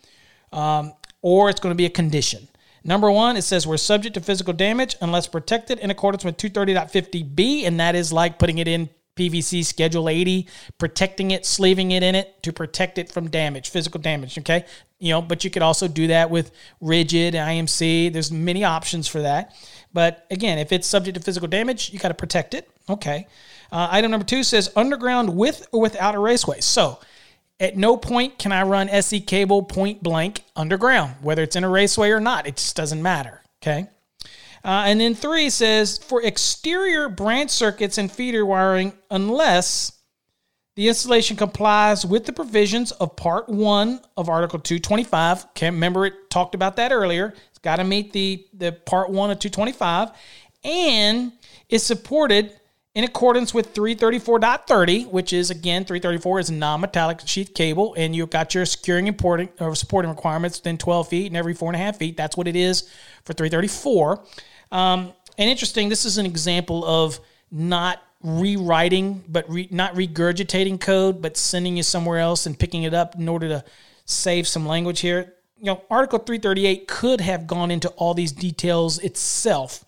um, 0.53 0.93
or 1.21 1.51
it's 1.51 1.61
going 1.61 1.73
to 1.73 1.77
be 1.77 1.87
a 1.87 1.91
condition. 1.91 2.49
Number 2.85 3.11
one, 3.11 3.37
it 3.37 3.43
says 3.43 3.67
we're 3.67 3.77
subject 3.79 4.15
to 4.15 4.21
physical 4.21 4.53
damage 4.53 4.95
unless 5.01 5.27
protected 5.27 5.79
in 5.79 5.91
accordance 5.91 6.25
with 6.25 6.37
230.50b, 6.37 7.67
and 7.67 7.81
that 7.81 7.95
is 7.95 8.13
like 8.13 8.39
putting 8.39 8.59
it 8.59 8.69
in 8.69 8.89
PVC 9.17 9.65
Schedule 9.65 10.09
80, 10.09 10.49
protecting 10.79 11.31
it, 11.31 11.47
sleeving 11.47 11.93
it 11.93 12.03
in 12.03 12.15
it 12.15 12.43
to 12.43 12.53
protect 12.53 12.99
it 12.99 13.11
from 13.11 13.31
damage, 13.31 13.71
physical 13.71 14.01
damage. 14.01 14.37
Okay, 14.39 14.65
you 14.99 15.11
know, 15.11 15.23
but 15.23 15.45
you 15.45 15.51
could 15.51 15.63
also 15.63 15.89
do 15.89 16.09
that 16.09 16.31
with 16.31 16.51
rigid 16.81 17.35
IMC. 17.35 18.13
There's 18.13 18.31
many 18.31 18.65
options 18.65 19.09
for 19.09 19.23
that. 19.23 19.55
But 19.95 20.27
again, 20.31 20.59
if 20.59 20.73
it's 20.73 20.87
subject 20.87 21.17
to 21.17 21.23
physical 21.23 21.49
damage, 21.49 21.91
you 21.91 21.99
got 21.99 22.09
to 22.09 22.15
protect 22.15 22.53
it. 22.53 22.69
Okay. 22.91 23.27
Uh, 23.73 23.89
item 23.91 24.11
number 24.11 24.27
two 24.27 24.43
says 24.43 24.71
underground 24.77 25.35
with 25.35 25.67
or 25.73 25.81
without 25.81 26.15
a 26.15 26.19
raceway. 26.19 26.61
So 26.61 26.99
at 27.61 27.77
no 27.77 27.97
point 27.97 28.39
can 28.39 28.53
I 28.53 28.65
run 28.65 28.89
SE 28.89 29.21
cable 29.21 29.63
point 29.63 30.03
blank 30.03 30.45
underground, 30.57 31.15
whether 31.23 31.43
it's 31.43 31.57
in 31.57 31.65
a 31.65 31.69
raceway 31.69 32.11
or 32.11 32.21
not. 32.21 32.47
It 32.47 32.57
just 32.57 32.77
doesn't 32.77 33.01
matter. 33.01 33.41
Okay. 33.63 33.87
Uh, 34.65 34.85
and 34.87 35.01
then 35.01 35.15
three 35.15 35.49
says 35.49 35.99
for 35.99 36.23
exterior 36.23 37.09
branch 37.09 37.51
circuits 37.51 37.99
and 37.99 38.11
feeder 38.11 38.45
wiring, 38.45 38.95
unless 39.11 39.93
the 40.77 40.89
installation 40.89 41.37
complies 41.37 42.05
with 42.05 42.25
the 42.25 42.33
provisions 42.33 42.91
of 42.93 43.14
Part 43.16 43.49
1 43.49 44.01
of 44.16 44.29
Article 44.29 44.59
225. 44.59 45.55
Can't 45.55 45.75
remember 45.75 46.07
it 46.07 46.31
talked 46.31 46.55
about 46.55 46.77
that 46.77 46.91
earlier. 46.91 47.35
It's 47.51 47.59
got 47.59 47.77
to 47.77 47.85
meet 47.85 48.12
the, 48.12 48.47
the 48.53 48.72
Part 48.72 49.11
1 49.11 49.31
of 49.31 49.39
225 49.39 50.11
and 50.64 51.33
is 51.68 51.85
supported 51.85 52.59
in 52.95 53.05
accordance 53.05 53.53
with 53.53 53.75
334.30, 53.75 55.09
which 55.11 55.33
is 55.33 55.51
again 55.51 55.85
334 55.85 56.41
is 56.41 56.51
non-metallic 56.51 57.20
sheath 57.27 57.53
cable, 57.55 57.95
and 57.97 58.14
you've 58.14 58.31
got 58.31 58.55
your 58.55 58.64
securing 58.64 59.09
and 59.09 59.49
or 59.61 59.75
supporting 59.75 60.11
requirements 60.11 60.59
within 60.59 60.79
12 60.79 61.09
feet 61.09 61.27
and 61.27 61.37
every 61.37 61.55
four 61.55 61.68
and 61.68 61.77
a 61.77 61.79
half 61.79 61.99
feet. 61.99 62.16
That's 62.16 62.37
what 62.37 62.47
it 62.47 62.57
is 62.57 62.89
for 63.25 63.33
334. 63.33 64.25
Um, 64.70 65.12
and 65.37 65.51
interesting, 65.51 65.89
this 65.89 66.05
is 66.05 66.18
an 66.18 66.27
example 66.27 66.85
of 66.85 67.18
not 67.51 68.01
rewriting, 68.25 69.22
but 69.29 69.49
re, 69.49 69.68
not 69.70 69.95
regurgitating 69.95 70.81
code, 70.81 71.20
but 71.20 71.37
sending 71.37 71.77
you 71.77 71.83
somewhere 71.83 72.18
else 72.18 72.47
and 72.47 72.59
picking 72.59 72.83
it 72.83 72.95
up 72.95 73.14
in 73.14 73.29
order 73.29 73.49
to 73.49 73.64
save 74.07 74.49
some 74.49 74.66
language 74.66 75.01
here. 75.01 75.35
You 75.59 75.66
know, 75.66 75.83
Article 75.91 76.18
338 76.18 76.89
could 76.89 77.20
have 77.20 77.47
gone 77.47 77.70
into 77.70 77.91
all 77.91 78.14
these 78.14 78.33
details 78.33 78.99
itself 78.99 79.85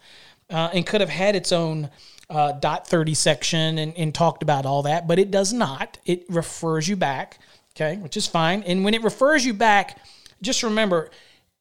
uh, 0.51 0.69
and 0.73 0.87
could 0.87 1.01
have 1.01 1.11
had 1.11 1.35
its 1.35 1.51
own 1.51 1.91
uh, 2.29 2.53
dot 2.53 2.87
30 2.87 3.15
section 3.15 3.79
and, 3.79 3.97
and 3.97 4.15
talked 4.15 4.43
about 4.43 4.67
all 4.67 4.83
that, 4.83 5.09
but 5.09 5.19
it 5.19 5.31
does 5.31 5.53
not. 5.53 5.99
It 6.05 6.25
refers 6.29 6.87
you 6.87 6.97
back, 6.97 7.39
okay, 7.75 7.97
which 7.97 8.17
is 8.17 8.27
fine. 8.27 8.63
And 8.65 8.85
when 8.85 8.95
it 8.95 9.03
refers 9.03 9.47
you 9.47 9.55
back, 9.55 9.99
just 10.43 10.63
remember 10.63 11.11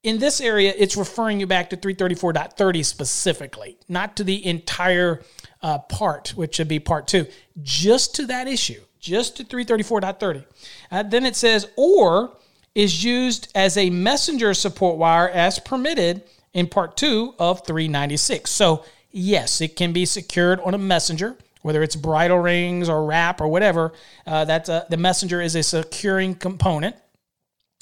in 0.03 0.19
this 0.19 0.41
area, 0.41 0.73
it's 0.77 0.97
referring 0.97 1.39
you 1.39 1.47
back 1.47 1.69
to 1.71 1.77
334.30 1.77 2.85
specifically, 2.85 3.77
not 3.87 4.17
to 4.17 4.23
the 4.23 4.45
entire 4.45 5.23
uh, 5.61 5.79
part, 5.79 6.29
which 6.35 6.59
would 6.59 6.67
be 6.67 6.79
part 6.79 7.07
two, 7.07 7.25
just 7.61 8.15
to 8.15 8.25
that 8.27 8.47
issue, 8.47 8.81
just 8.99 9.37
to 9.37 9.43
334.30. 9.43 10.45
Uh, 10.91 11.03
then 11.03 11.25
it 11.25 11.35
says, 11.35 11.67
or 11.75 12.35
is 12.75 13.03
used 13.03 13.51
as 13.55 13.77
a 13.77 13.89
messenger 13.89 14.53
support 14.53 14.97
wire 14.97 15.29
as 15.29 15.59
permitted 15.59 16.23
in 16.53 16.67
part 16.67 16.97
two 16.97 17.33
of 17.39 17.65
396. 17.65 18.49
So 18.49 18.85
yes, 19.11 19.61
it 19.61 19.75
can 19.75 19.93
be 19.93 20.05
secured 20.05 20.59
on 20.59 20.73
a 20.73 20.77
messenger, 20.77 21.37
whether 21.61 21.81
it's 21.81 21.95
bridle 21.95 22.39
rings 22.39 22.89
or 22.89 23.05
wrap 23.05 23.39
or 23.39 23.47
whatever. 23.47 23.93
Uh, 24.27 24.45
that's 24.45 24.69
a, 24.69 24.85
the 24.89 24.97
messenger 24.97 25.41
is 25.41 25.55
a 25.55 25.63
securing 25.63 26.35
component. 26.35 26.95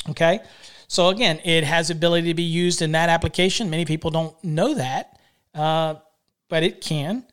Okay. 0.10 0.40
So 0.88 1.10
again, 1.10 1.40
it 1.44 1.64
has 1.64 1.90
ability 1.90 2.28
to 2.28 2.34
be 2.36 2.44
used 2.44 2.82
in 2.82 2.92
that 2.92 3.10
application. 3.10 3.70
Many 3.70 3.86
people 3.86 4.12
don't 4.12 4.42
know 4.44 4.76
that, 4.76 5.18
uh, 5.56 5.96
but 6.50 6.62
it 6.62 6.82
can. 6.82 7.26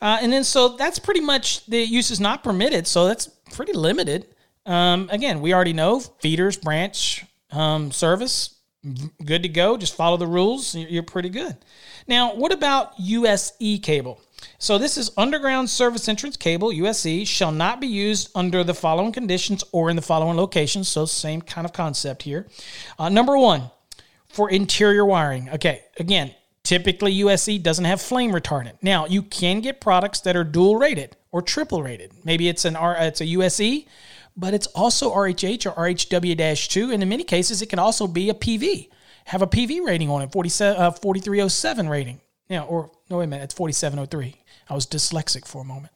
Uh, 0.00 0.18
and 0.20 0.32
then 0.32 0.44
so 0.44 0.70
that's 0.70 0.98
pretty 0.98 1.20
much 1.20 1.66
the 1.66 1.78
use 1.78 2.10
is 2.10 2.20
not 2.20 2.44
permitted. 2.44 2.86
So 2.86 3.06
that's 3.06 3.26
pretty 3.52 3.72
limited. 3.72 4.26
Um, 4.64 5.08
again, 5.10 5.40
we 5.40 5.54
already 5.54 5.72
know 5.72 6.00
feeders, 6.00 6.56
branch, 6.56 7.24
um, 7.50 7.92
service, 7.92 8.56
good 9.24 9.42
to 9.42 9.48
go. 9.48 9.76
Just 9.76 9.94
follow 9.94 10.16
the 10.16 10.26
rules. 10.26 10.74
You're 10.74 11.02
pretty 11.02 11.28
good. 11.28 11.56
Now, 12.06 12.34
what 12.34 12.52
about 12.52 12.92
USE 12.98 13.78
cable? 13.82 14.20
So 14.58 14.78
this 14.78 14.96
is 14.96 15.10
underground 15.16 15.70
service 15.70 16.08
entrance 16.08 16.36
cable, 16.36 16.72
USE, 16.72 17.26
shall 17.26 17.52
not 17.52 17.80
be 17.80 17.86
used 17.86 18.30
under 18.34 18.62
the 18.64 18.74
following 18.74 19.12
conditions 19.12 19.64
or 19.72 19.90
in 19.90 19.96
the 19.96 20.02
following 20.02 20.36
locations. 20.36 20.88
So 20.88 21.04
same 21.04 21.42
kind 21.42 21.64
of 21.64 21.72
concept 21.72 22.22
here. 22.22 22.46
Uh, 22.98 23.08
number 23.08 23.36
one, 23.36 23.70
for 24.28 24.50
interior 24.50 25.04
wiring. 25.04 25.50
Okay, 25.50 25.82
again, 25.98 26.34
typically 26.66 27.12
USE 27.12 27.58
doesn't 27.58 27.84
have 27.84 28.02
flame 28.02 28.32
retardant. 28.32 28.74
Now 28.82 29.06
you 29.06 29.22
can 29.22 29.60
get 29.60 29.80
products 29.80 30.20
that 30.20 30.36
are 30.36 30.42
dual 30.42 30.76
rated 30.76 31.16
or 31.30 31.40
triple 31.40 31.80
rated. 31.82 32.12
Maybe 32.24 32.48
it's 32.48 32.64
an 32.64 32.74
R, 32.74 32.96
it's 32.98 33.20
a 33.20 33.26
USE, 33.26 33.86
but 34.36 34.52
it's 34.52 34.66
also 34.68 35.14
RHH 35.14 35.64
or 35.66 35.72
RHW 35.72 36.68
2. 36.68 36.90
And 36.90 37.02
in 37.02 37.08
many 37.08 37.22
cases, 37.22 37.62
it 37.62 37.66
can 37.66 37.78
also 37.78 38.08
be 38.08 38.30
a 38.30 38.34
PV, 38.34 38.88
have 39.26 39.42
a 39.42 39.46
PV 39.46 39.86
rating 39.86 40.10
on 40.10 40.22
it, 40.22 40.32
47, 40.32 40.80
uh, 40.80 40.90
4307 40.90 41.88
rating. 41.88 42.20
Yeah, 42.48 42.62
or 42.62 42.90
no, 43.10 43.18
wait 43.18 43.24
a 43.24 43.28
minute, 43.28 43.44
it's 43.44 43.54
4703. 43.54 44.34
I 44.68 44.74
was 44.74 44.86
dyslexic 44.86 45.46
for 45.46 45.62
a 45.62 45.64
moment. 45.64 45.92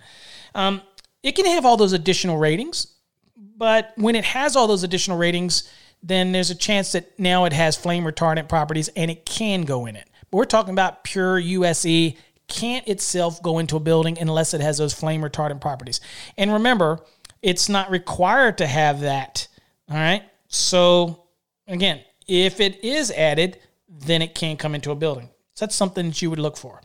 Um, 0.55 0.83
it 1.23 1.33
can 1.33 1.47
have 1.47 1.67
all 1.67 1.77
those 1.77 1.93
additional 1.93 2.39
ratings, 2.39 2.95
but 3.37 3.93
when 3.97 4.15
it 4.15 4.25
has 4.25 4.55
all 4.55 4.69
those 4.69 4.85
additional 4.85 5.19
ratings, 5.19 5.69
then 6.03 6.33
there's 6.33 6.51
a 6.51 6.55
chance 6.55 6.93
that 6.93 7.19
now 7.19 7.45
it 7.45 7.53
has 7.53 7.77
flame 7.77 8.05
retardant 8.05 8.49
properties 8.49 8.89
and 8.97 9.11
it 9.11 9.27
can 9.27 9.63
go 9.63 9.87
in 9.87 9.97
it. 9.97 10.09
We're 10.33 10.45
talking 10.45 10.73
about 10.73 11.05
pure 11.05 11.39
USE 11.39 12.15
can't 12.51 12.87
itself 12.89 13.43
go 13.43 13.59
into 13.59 13.77
a 13.77 13.81
building 13.81 14.19
unless 14.19 14.53
it 14.55 14.61
has 14.61 14.79
those 14.79 14.93
flame 14.93 15.23
retardant 15.23 15.61
properties. 15.61 16.01
And 16.37 16.53
remember, 16.53 16.99
it's 17.43 17.69
not 17.69 17.91
required 17.91 18.59
to 18.59 18.67
have 18.67 19.01
that. 19.01 19.49
All 19.89 19.97
right. 19.97 20.25
So 20.49 21.25
again, 21.67 22.01
if 22.27 22.61
it 22.61 22.85
is 22.85 23.11
added, 23.11 23.59
then 23.89 24.21
it 24.21 24.35
can 24.35 24.57
come 24.57 24.75
into 24.75 24.91
a 24.91 24.97
building. 24.97 25.31
So 25.55 25.65
that's 25.65 25.77
something 25.77 26.09
that 26.09 26.21
you 26.21 26.31
would 26.31 26.39
look 26.39 26.57
for. 26.57 26.81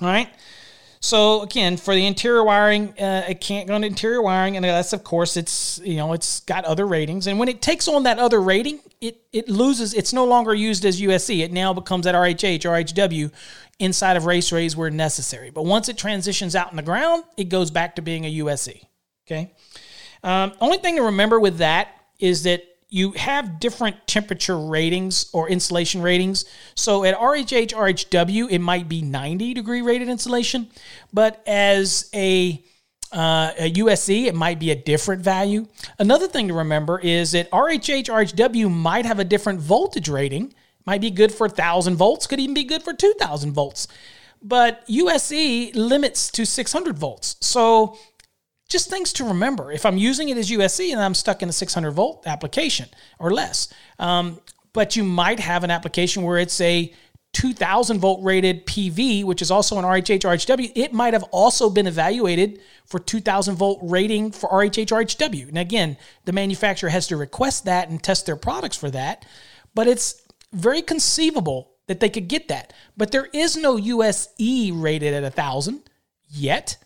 All 0.00 0.08
right. 0.08 0.28
So 1.00 1.42
again, 1.42 1.76
for 1.76 1.94
the 1.94 2.06
interior 2.06 2.42
wiring, 2.42 2.88
uh, 2.98 3.24
it 3.28 3.40
can't 3.40 3.68
go 3.68 3.76
into 3.76 3.86
interior 3.86 4.20
wiring, 4.20 4.56
and 4.56 4.64
that's 4.64 4.92
of 4.92 5.04
course 5.04 5.36
it's 5.36 5.80
you 5.84 5.96
know 5.96 6.12
it's 6.12 6.40
got 6.40 6.64
other 6.64 6.86
ratings, 6.86 7.28
and 7.28 7.38
when 7.38 7.48
it 7.48 7.62
takes 7.62 7.86
on 7.86 8.02
that 8.02 8.18
other 8.18 8.40
rating, 8.40 8.80
it 9.00 9.22
it 9.32 9.48
loses. 9.48 9.94
It's 9.94 10.12
no 10.12 10.24
longer 10.24 10.54
used 10.54 10.84
as 10.84 11.00
USE. 11.00 11.30
It 11.30 11.52
now 11.52 11.72
becomes 11.72 12.06
at 12.06 12.14
RHH, 12.14 12.60
RHW, 12.60 13.30
inside 13.78 14.16
of 14.16 14.26
race 14.26 14.50
raceways 14.50 14.76
where 14.76 14.90
necessary. 14.90 15.50
But 15.50 15.64
once 15.64 15.88
it 15.88 15.96
transitions 15.96 16.56
out 16.56 16.70
in 16.70 16.76
the 16.76 16.82
ground, 16.82 17.24
it 17.36 17.48
goes 17.48 17.70
back 17.70 17.96
to 17.96 18.02
being 18.02 18.24
a 18.24 18.28
USE. 18.28 18.86
Okay. 19.26 19.52
Um, 20.22 20.52
only 20.60 20.78
thing 20.78 20.96
to 20.96 21.02
remember 21.02 21.38
with 21.38 21.58
that 21.58 21.88
is 22.18 22.42
that 22.42 22.64
you 22.90 23.12
have 23.12 23.60
different 23.60 24.06
temperature 24.06 24.58
ratings 24.58 25.28
or 25.32 25.48
insulation 25.48 26.00
ratings. 26.00 26.46
So 26.74 27.04
at 27.04 27.14
RHH, 27.14 27.72
RHW, 27.72 28.50
it 28.50 28.60
might 28.60 28.88
be 28.88 29.02
90 29.02 29.54
degree 29.54 29.82
rated 29.82 30.08
insulation, 30.08 30.70
but 31.12 31.42
as 31.46 32.08
a 32.14 32.64
uh, 33.12 33.52
a 33.58 33.68
USE, 33.68 34.26
it 34.26 34.34
might 34.34 34.58
be 34.58 34.70
a 34.70 34.76
different 34.76 35.22
value. 35.22 35.66
Another 35.98 36.28
thing 36.28 36.48
to 36.48 36.54
remember 36.54 36.98
is 36.98 37.32
that 37.32 37.50
RHH, 37.50 38.06
RHW 38.06 38.70
might 38.70 39.06
have 39.06 39.18
a 39.18 39.24
different 39.24 39.60
voltage 39.60 40.08
rating. 40.08 40.54
Might 40.86 41.00
be 41.00 41.10
good 41.10 41.32
for 41.32 41.46
1,000 41.46 41.96
volts, 41.96 42.26
could 42.26 42.40
even 42.40 42.54
be 42.54 42.64
good 42.64 42.82
for 42.82 42.92
2,000 42.92 43.52
volts. 43.52 43.88
But 44.42 44.84
USE 44.86 45.72
limits 45.74 46.30
to 46.32 46.46
600 46.46 46.98
volts. 46.98 47.36
So 47.40 47.98
just 48.68 48.90
things 48.90 49.12
to 49.14 49.24
remember. 49.24 49.72
If 49.72 49.84
I'm 49.86 49.96
using 49.96 50.28
it 50.28 50.36
as 50.36 50.50
USE 50.50 50.92
and 50.92 51.00
I'm 51.00 51.14
stuck 51.14 51.42
in 51.42 51.48
a 51.48 51.52
600 51.52 51.90
volt 51.90 52.26
application 52.26 52.88
or 53.18 53.32
less, 53.32 53.68
um, 53.98 54.40
but 54.72 54.96
you 54.96 55.02
might 55.02 55.40
have 55.40 55.64
an 55.64 55.70
application 55.70 56.22
where 56.22 56.38
it's 56.38 56.60
a 56.60 56.92
2000 57.38 58.00
volt 58.00 58.20
rated 58.24 58.66
PV, 58.66 59.22
which 59.22 59.40
is 59.40 59.52
also 59.52 59.78
an 59.78 59.84
RHH 59.84 60.22
RHW, 60.22 60.72
it 60.74 60.92
might 60.92 61.14
have 61.14 61.22
also 61.30 61.70
been 61.70 61.86
evaluated 61.86 62.60
for 62.84 62.98
2000 62.98 63.54
volt 63.54 63.78
rating 63.80 64.32
for 64.32 64.50
RHH 64.50 64.88
RHW. 64.88 65.46
And 65.46 65.56
again, 65.56 65.96
the 66.24 66.32
manufacturer 66.32 66.90
has 66.90 67.06
to 67.06 67.16
request 67.16 67.64
that 67.64 67.90
and 67.90 68.02
test 68.02 68.26
their 68.26 68.34
products 68.34 68.76
for 68.76 68.90
that, 68.90 69.24
but 69.72 69.86
it's 69.86 70.20
very 70.52 70.82
conceivable 70.82 71.70
that 71.86 72.00
they 72.00 72.08
could 72.08 72.26
get 72.26 72.48
that. 72.48 72.72
But 72.96 73.12
there 73.12 73.28
is 73.32 73.56
no 73.56 73.76
USE 73.76 74.72
rated 74.72 75.14
at 75.14 75.22
1000 75.22 75.88
yet. 76.28 76.76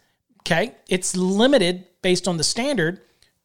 Okay. 0.41 0.75
It's 0.87 1.17
limited 1.17 1.87
based 2.03 2.29
on 2.29 2.37
the 2.37 2.45
standard 2.45 3.01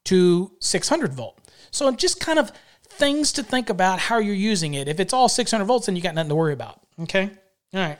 to 0.05 0.51
600 0.60 1.14
volt. 1.14 1.39
So 1.72 1.88
I'm 1.88 1.95
just 1.95 2.20
kind 2.20 2.38
of 2.38 2.51
things 2.98 3.32
to 3.34 3.43
think 3.43 3.70
about 3.70 4.00
how 4.00 4.20
you're 4.20 4.36
using 4.36 4.74
it. 4.74 4.88
If 4.88 5.00
it's 5.00 5.14
all 5.14 5.30
600 5.30 5.64
volts, 5.66 5.86
then 5.86 5.95
you 5.95 6.02
got 6.02 6.16
nothing 6.16 6.30
to 6.30 6.36
worry 6.36 6.54
about. 6.54 6.82
Okay. 7.02 7.30
All 7.74 7.80
right. 7.80 8.00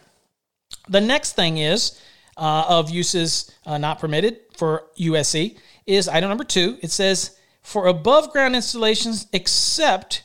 The 0.89 1.02
next 1.02 1.34
thing 1.34 1.58
is 1.58 2.00
uh, 2.38 2.66
of 2.68 2.89
uses 2.89 3.52
uh, 3.66 3.78
not 3.78 4.00
permitted 4.00 4.39
for 4.56 4.86
USE 4.95 5.56
is 5.86 6.08
item 6.08 6.30
number 6.30 6.43
two. 6.43 6.78
It 6.82 6.91
says 6.91 7.38
for 7.62 7.88
above 7.88 8.32
ground 8.32 8.56
installations, 8.56 9.28
except 9.34 10.24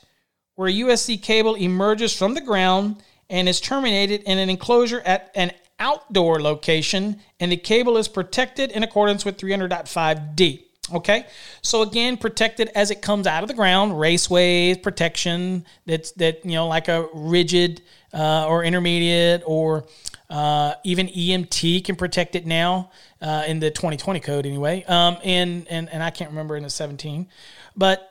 where 0.55 0.69
USE 0.69 1.17
cable 1.17 1.55
emerges 1.55 2.17
from 2.17 2.35
the 2.35 2.41
ground 2.41 3.03
and 3.31 3.49
is 3.49 3.61
terminated 3.61 4.23
in 4.23 4.39
an 4.39 4.51
enclosure 4.51 5.01
at 5.01 5.31
an 5.35 5.53
outdoor 5.79 6.41
location, 6.41 7.21
and 7.41 7.51
the 7.51 7.57
cable 7.57 7.97
is 7.97 8.07
protected 8.07 8.71
in 8.71 8.83
accordance 8.83 9.25
with 9.25 9.39
300.5D. 9.39 10.65
Okay, 10.91 11.27
so 11.63 11.83
again, 11.83 12.17
protected 12.17 12.69
as 12.75 12.91
it 12.91 13.03
comes 13.03 13.27
out 13.29 13.45
of 13.45 13.49
the 13.49 13.55
ground, 13.55 13.93
raceways 13.93 14.83
protection 14.83 15.65
that's 15.87 16.11
that 16.13 16.45
you 16.45 16.53
know 16.53 16.67
like 16.67 16.89
a 16.89 17.09
rigid 17.15 17.83
uh, 18.13 18.47
or 18.49 18.65
intermediate 18.65 19.43
or 19.47 19.87
uh, 20.29 20.75
even 20.83 21.07
EMT 21.07 21.85
can 21.85 21.95
protect 21.95 22.35
it 22.35 22.47
now 22.47 22.91
uh, 23.21 23.45
in 23.47 23.61
the 23.61 23.71
2020 23.71 24.19
code 24.21 24.45
anyway. 24.45 24.83
Um, 24.89 25.19
and 25.23 25.69
and 25.69 25.89
and 25.89 26.03
I 26.03 26.11
can't 26.11 26.31
remember 26.31 26.57
in 26.57 26.65
the 26.65 26.71
17, 26.71 27.29
but 27.77 28.11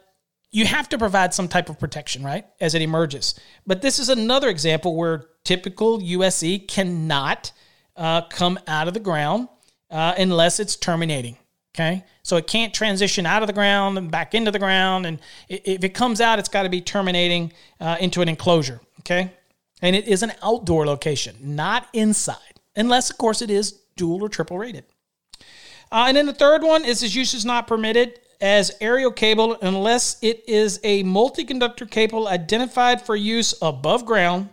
you 0.50 0.66
have 0.66 0.88
to 0.90 0.98
provide 0.98 1.34
some 1.34 1.50
type 1.50 1.70
of 1.70 1.78
protection, 1.78 2.24
right, 2.24 2.46
as 2.60 2.74
it 2.74 2.82
emerges. 2.82 3.36
But 3.68 3.82
this 3.82 4.00
is 4.00 4.10
another 4.10 4.48
example 4.50 4.96
where 4.96 5.26
typical 5.44 6.02
USE 6.02 6.60
cannot 6.68 7.52
uh, 7.98 8.22
come 8.24 8.60
out 8.68 8.88
of 8.88 8.94
the 8.94 9.00
ground 9.00 9.50
uh, 9.90 10.14
unless 10.18 10.60
it's 10.60 10.76
terminating. 10.76 11.38
Okay, 11.74 12.04
so 12.22 12.36
it 12.36 12.48
can't 12.48 12.74
transition 12.74 13.26
out 13.26 13.44
of 13.44 13.48
the 13.48 13.54
ground 13.54 13.98
and 13.98 14.12
back 14.12 14.36
into 14.36 14.52
the 14.52 14.60
ground, 14.60 15.06
and 15.06 15.20
if 15.48 15.86
it 15.86 15.94
comes 15.94 16.20
out, 16.20 16.38
it's 16.38 16.50
got 16.50 16.64
to 16.64 16.70
be 16.70 16.82
terminating 16.82 17.54
uh, 17.80 17.96
into 18.02 18.22
an 18.22 18.28
enclosure. 18.28 18.82
Okay, 19.00 19.32
and 19.82 19.96
it 19.96 20.08
is 20.08 20.22
an 20.22 20.34
outdoor 20.44 20.86
location, 20.86 21.36
not 21.42 21.88
inside, 21.94 22.60
unless 22.76 23.10
of 23.10 23.18
course 23.18 23.42
it 23.42 23.50
is 23.50 23.80
dual 23.96 24.22
or 24.22 24.28
triple 24.30 24.58
rated. 24.58 24.84
Uh, 25.92 26.06
and 26.08 26.18
then 26.18 26.26
the 26.26 26.34
third 26.34 26.62
one 26.62 26.84
is 26.84 27.04
its 27.04 27.16
use 27.16 27.34
is 27.34 27.46
not 27.46 27.68
permitted 27.68 28.20
as 28.42 28.76
aerial 28.82 29.12
cable 29.12 29.58
unless 29.62 30.18
it 30.22 30.44
is 30.48 30.80
a 30.84 31.04
multi-conductor 31.04 31.86
cable 31.86 32.28
identified 32.28 33.02
for 33.02 33.16
use 33.16 33.54
above 33.62 34.06
ground 34.06 34.50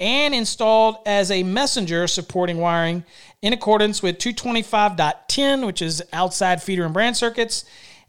and 0.00 0.34
installed 0.34 0.96
as 1.06 1.30
a 1.30 1.42
messenger 1.42 2.06
supporting 2.06 2.58
wiring 2.58 3.04
in 3.42 3.52
accordance 3.52 4.02
with 4.02 4.18
225.10, 4.18 5.66
which 5.66 5.82
is 5.82 6.02
outside 6.12 6.62
feeder 6.62 6.84
and 6.84 6.94
branch 6.94 7.16
circuits, 7.16 7.64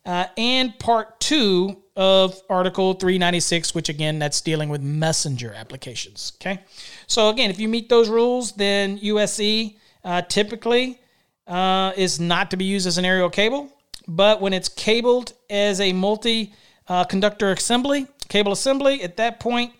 uh, 0.06 0.26
and 0.38 0.78
part 0.80 1.20
two 1.20 1.78
of 1.96 2.42
Article 2.50 2.94
396, 2.94 3.76
which 3.76 3.90
again, 3.90 4.20
that's 4.20 4.42
dealing 4.42 4.70
with 4.70 4.82
messenger 4.82 5.54
applications. 5.54 6.32
Okay. 6.40 6.62
So 7.08 7.30
again, 7.30 7.50
if 7.50 7.60
you 7.60 7.68
meet 7.68 7.90
those 7.90 8.08
rules, 8.08 8.54
then 8.54 8.98
USE 9.02 9.76
uh, 10.04 10.22
typically 10.24 11.00
uh, 11.46 11.92
is 11.98 12.20
not 12.20 12.52
to 12.52 12.58
be 12.58 12.66
used 12.66 12.88
as 12.88 12.98
an 12.98 13.06
aerial 13.06 13.30
cable. 13.30 13.70
But 14.08 14.42
when 14.42 14.54
it's 14.54 14.70
cabled 14.70 15.34
as 15.50 15.82
a 15.82 15.92
multi 15.94 16.54
uh, 16.88 17.04
conductor 17.04 17.52
assembly, 17.52 18.08
cable 18.30 18.52
assembly, 18.52 19.04
at 19.04 19.18
that 19.18 19.40
point, 19.40 19.74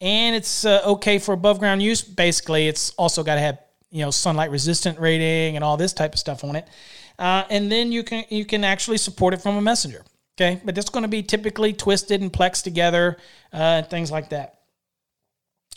and 0.00 0.36
it's 0.36 0.64
uh, 0.64 0.82
okay 0.84 1.18
for 1.18 1.32
above 1.32 1.58
ground 1.58 1.82
use. 1.82 2.02
Basically, 2.02 2.68
it's 2.68 2.90
also 2.90 3.22
got 3.22 3.34
to 3.34 3.40
have 3.40 3.58
you 3.90 4.04
know 4.04 4.10
sunlight 4.10 4.50
resistant 4.50 4.98
rating 4.98 5.56
and 5.56 5.64
all 5.64 5.76
this 5.76 5.92
type 5.92 6.12
of 6.12 6.18
stuff 6.18 6.44
on 6.44 6.56
it. 6.56 6.68
Uh, 7.18 7.44
and 7.50 7.70
then 7.70 7.90
you 7.90 8.02
can 8.02 8.24
you 8.28 8.44
can 8.44 8.64
actually 8.64 8.98
support 8.98 9.34
it 9.34 9.42
from 9.42 9.56
a 9.56 9.62
messenger. 9.62 10.04
Okay, 10.36 10.60
but 10.64 10.78
it's 10.78 10.90
going 10.90 11.02
to 11.02 11.08
be 11.08 11.22
typically 11.22 11.72
twisted 11.72 12.20
and 12.20 12.32
plexed 12.32 12.62
together, 12.62 13.16
uh, 13.52 13.82
things 13.82 14.12
like 14.12 14.28
that. 14.28 14.60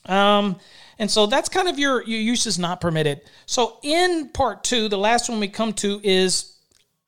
Um, 0.05 0.57
and 0.99 1.09
so 1.09 1.25
that's 1.25 1.49
kind 1.49 1.67
of 1.67 1.79
your 1.79 2.03
your 2.03 2.19
use 2.19 2.45
is 2.45 2.59
not 2.59 2.79
permitted. 2.79 3.21
So 3.47 3.79
in 3.81 4.29
part 4.29 4.63
two, 4.63 4.87
the 4.87 4.97
last 4.97 5.29
one 5.29 5.39
we 5.39 5.47
come 5.47 5.73
to 5.73 5.99
is 6.03 6.57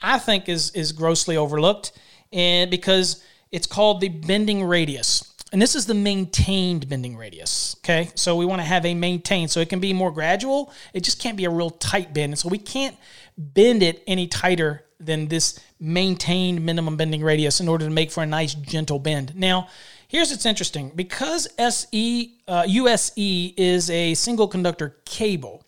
I 0.01 0.17
think 0.17 0.49
is 0.49 0.71
is 0.71 0.91
grossly 0.91 1.37
overlooked, 1.37 1.91
and 2.31 2.71
because 2.71 3.23
it's 3.51 3.67
called 3.67 4.01
the 4.01 4.09
bending 4.09 4.63
radius. 4.63 5.32
And 5.53 5.61
this 5.61 5.75
is 5.75 5.85
the 5.85 5.93
maintained 5.93 6.89
bending 6.89 7.15
radius. 7.15 7.75
Okay. 7.83 8.09
So 8.15 8.35
we 8.35 8.45
want 8.45 8.59
to 8.61 8.65
have 8.65 8.87
a 8.87 8.95
maintained. 8.95 9.51
So 9.51 9.59
it 9.59 9.69
can 9.69 9.79
be 9.79 9.93
more 9.93 10.11
gradual. 10.11 10.73
It 10.95 11.03
just 11.03 11.21
can't 11.21 11.37
be 11.37 11.45
a 11.45 11.49
real 11.51 11.69
tight 11.69 12.11
bend. 12.11 12.33
And 12.33 12.39
so 12.39 12.49
we 12.49 12.57
can't 12.57 12.97
bend 13.37 13.83
it 13.83 14.03
any 14.07 14.25
tighter 14.25 14.83
than 14.99 15.27
this 15.27 15.59
maintained 15.79 16.65
minimum 16.65 16.97
bending 16.97 17.21
radius 17.21 17.59
in 17.59 17.67
order 17.67 17.85
to 17.85 17.91
make 17.91 18.09
for 18.09 18.23
a 18.23 18.25
nice 18.25 18.55
gentle 18.55 18.97
bend. 18.97 19.35
Now, 19.35 19.67
here's 20.07 20.31
what's 20.31 20.47
interesting 20.47 20.91
because 20.95 21.47
SE 21.59 22.37
uh, 22.47 22.63
USE 22.67 23.53
is 23.55 23.91
a 23.91 24.15
single 24.15 24.47
conductor 24.47 24.97
cable. 25.05 25.63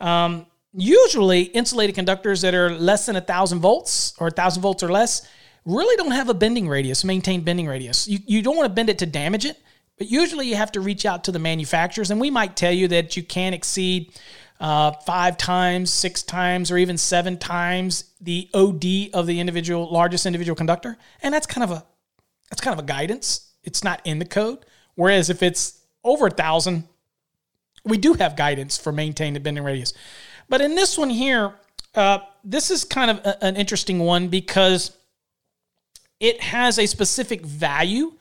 Um, 0.00 0.46
usually, 0.72 1.42
insulated 1.42 1.94
conductors 1.94 2.40
that 2.40 2.54
are 2.54 2.70
less 2.70 3.04
than 3.04 3.16
a 3.16 3.20
thousand 3.20 3.60
volts 3.60 4.14
or 4.18 4.28
a 4.28 4.30
thousand 4.30 4.62
volts 4.62 4.82
or 4.82 4.90
less 4.90 5.28
really 5.64 5.96
don't 5.96 6.12
have 6.12 6.28
a 6.28 6.34
bending 6.34 6.68
radius, 6.68 7.04
maintained 7.04 7.44
bending 7.44 7.66
radius. 7.66 8.08
You, 8.08 8.18
you 8.26 8.42
don't 8.42 8.56
want 8.56 8.68
to 8.68 8.74
bend 8.74 8.88
it 8.88 8.98
to 8.98 9.06
damage 9.06 9.44
it, 9.44 9.58
but 9.98 10.10
usually 10.10 10.48
you 10.48 10.56
have 10.56 10.72
to 10.72 10.80
reach 10.80 11.06
out 11.06 11.24
to 11.24 11.32
the 11.32 11.38
manufacturers, 11.38 12.10
and 12.10 12.20
we 12.20 12.30
might 12.30 12.56
tell 12.56 12.72
you 12.72 12.88
that 12.88 13.16
you 13.16 13.22
can 13.22 13.54
exceed 13.54 14.12
uh, 14.60 14.92
five 14.92 15.36
times, 15.36 15.92
six 15.92 16.22
times, 16.22 16.70
or 16.70 16.78
even 16.78 16.96
seven 16.96 17.36
times 17.36 18.04
the 18.20 18.48
OD 18.54 19.12
of 19.12 19.26
the 19.26 19.40
individual 19.40 19.92
largest 19.92 20.26
individual 20.26 20.56
conductor, 20.56 20.96
and 21.22 21.34
that's 21.34 21.46
kind 21.46 21.64
of 21.64 21.70
a 21.70 21.84
that's 22.50 22.60
kind 22.60 22.78
of 22.78 22.84
a 22.84 22.86
guidance. 22.86 23.52
It's 23.64 23.82
not 23.82 24.00
in 24.04 24.18
the 24.18 24.24
code. 24.24 24.64
Whereas 24.94 25.30
if 25.30 25.42
it's 25.42 25.80
over 26.04 26.26
a 26.26 26.30
thousand, 26.30 26.84
we 27.84 27.96
do 27.96 28.12
have 28.14 28.36
guidance 28.36 28.76
for 28.76 28.92
maintaining 28.92 29.34
the 29.34 29.40
bending 29.40 29.64
radius. 29.64 29.94
But 30.48 30.60
in 30.60 30.74
this 30.74 30.98
one 30.98 31.10
here, 31.10 31.54
uh, 31.94 32.18
this 32.44 32.70
is 32.70 32.84
kind 32.84 33.10
of 33.10 33.18
a, 33.18 33.44
an 33.44 33.56
interesting 33.56 34.00
one 34.00 34.28
because 34.28 34.96
it 36.22 36.40
has 36.40 36.78
a 36.78 36.86
specific 36.86 37.42
value 37.42 38.12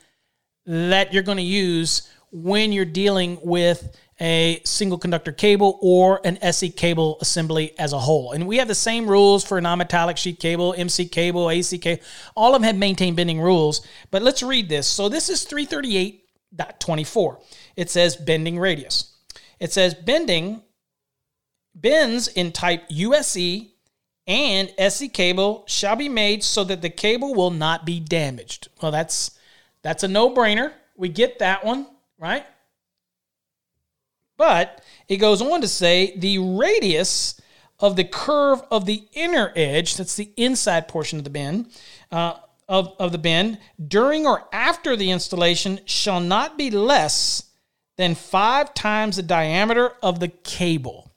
that 0.66 1.14
you're 1.14 1.24
going 1.24 1.38
to 1.38 1.44
use 1.44 2.10
when 2.32 2.72
you're 2.72 2.84
dealing 2.84 3.38
with 3.44 3.96
a 4.20 4.60
single 4.66 4.98
conductor 4.98 5.32
cable 5.32 5.78
or 5.82 6.20
an 6.26 6.38
SE 6.38 6.72
cable 6.72 7.20
assembly 7.22 7.78
as 7.78 7.94
a 7.94 8.00
whole. 8.00 8.32
And 8.32 8.48
we 8.48 8.58
have 8.58 8.68
the 8.68 8.76
same 8.76 9.08
rules 9.08 9.44
for 9.44 9.62
non-metallic 9.62 10.18
sheath 10.18 10.40
cable, 10.40 10.74
MC 10.76 11.08
cable, 11.08 11.52
AC 11.52 11.78
cable. 11.78 12.02
All 12.36 12.56
of 12.56 12.62
them 12.62 12.68
have 12.68 12.76
maintained 12.76 13.18
bending 13.18 13.40
rules. 13.40 13.86
But 14.10 14.24
let's 14.24 14.42
read 14.42 14.68
this. 14.68 14.88
So 14.88 15.08
this 15.08 15.30
is 15.30 15.46
338.24. 15.46 17.44
It 17.76 17.92
says 17.92 18.16
bending 18.16 18.58
radius. 18.58 19.16
It 19.60 19.72
says 19.74 19.94
bending 19.94 20.64
bends 21.76 22.28
in 22.28 22.52
type 22.52 22.84
USE 22.90 23.71
and 24.32 24.74
SE 24.78 25.10
cable 25.10 25.66
shall 25.68 25.98
be 25.98 26.08
made 26.08 26.42
so 26.42 26.64
that 26.64 26.82
the 26.82 26.90
cable 26.90 27.36
will 27.36 27.52
not 27.52 27.86
be 27.86 28.00
damaged. 28.00 28.70
Well, 28.82 28.90
that's 28.90 29.38
that's 29.82 30.04
a 30.04 30.08
no-brainer. 30.08 30.72
We 30.96 31.10
get 31.10 31.40
that 31.40 31.66
one, 31.66 31.86
right? 32.18 32.46
But 34.38 34.82
it 35.10 35.18
goes 35.18 35.42
on 35.42 35.60
to 35.60 35.68
say 35.68 36.16
the 36.16 36.38
radius 36.38 37.42
of 37.78 37.98
the 37.98 38.06
curve 38.06 38.62
of 38.72 38.86
the 38.86 39.04
inner 39.12 39.52
edge, 39.54 39.98
that's 39.98 40.16
the 40.16 40.32
inside 40.38 40.88
portion 40.88 41.18
of 41.18 41.26
the 41.26 41.30
bend, 41.30 41.68
uh, 42.10 42.36
of, 42.70 42.96
of 43.00 43.12
the 43.12 43.18
bend, 43.18 43.58
during 43.86 44.26
or 44.26 44.48
after 44.54 44.96
the 44.96 45.12
installation 45.12 45.82
shall 45.86 46.22
not 46.22 46.58
be 46.58 46.72
less 46.72 47.50
than 47.98 48.16
five 48.16 48.74
times 48.74 49.18
the 49.18 49.24
diameter 49.24 49.92
of 50.02 50.22
the 50.22 50.30
cable. 50.30 51.11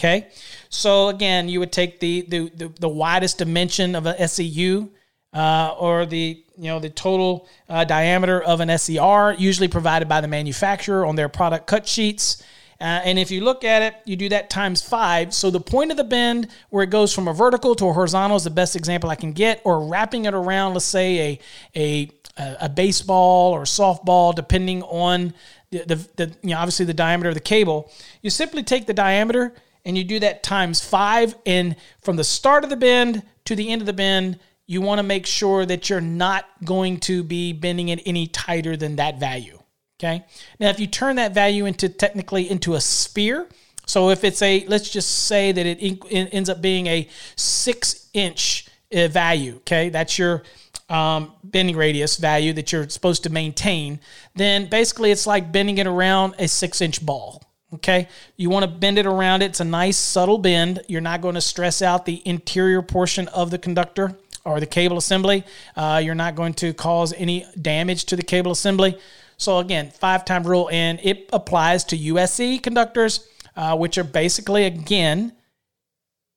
Okay, 0.00 0.28
so 0.70 1.08
again, 1.08 1.50
you 1.50 1.60
would 1.60 1.72
take 1.72 2.00
the 2.00 2.22
the, 2.22 2.48
the, 2.56 2.68
the 2.80 2.88
widest 2.88 3.36
dimension 3.36 3.94
of 3.94 4.06
a 4.06 4.26
SEU 4.26 4.88
uh, 5.34 5.74
or 5.78 6.06
the 6.06 6.42
you 6.56 6.68
know 6.68 6.80
the 6.80 6.88
total 6.88 7.46
uh, 7.68 7.84
diameter 7.84 8.42
of 8.42 8.60
an 8.60 8.78
SER, 8.78 9.34
usually 9.34 9.68
provided 9.68 10.08
by 10.08 10.22
the 10.22 10.26
manufacturer 10.26 11.04
on 11.04 11.16
their 11.16 11.28
product 11.28 11.66
cut 11.66 11.86
sheets. 11.86 12.42
Uh, 12.80 13.04
and 13.04 13.18
if 13.18 13.30
you 13.30 13.42
look 13.42 13.62
at 13.62 13.82
it, 13.82 13.94
you 14.06 14.16
do 14.16 14.30
that 14.30 14.48
times 14.48 14.80
five. 14.80 15.34
So 15.34 15.50
the 15.50 15.60
point 15.60 15.90
of 15.90 15.98
the 15.98 16.04
bend 16.04 16.48
where 16.70 16.82
it 16.82 16.88
goes 16.88 17.14
from 17.14 17.28
a 17.28 17.34
vertical 17.34 17.74
to 17.74 17.88
a 17.88 17.92
horizontal 17.92 18.38
is 18.38 18.44
the 18.44 18.48
best 18.48 18.76
example 18.76 19.10
I 19.10 19.16
can 19.16 19.32
get, 19.32 19.60
or 19.64 19.86
wrapping 19.86 20.24
it 20.24 20.32
around, 20.32 20.72
let's 20.72 20.86
say 20.86 21.38
a 21.76 22.08
a, 22.38 22.56
a 22.62 22.68
baseball 22.70 23.52
or 23.52 23.64
softball, 23.64 24.34
depending 24.34 24.82
on 24.84 25.34
the, 25.70 25.84
the, 25.84 25.94
the 26.16 26.36
you 26.42 26.54
know 26.54 26.58
obviously 26.58 26.86
the 26.86 26.94
diameter 26.94 27.28
of 27.28 27.34
the 27.34 27.40
cable. 27.40 27.92
You 28.22 28.30
simply 28.30 28.62
take 28.62 28.86
the 28.86 28.94
diameter 28.94 29.52
and 29.84 29.96
you 29.96 30.04
do 30.04 30.18
that 30.20 30.42
times 30.42 30.84
five, 30.84 31.34
and 31.46 31.76
from 32.00 32.16
the 32.16 32.24
start 32.24 32.64
of 32.64 32.70
the 32.70 32.76
bend 32.76 33.22
to 33.44 33.56
the 33.56 33.70
end 33.70 33.82
of 33.82 33.86
the 33.86 33.92
bend, 33.92 34.38
you 34.66 34.80
want 34.80 34.98
to 34.98 35.02
make 35.02 35.26
sure 35.26 35.66
that 35.66 35.90
you're 35.90 36.00
not 36.00 36.46
going 36.64 37.00
to 37.00 37.24
be 37.24 37.52
bending 37.52 37.88
it 37.88 38.00
any 38.06 38.26
tighter 38.26 38.76
than 38.76 38.96
that 38.96 39.18
value. 39.18 39.58
Okay. 39.98 40.24
Now, 40.58 40.70
if 40.70 40.80
you 40.80 40.86
turn 40.86 41.16
that 41.16 41.34
value 41.34 41.66
into 41.66 41.88
technically 41.88 42.50
into 42.50 42.74
a 42.74 42.80
sphere, 42.80 43.48
so 43.84 44.10
if 44.10 44.24
it's 44.24 44.40
a, 44.40 44.64
let's 44.66 44.88
just 44.88 45.26
say 45.26 45.52
that 45.52 45.66
it, 45.66 46.02
ends 46.32 46.48
up 46.48 46.62
being 46.62 46.86
a 46.86 47.08
six 47.36 48.08
inch 48.14 48.68
uh, 48.94 49.08
value, 49.08 49.56
okay, 49.56 49.88
that's 49.88 50.18
your 50.18 50.44
um, 50.88 51.32
bending 51.42 51.76
radius 51.76 52.16
value 52.16 52.52
that 52.52 52.72
you're 52.72 52.88
supposed 52.88 53.24
to 53.24 53.30
maintain, 53.30 54.00
then 54.36 54.68
basically 54.68 55.10
it's 55.10 55.26
like 55.26 55.52
bending 55.52 55.78
it 55.78 55.86
around 55.86 56.34
a 56.38 56.46
six 56.46 56.80
inch 56.80 57.04
ball. 57.04 57.42
Okay, 57.72 58.08
you 58.36 58.50
want 58.50 58.64
to 58.64 58.70
bend 58.70 58.98
it 58.98 59.06
around 59.06 59.42
it. 59.42 59.46
It's 59.46 59.60
a 59.60 59.64
nice 59.64 59.96
subtle 59.96 60.38
bend. 60.38 60.82
You're 60.88 61.00
not 61.00 61.20
going 61.20 61.36
to 61.36 61.40
stress 61.40 61.82
out 61.82 62.04
the 62.04 62.20
interior 62.26 62.82
portion 62.82 63.28
of 63.28 63.50
the 63.50 63.58
conductor 63.58 64.16
or 64.44 64.58
the 64.58 64.66
cable 64.66 64.98
assembly. 64.98 65.44
Uh, 65.76 66.00
you're 66.02 66.16
not 66.16 66.34
going 66.34 66.54
to 66.54 66.72
cause 66.74 67.12
any 67.12 67.46
damage 67.60 68.06
to 68.06 68.16
the 68.16 68.24
cable 68.24 68.50
assembly. 68.50 68.98
So 69.36 69.58
again, 69.58 69.90
five 69.92 70.24
time 70.24 70.42
rule, 70.42 70.68
and 70.72 70.98
it 71.02 71.30
applies 71.32 71.84
to 71.84 71.96
USE 71.96 72.58
conductors, 72.60 73.28
uh, 73.54 73.76
which 73.76 73.98
are 73.98 74.04
basically 74.04 74.64
again 74.64 75.32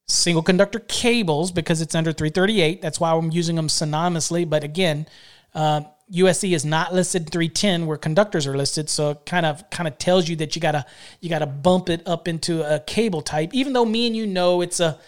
single 0.07 0.43
conductor 0.43 0.79
cables 0.79 1.51
because 1.51 1.81
it's 1.81 1.95
under 1.95 2.11
338. 2.11 2.81
That's 2.81 2.99
why 2.99 3.11
I'm 3.11 3.31
using 3.31 3.55
them 3.55 3.67
synonymously. 3.67 4.47
But 4.47 4.63
again, 4.63 5.07
uh, 5.55 5.81
USE 6.09 6.53
is 6.53 6.65
not 6.65 6.93
listed 6.93 7.29
310 7.29 7.85
where 7.85 7.97
conductors 7.97 8.45
are 8.45 8.57
listed, 8.57 8.89
so 8.89 9.11
it 9.11 9.25
kind 9.25 9.45
of 9.45 9.69
kind 9.69 9.87
of 9.87 9.97
tells 9.97 10.27
you 10.27 10.35
that 10.37 10.55
you 10.55 10.61
gotta 10.61 10.85
you 11.21 11.29
gotta 11.29 11.47
bump 11.47 11.89
it 11.89 12.05
up 12.07 12.27
into 12.27 12.61
a 12.63 12.79
cable 12.79 13.21
type. 13.21 13.53
Even 13.53 13.73
though 13.73 13.85
me 13.85 14.07
and 14.07 14.15
you 14.15 14.27
know 14.27 14.61
it's 14.61 14.79
a 14.79 14.99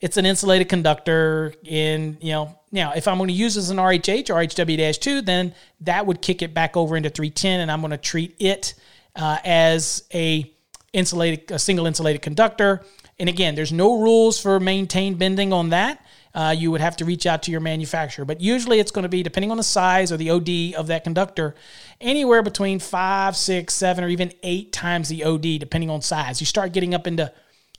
it's 0.00 0.16
an 0.16 0.26
insulated 0.26 0.68
conductor 0.68 1.54
in 1.64 2.18
you 2.20 2.32
know 2.32 2.56
now, 2.72 2.92
if 2.92 3.08
I'm 3.08 3.18
going 3.18 3.28
to 3.28 3.34
use 3.34 3.56
as 3.56 3.70
an 3.70 3.78
RHH 3.78 4.30
or 4.30 4.40
HW-2, 4.40 5.24
then 5.24 5.54
that 5.80 6.06
would 6.06 6.22
kick 6.22 6.40
it 6.40 6.54
back 6.54 6.76
over 6.76 6.96
into 6.96 7.10
310, 7.10 7.60
and 7.60 7.70
I'm 7.70 7.80
going 7.80 7.90
to 7.90 7.96
treat 7.96 8.36
it 8.38 8.74
uh, 9.16 9.38
as 9.44 10.04
a 10.14 10.50
insulated, 10.92 11.50
a 11.50 11.58
single 11.58 11.86
insulated 11.86 12.22
conductor. 12.22 12.84
And 13.18 13.28
again, 13.28 13.54
there's 13.54 13.72
no 13.72 14.00
rules 14.00 14.40
for 14.40 14.60
maintained 14.60 15.18
bending 15.18 15.52
on 15.52 15.70
that. 15.70 16.04
Uh, 16.34 16.54
you 16.56 16.70
would 16.70 16.80
have 16.80 16.96
to 16.96 17.04
reach 17.04 17.26
out 17.26 17.42
to 17.42 17.50
your 17.50 17.60
manufacturer, 17.60 18.24
but 18.24 18.40
usually 18.40 18.78
it's 18.78 18.92
going 18.92 19.02
to 19.02 19.08
be 19.08 19.22
depending 19.22 19.50
on 19.50 19.56
the 19.56 19.62
size 19.62 20.12
or 20.12 20.16
the 20.16 20.30
OD 20.30 20.74
of 20.78 20.86
that 20.86 21.02
conductor, 21.02 21.54
anywhere 22.00 22.42
between 22.42 22.78
five, 22.78 23.36
six, 23.36 23.74
seven, 23.74 24.04
or 24.04 24.08
even 24.08 24.32
eight 24.42 24.72
times 24.72 25.08
the 25.08 25.24
OD, 25.24 25.58
depending 25.58 25.90
on 25.90 26.00
size. 26.02 26.40
You 26.40 26.46
start 26.46 26.72
getting 26.72 26.94
up 26.94 27.06
into 27.06 27.32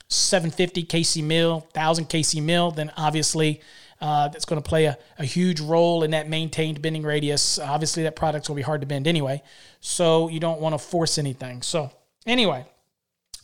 750 0.08 0.84
kc 0.84 1.24
mil, 1.24 1.60
1000 1.72 2.08
kc 2.08 2.42
mil, 2.42 2.70
then 2.70 2.92
obviously 2.96 3.60
uh, 4.02 4.28
that's 4.28 4.44
going 4.44 4.60
to 4.60 4.68
play 4.68 4.86
a, 4.86 4.98
a 5.18 5.24
huge 5.24 5.60
role 5.60 6.02
in 6.02 6.10
that 6.10 6.28
maintained 6.28 6.82
bending 6.82 7.04
radius. 7.04 7.58
Obviously, 7.58 8.02
that 8.02 8.16
product's 8.16 8.48
going 8.48 8.56
to 8.56 8.58
be 8.58 8.64
hard 8.64 8.80
to 8.80 8.86
bend 8.86 9.06
anyway, 9.06 9.40
so 9.80 10.28
you 10.28 10.40
don't 10.40 10.60
want 10.60 10.74
to 10.74 10.78
force 10.78 11.18
anything. 11.18 11.62
So, 11.62 11.90
anyway, 12.26 12.66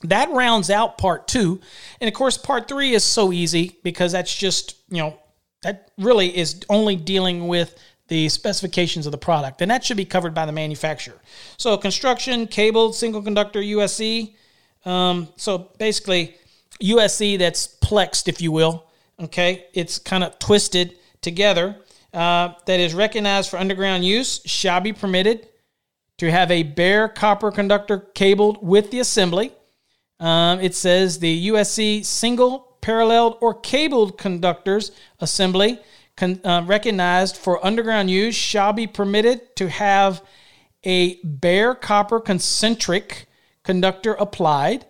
that 0.03 0.31
rounds 0.31 0.71
out 0.71 0.99
part 0.99 1.29
two. 1.29 1.61
And 2.01 2.09
of 2.09 2.15
course, 2.15 2.37
part 2.39 2.69
three 2.69 2.95
is 2.95 3.05
so 3.05 3.33
easy 3.33 3.79
because 3.83 4.13
that's 4.13 4.35
just, 4.35 4.77
you 4.91 4.99
know, 4.99 5.19
that 5.63 5.91
really 5.99 6.37
is 6.37 6.61
only 6.69 6.97
dealing 6.97 7.49
with 7.49 7.79
the 8.09 8.29
specifications 8.29 9.07
of 9.07 9.13
the 9.13 9.19
product, 9.19 9.61
and 9.61 9.71
that 9.71 9.85
should 9.85 9.97
be 9.97 10.05
covered 10.05 10.33
by 10.33 10.47
the 10.47 10.53
manufacturer. 10.53 11.21
So, 11.59 11.77
construction, 11.77 12.47
cable, 12.47 12.95
single 12.95 13.21
conductor, 13.21 13.61
USE. 13.61 14.35
Um, 14.87 15.29
so, 15.37 15.71
basically, 15.79 16.35
USE 16.81 17.37
that's 17.37 17.67
plexed, 17.83 18.29
if 18.29 18.41
you 18.41 18.51
will 18.51 18.89
okay, 19.21 19.67
it's 19.73 19.99
kind 19.99 20.25
of 20.25 20.39
twisted 20.39 20.97
together, 21.21 21.77
uh, 22.15 22.55
that 22.67 22.81
is 22.81 22.95
recognized 22.95 23.51
for 23.51 23.59
underground 23.59 24.05
use 24.05 24.41
shall 24.45 24.81
be 24.81 24.93
permitted 24.93 25.49
to 26.17 26.31
have 26.31 26.51
a 26.51 26.63
bare 26.63 27.09
copper 27.09 27.51
conductor 27.51 27.99
cabled 27.99 28.67
with 28.67 28.91
the 28.91 29.01
assembly. 29.01 29.53
Um, 30.21 30.61
it 30.61 30.75
says 30.75 31.19
the 31.19 31.31
USE 31.31 32.03
single, 32.03 32.77
paralleled, 32.81 33.39
or 33.41 33.55
cabled 33.55 34.19
conductors 34.19 34.91
assembly 35.21 35.79
con- 36.17 36.41
uh, 36.45 36.63
recognized 36.67 37.37
for 37.37 37.65
underground 37.65 38.11
use 38.11 38.35
shall 38.35 38.73
be 38.73 38.87
permitted 38.87 39.55
to 39.57 39.69
have 39.69 40.23
a 40.85 41.21
bare 41.23 41.75
copper 41.75 42.21
concentric 42.21 43.27
conductor 43.63 44.15
applied 44.15 44.87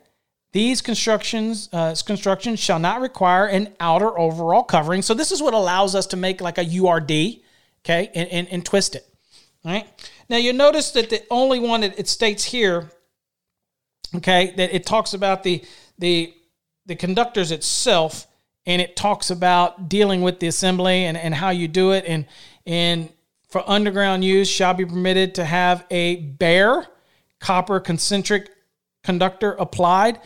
these 0.52 0.80
constructions 0.80 1.68
uh, 1.72 1.94
constructions 2.06 2.58
shall 2.58 2.78
not 2.78 3.00
require 3.00 3.46
an 3.46 3.74
outer 3.80 4.18
overall 4.18 4.62
covering. 4.62 5.02
So 5.02 5.14
this 5.14 5.30
is 5.30 5.42
what 5.42 5.54
allows 5.54 5.94
us 5.94 6.06
to 6.08 6.16
make 6.16 6.40
like 6.40 6.58
a 6.58 6.64
URD, 6.64 7.10
okay, 7.84 8.10
and, 8.14 8.28
and, 8.30 8.48
and 8.48 8.64
twist 8.64 8.94
it. 8.94 9.06
All 9.64 9.72
right. 9.72 9.86
Now 10.28 10.38
you 10.38 10.52
notice 10.52 10.90
that 10.92 11.10
the 11.10 11.22
only 11.30 11.58
one 11.60 11.82
that 11.82 11.98
it 11.98 12.08
states 12.08 12.44
here, 12.44 12.90
okay, 14.16 14.52
that 14.56 14.74
it 14.74 14.86
talks 14.86 15.14
about 15.14 15.42
the 15.42 15.64
the 15.98 16.34
the 16.86 16.96
conductors 16.96 17.50
itself, 17.50 18.26
and 18.66 18.80
it 18.80 18.96
talks 18.96 19.30
about 19.30 19.88
dealing 19.88 20.22
with 20.22 20.40
the 20.40 20.46
assembly 20.46 21.04
and, 21.04 21.16
and 21.16 21.34
how 21.34 21.50
you 21.50 21.68
do 21.68 21.92
it, 21.92 22.04
and 22.06 22.26
and 22.66 23.10
for 23.48 23.62
underground 23.68 24.24
use 24.24 24.48
shall 24.48 24.74
be 24.74 24.84
permitted 24.84 25.34
to 25.36 25.44
have 25.44 25.84
a 25.90 26.16
bare 26.16 26.86
copper 27.40 27.80
concentric 27.80 28.50
conductor 29.02 29.52
applied. 29.52 30.20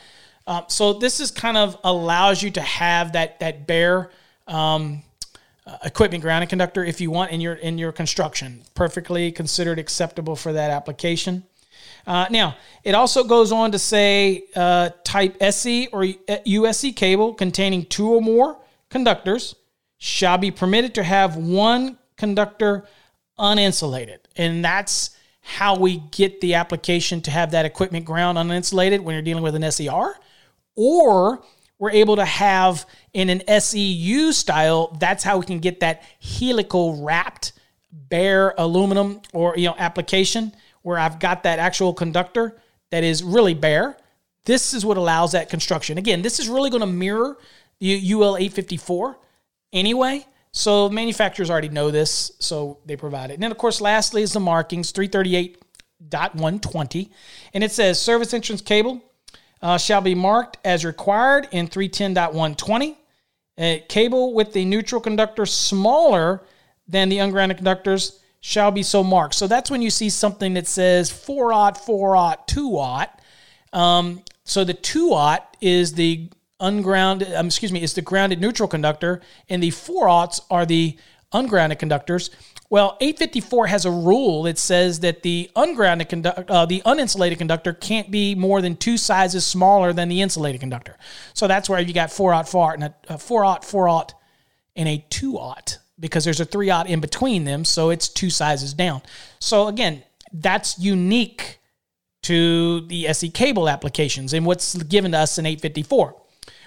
Uh, 0.47 0.63
so 0.67 0.93
this 0.93 1.21
is 1.21 1.31
kind 1.31 1.57
of 1.57 1.79
allows 1.85 2.43
you 2.43 2.51
to 2.51 2.61
have 2.61 3.13
that 3.13 3.39
that 3.41 3.67
bare 3.67 4.11
um, 4.49 5.03
uh, 5.67 5.77
equipment 5.85 6.23
grounding 6.23 6.49
conductor 6.49 6.85
if 6.85 7.01
you 7.01 7.11
want 7.11 7.31
in 7.31 7.41
your 7.41 7.55
in 7.55 7.79
your 7.79 7.93
construction. 7.93 8.63
Perfectly 8.75 9.31
considered 9.31 9.79
acceptable 9.79 10.35
for 10.35 10.53
that 10.53 10.71
application. 10.71 11.45
Uh, 12.07 12.27
now, 12.31 12.57
it 12.85 12.95
also 12.95 13.25
goes 13.25 13.53
on 13.53 13.73
to 13.73 13.79
say 13.79 14.45
uh, 14.57 14.91
type 15.05 15.37
SE 15.41 15.89
or 15.89 16.07
USE 16.45 16.93
cable 16.93 17.35
containing 17.35 17.85
two 17.87 18.11
or 18.13 18.21
more 18.21 18.59
conductors 18.91 19.55
shall 19.99 20.39
be 20.39 20.51
permitted 20.51 20.95
to 20.95 21.03
have 21.03 21.37
one 21.37 21.99
conductor 22.17 22.85
uninsulated. 23.39 24.19
And 24.37 24.65
that's 24.65 25.17
how 25.41 25.77
we 25.77 25.99
get 26.11 26.41
the 26.41 26.55
application 26.55 27.21
to 27.23 27.31
have 27.31 27.51
that 27.53 27.65
equipment 27.65 28.05
ground 28.05 28.39
uninsulated 28.39 29.01
when 29.01 29.15
you're 29.15 29.23
dealing 29.23 29.43
with 29.43 29.55
an 29.55 29.71
SER. 29.71 30.15
Or 30.75 31.43
we're 31.79 31.91
able 31.91 32.17
to 32.17 32.25
have 32.25 32.87
in 33.13 33.29
an 33.29 33.61
SEU 33.61 34.33
style, 34.33 34.97
that's 35.01 35.25
how 35.25 35.39
we 35.39 35.47
can 35.47 35.59
get 35.59 35.81
that 35.81 36.03
helical 36.21 37.03
wrapped 37.03 37.53
bare 37.93 38.55
aluminum 38.57 39.21
or 39.35 39.57
you 39.57 39.67
know 39.67 39.75
application 39.79 40.55
where 40.83 40.99
I've 40.99 41.19
got 41.19 41.45
that 41.45 41.59
actual 41.59 41.95
conductor 41.95 42.59
that 42.91 43.05
is 43.05 43.23
really 43.23 43.55
bare. 43.55 43.97
This 44.45 44.75
is 44.75 44.85
what 44.85 44.97
allows 44.97 45.33
that 45.33 45.49
construction. 45.49 45.99
Again, 45.99 46.23
this 46.23 46.39
is 46.39 46.49
really 46.49 46.71
going 46.71 46.81
to 46.81 46.87
mirror 46.87 47.39
the 47.79 48.13
UL 48.13 48.37
854 48.37 49.19
anyway. 49.73 50.27
So 50.53 50.89
manufacturers 50.91 51.51
already 51.51 51.71
know 51.71 51.91
this, 51.91 52.33
so 52.39 52.79
they 52.85 52.97
provide 52.97 53.31
it. 53.31 53.35
And 53.35 53.43
then, 53.43 53.51
of 53.51 53.59
course, 53.59 53.81
lastly 53.81 54.23
is 54.23 54.33
the 54.33 54.41
markings 54.41 54.93
338.120. 54.93 57.11
And 57.55 57.65
it 57.65 57.73
says 57.73 58.01
service 58.01 58.35
entrance 58.35 58.61
cable 58.61 59.03
uh, 59.63 59.79
shall 59.79 60.03
be 60.03 60.15
marked 60.15 60.59
as 60.65 60.85
required 60.85 61.49
in 61.53 61.69
310.120. 61.69 62.97
A 63.59 63.85
cable 63.89 64.35
with 64.35 64.53
the 64.53 64.65
neutral 64.65 65.01
conductor 65.01 65.47
smaller 65.47 66.43
than 66.89 67.09
the 67.09 67.19
ungrounded 67.19 67.57
conductors 67.57 68.22
shall 68.43 68.73
be 68.73 68.83
so 68.83 69.03
marked. 69.05 69.35
So 69.37 69.47
that's 69.47 69.71
when 69.71 69.81
you 69.81 69.89
see 69.89 70.11
something 70.11 70.55
that 70.55 70.67
says 70.67 71.11
4 71.11 71.53
aught, 71.53 71.79
4 71.79 72.17
aught, 72.17 72.49
2 72.49 72.77
aught. 72.77 73.21
Um, 73.73 74.23
so 74.45 74.65
the 74.65 74.75
2 74.75 75.15
aught 75.15 75.57
is 75.61 75.95
the 75.95 76.29
ungrounded, 76.59 77.33
um, 77.35 77.47
excuse 77.47 77.71
me, 77.71 77.83
is 77.83 77.95
the 77.95 78.03
grounded 78.03 78.41
neutral 78.41 78.69
conductor, 78.69 79.23
and 79.49 79.63
the 79.63 79.71
4 79.71 80.07
aughts 80.07 80.41
are 80.51 80.67
the 80.67 80.99
ungrounded 81.33 81.79
conductors. 81.79 82.31
Well, 82.69 82.97
854 83.01 83.69
has 83.69 83.85
a 83.85 83.93
rule 83.93 84.43
that 84.43 84.59
says 84.59 85.01
that 85.01 85.23
the 85.23 85.49
ungrounded 85.55 86.09
conductor, 86.09 86.45
uh, 86.49 86.67
the 86.67 86.83
uninsulated 86.85 87.39
conductor 87.39 87.73
can't 87.73 88.11
be 88.11 88.35
more 88.35 88.61
than 88.61 88.77
two 88.77 88.97
sizes 88.97 89.47
smaller 89.47 89.93
than 89.93 90.09
the 90.09 90.21
insulated 90.21 90.61
conductor. 90.61 90.99
So 91.33 91.47
that's 91.47 91.69
where 91.69 91.81
you 91.81 91.95
got 91.95 92.11
4 92.11 92.35
aught, 92.35 92.49
4 92.49 92.65
aught, 92.65 92.75
and 92.75 92.85
a, 92.85 92.95
a 93.09 93.19
4 93.19 93.45
aught, 93.45 93.65
4 93.65 93.89
aught, 93.89 94.15
and 94.75 94.89
a 94.89 95.05
2 95.11 95.39
aught 95.39 95.79
because 96.03 96.25
there's 96.25 96.41
a 96.41 96.45
three 96.45 96.69
aught 96.69 96.89
in 96.89 97.01
between 97.01 97.45
them, 97.45 97.65
so 97.65 97.89
it's 97.91 98.09
two 98.09 98.29
sizes 98.29 98.75
down. 98.75 99.01
So 99.39 99.69
again, 99.69 100.03
that's 100.33 100.79
unique 100.79 101.61
to 102.25 102.81
the 102.89 103.07
SE 103.09 103.31
cable 103.31 103.69
applications 103.69 104.33
and 104.33 104.45
what's 104.45 104.75
given 104.83 105.13
to 105.13 105.19
us 105.19 105.39
in 105.39 105.47
854. 105.47 106.17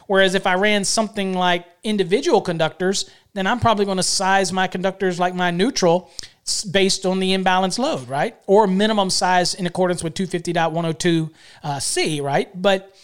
Whereas 0.08 0.36
if 0.36 0.48
I 0.48 0.54
ran 0.54 0.86
something 0.86 1.34
like 1.34 1.66
individual 1.84 2.40
conductors, 2.40 3.10
then 3.34 3.46
I'm 3.46 3.60
probably 3.60 3.86
going 3.86 3.98
to 3.98 4.04
size 4.04 4.54
my 4.54 4.68
conductors 4.68 5.20
like 5.20 5.36
my 5.36 5.52
neutral 5.52 6.12
based 6.72 7.06
on 7.06 7.20
the 7.20 7.34
imbalance 7.34 7.78
load, 7.78 8.08
right? 8.08 8.38
Or 8.48 8.68
minimum 8.68 9.10
size 9.10 9.54
in 9.54 9.66
accordance 9.66 10.02
with 10.04 10.14
250.102 10.14 11.32
uh, 11.64 12.24
right? 12.24 12.62
But 12.62 12.96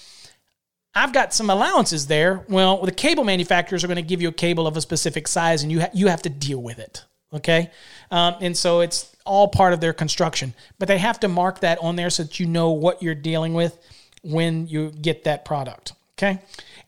I've 0.94 1.14
got 1.14 1.34
some 1.34 1.50
allowances 1.50 2.08
there. 2.08 2.46
Well, 2.50 2.84
the 2.84 2.92
cable 2.92 3.24
manufacturers 3.24 3.84
are 3.84 3.88
going 3.88 3.96
to 3.96 4.02
give 4.02 4.22
you 4.22 4.28
a 4.30 4.34
cable 4.34 4.68
of 4.68 4.76
a 4.76 4.82
specific 4.82 5.28
size, 5.28 5.64
and 5.64 5.72
you 5.72 5.82
ha- 5.82 5.90
you 5.94 6.08
have 6.08 6.22
to 6.24 6.30
deal 6.30 6.62
with 6.62 6.80
it. 6.80 7.06
Okay, 7.34 7.72
um, 8.10 8.36
and 8.42 8.58
so 8.58 8.82
it's 8.82 9.16
all 9.26 9.48
part 9.48 9.72
of 9.72 9.80
their 9.80 9.94
construction, 9.94 10.54
but 10.80 10.88
they 10.88 10.98
have 10.98 11.20
to 11.22 11.28
mark 11.30 11.62
that 11.62 11.80
on 11.80 11.96
there 11.96 12.10
so 12.10 12.24
that 12.24 12.40
you 12.40 12.46
know 12.46 12.72
what 12.72 13.02
you're 13.02 13.16
dealing 13.16 13.54
with 13.54 13.78
when 14.24 14.68
you 14.68 14.90
get 14.90 15.24
that 15.24 15.46
product. 15.46 15.94
Okay. 16.18 16.40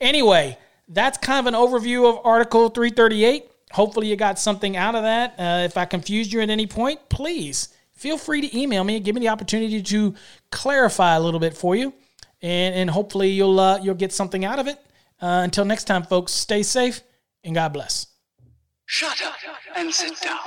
Anyway, 0.01 0.57
that's 0.89 1.17
kind 1.17 1.47
of 1.47 1.53
an 1.53 1.59
overview 1.59 2.09
of 2.09 2.25
Article 2.25 2.69
338. 2.69 3.49
Hopefully, 3.71 4.07
you 4.07 4.15
got 4.15 4.37
something 4.37 4.75
out 4.75 4.95
of 4.95 5.03
that. 5.03 5.33
Uh, 5.39 5.63
if 5.63 5.77
I 5.77 5.85
confused 5.85 6.33
you 6.33 6.41
at 6.41 6.49
any 6.49 6.67
point, 6.67 6.99
please 7.09 7.69
feel 7.93 8.17
free 8.17 8.41
to 8.41 8.57
email 8.57 8.83
me 8.83 8.97
and 8.97 9.05
give 9.05 9.15
me 9.15 9.21
the 9.21 9.29
opportunity 9.29 9.81
to 9.81 10.13
clarify 10.51 11.15
a 11.15 11.19
little 11.21 11.39
bit 11.39 11.55
for 11.55 11.75
you 11.75 11.93
and 12.43 12.75
and 12.75 12.89
hopefully 12.91 13.29
you'll 13.29 13.59
uh, 13.59 13.79
you'll 13.81 13.95
get 13.95 14.13
something 14.13 14.45
out 14.45 14.59
of 14.59 14.67
it. 14.67 14.77
Uh, 15.21 15.41
until 15.43 15.65
next 15.65 15.85
time, 15.85 16.03
folks, 16.03 16.33
stay 16.33 16.61
safe 16.61 17.01
and 17.43 17.55
God 17.55 17.73
bless. 17.73 18.07
Shut 18.85 19.21
up 19.23 19.35
and 19.75 19.91
sit 19.91 20.19
down. 20.21 20.37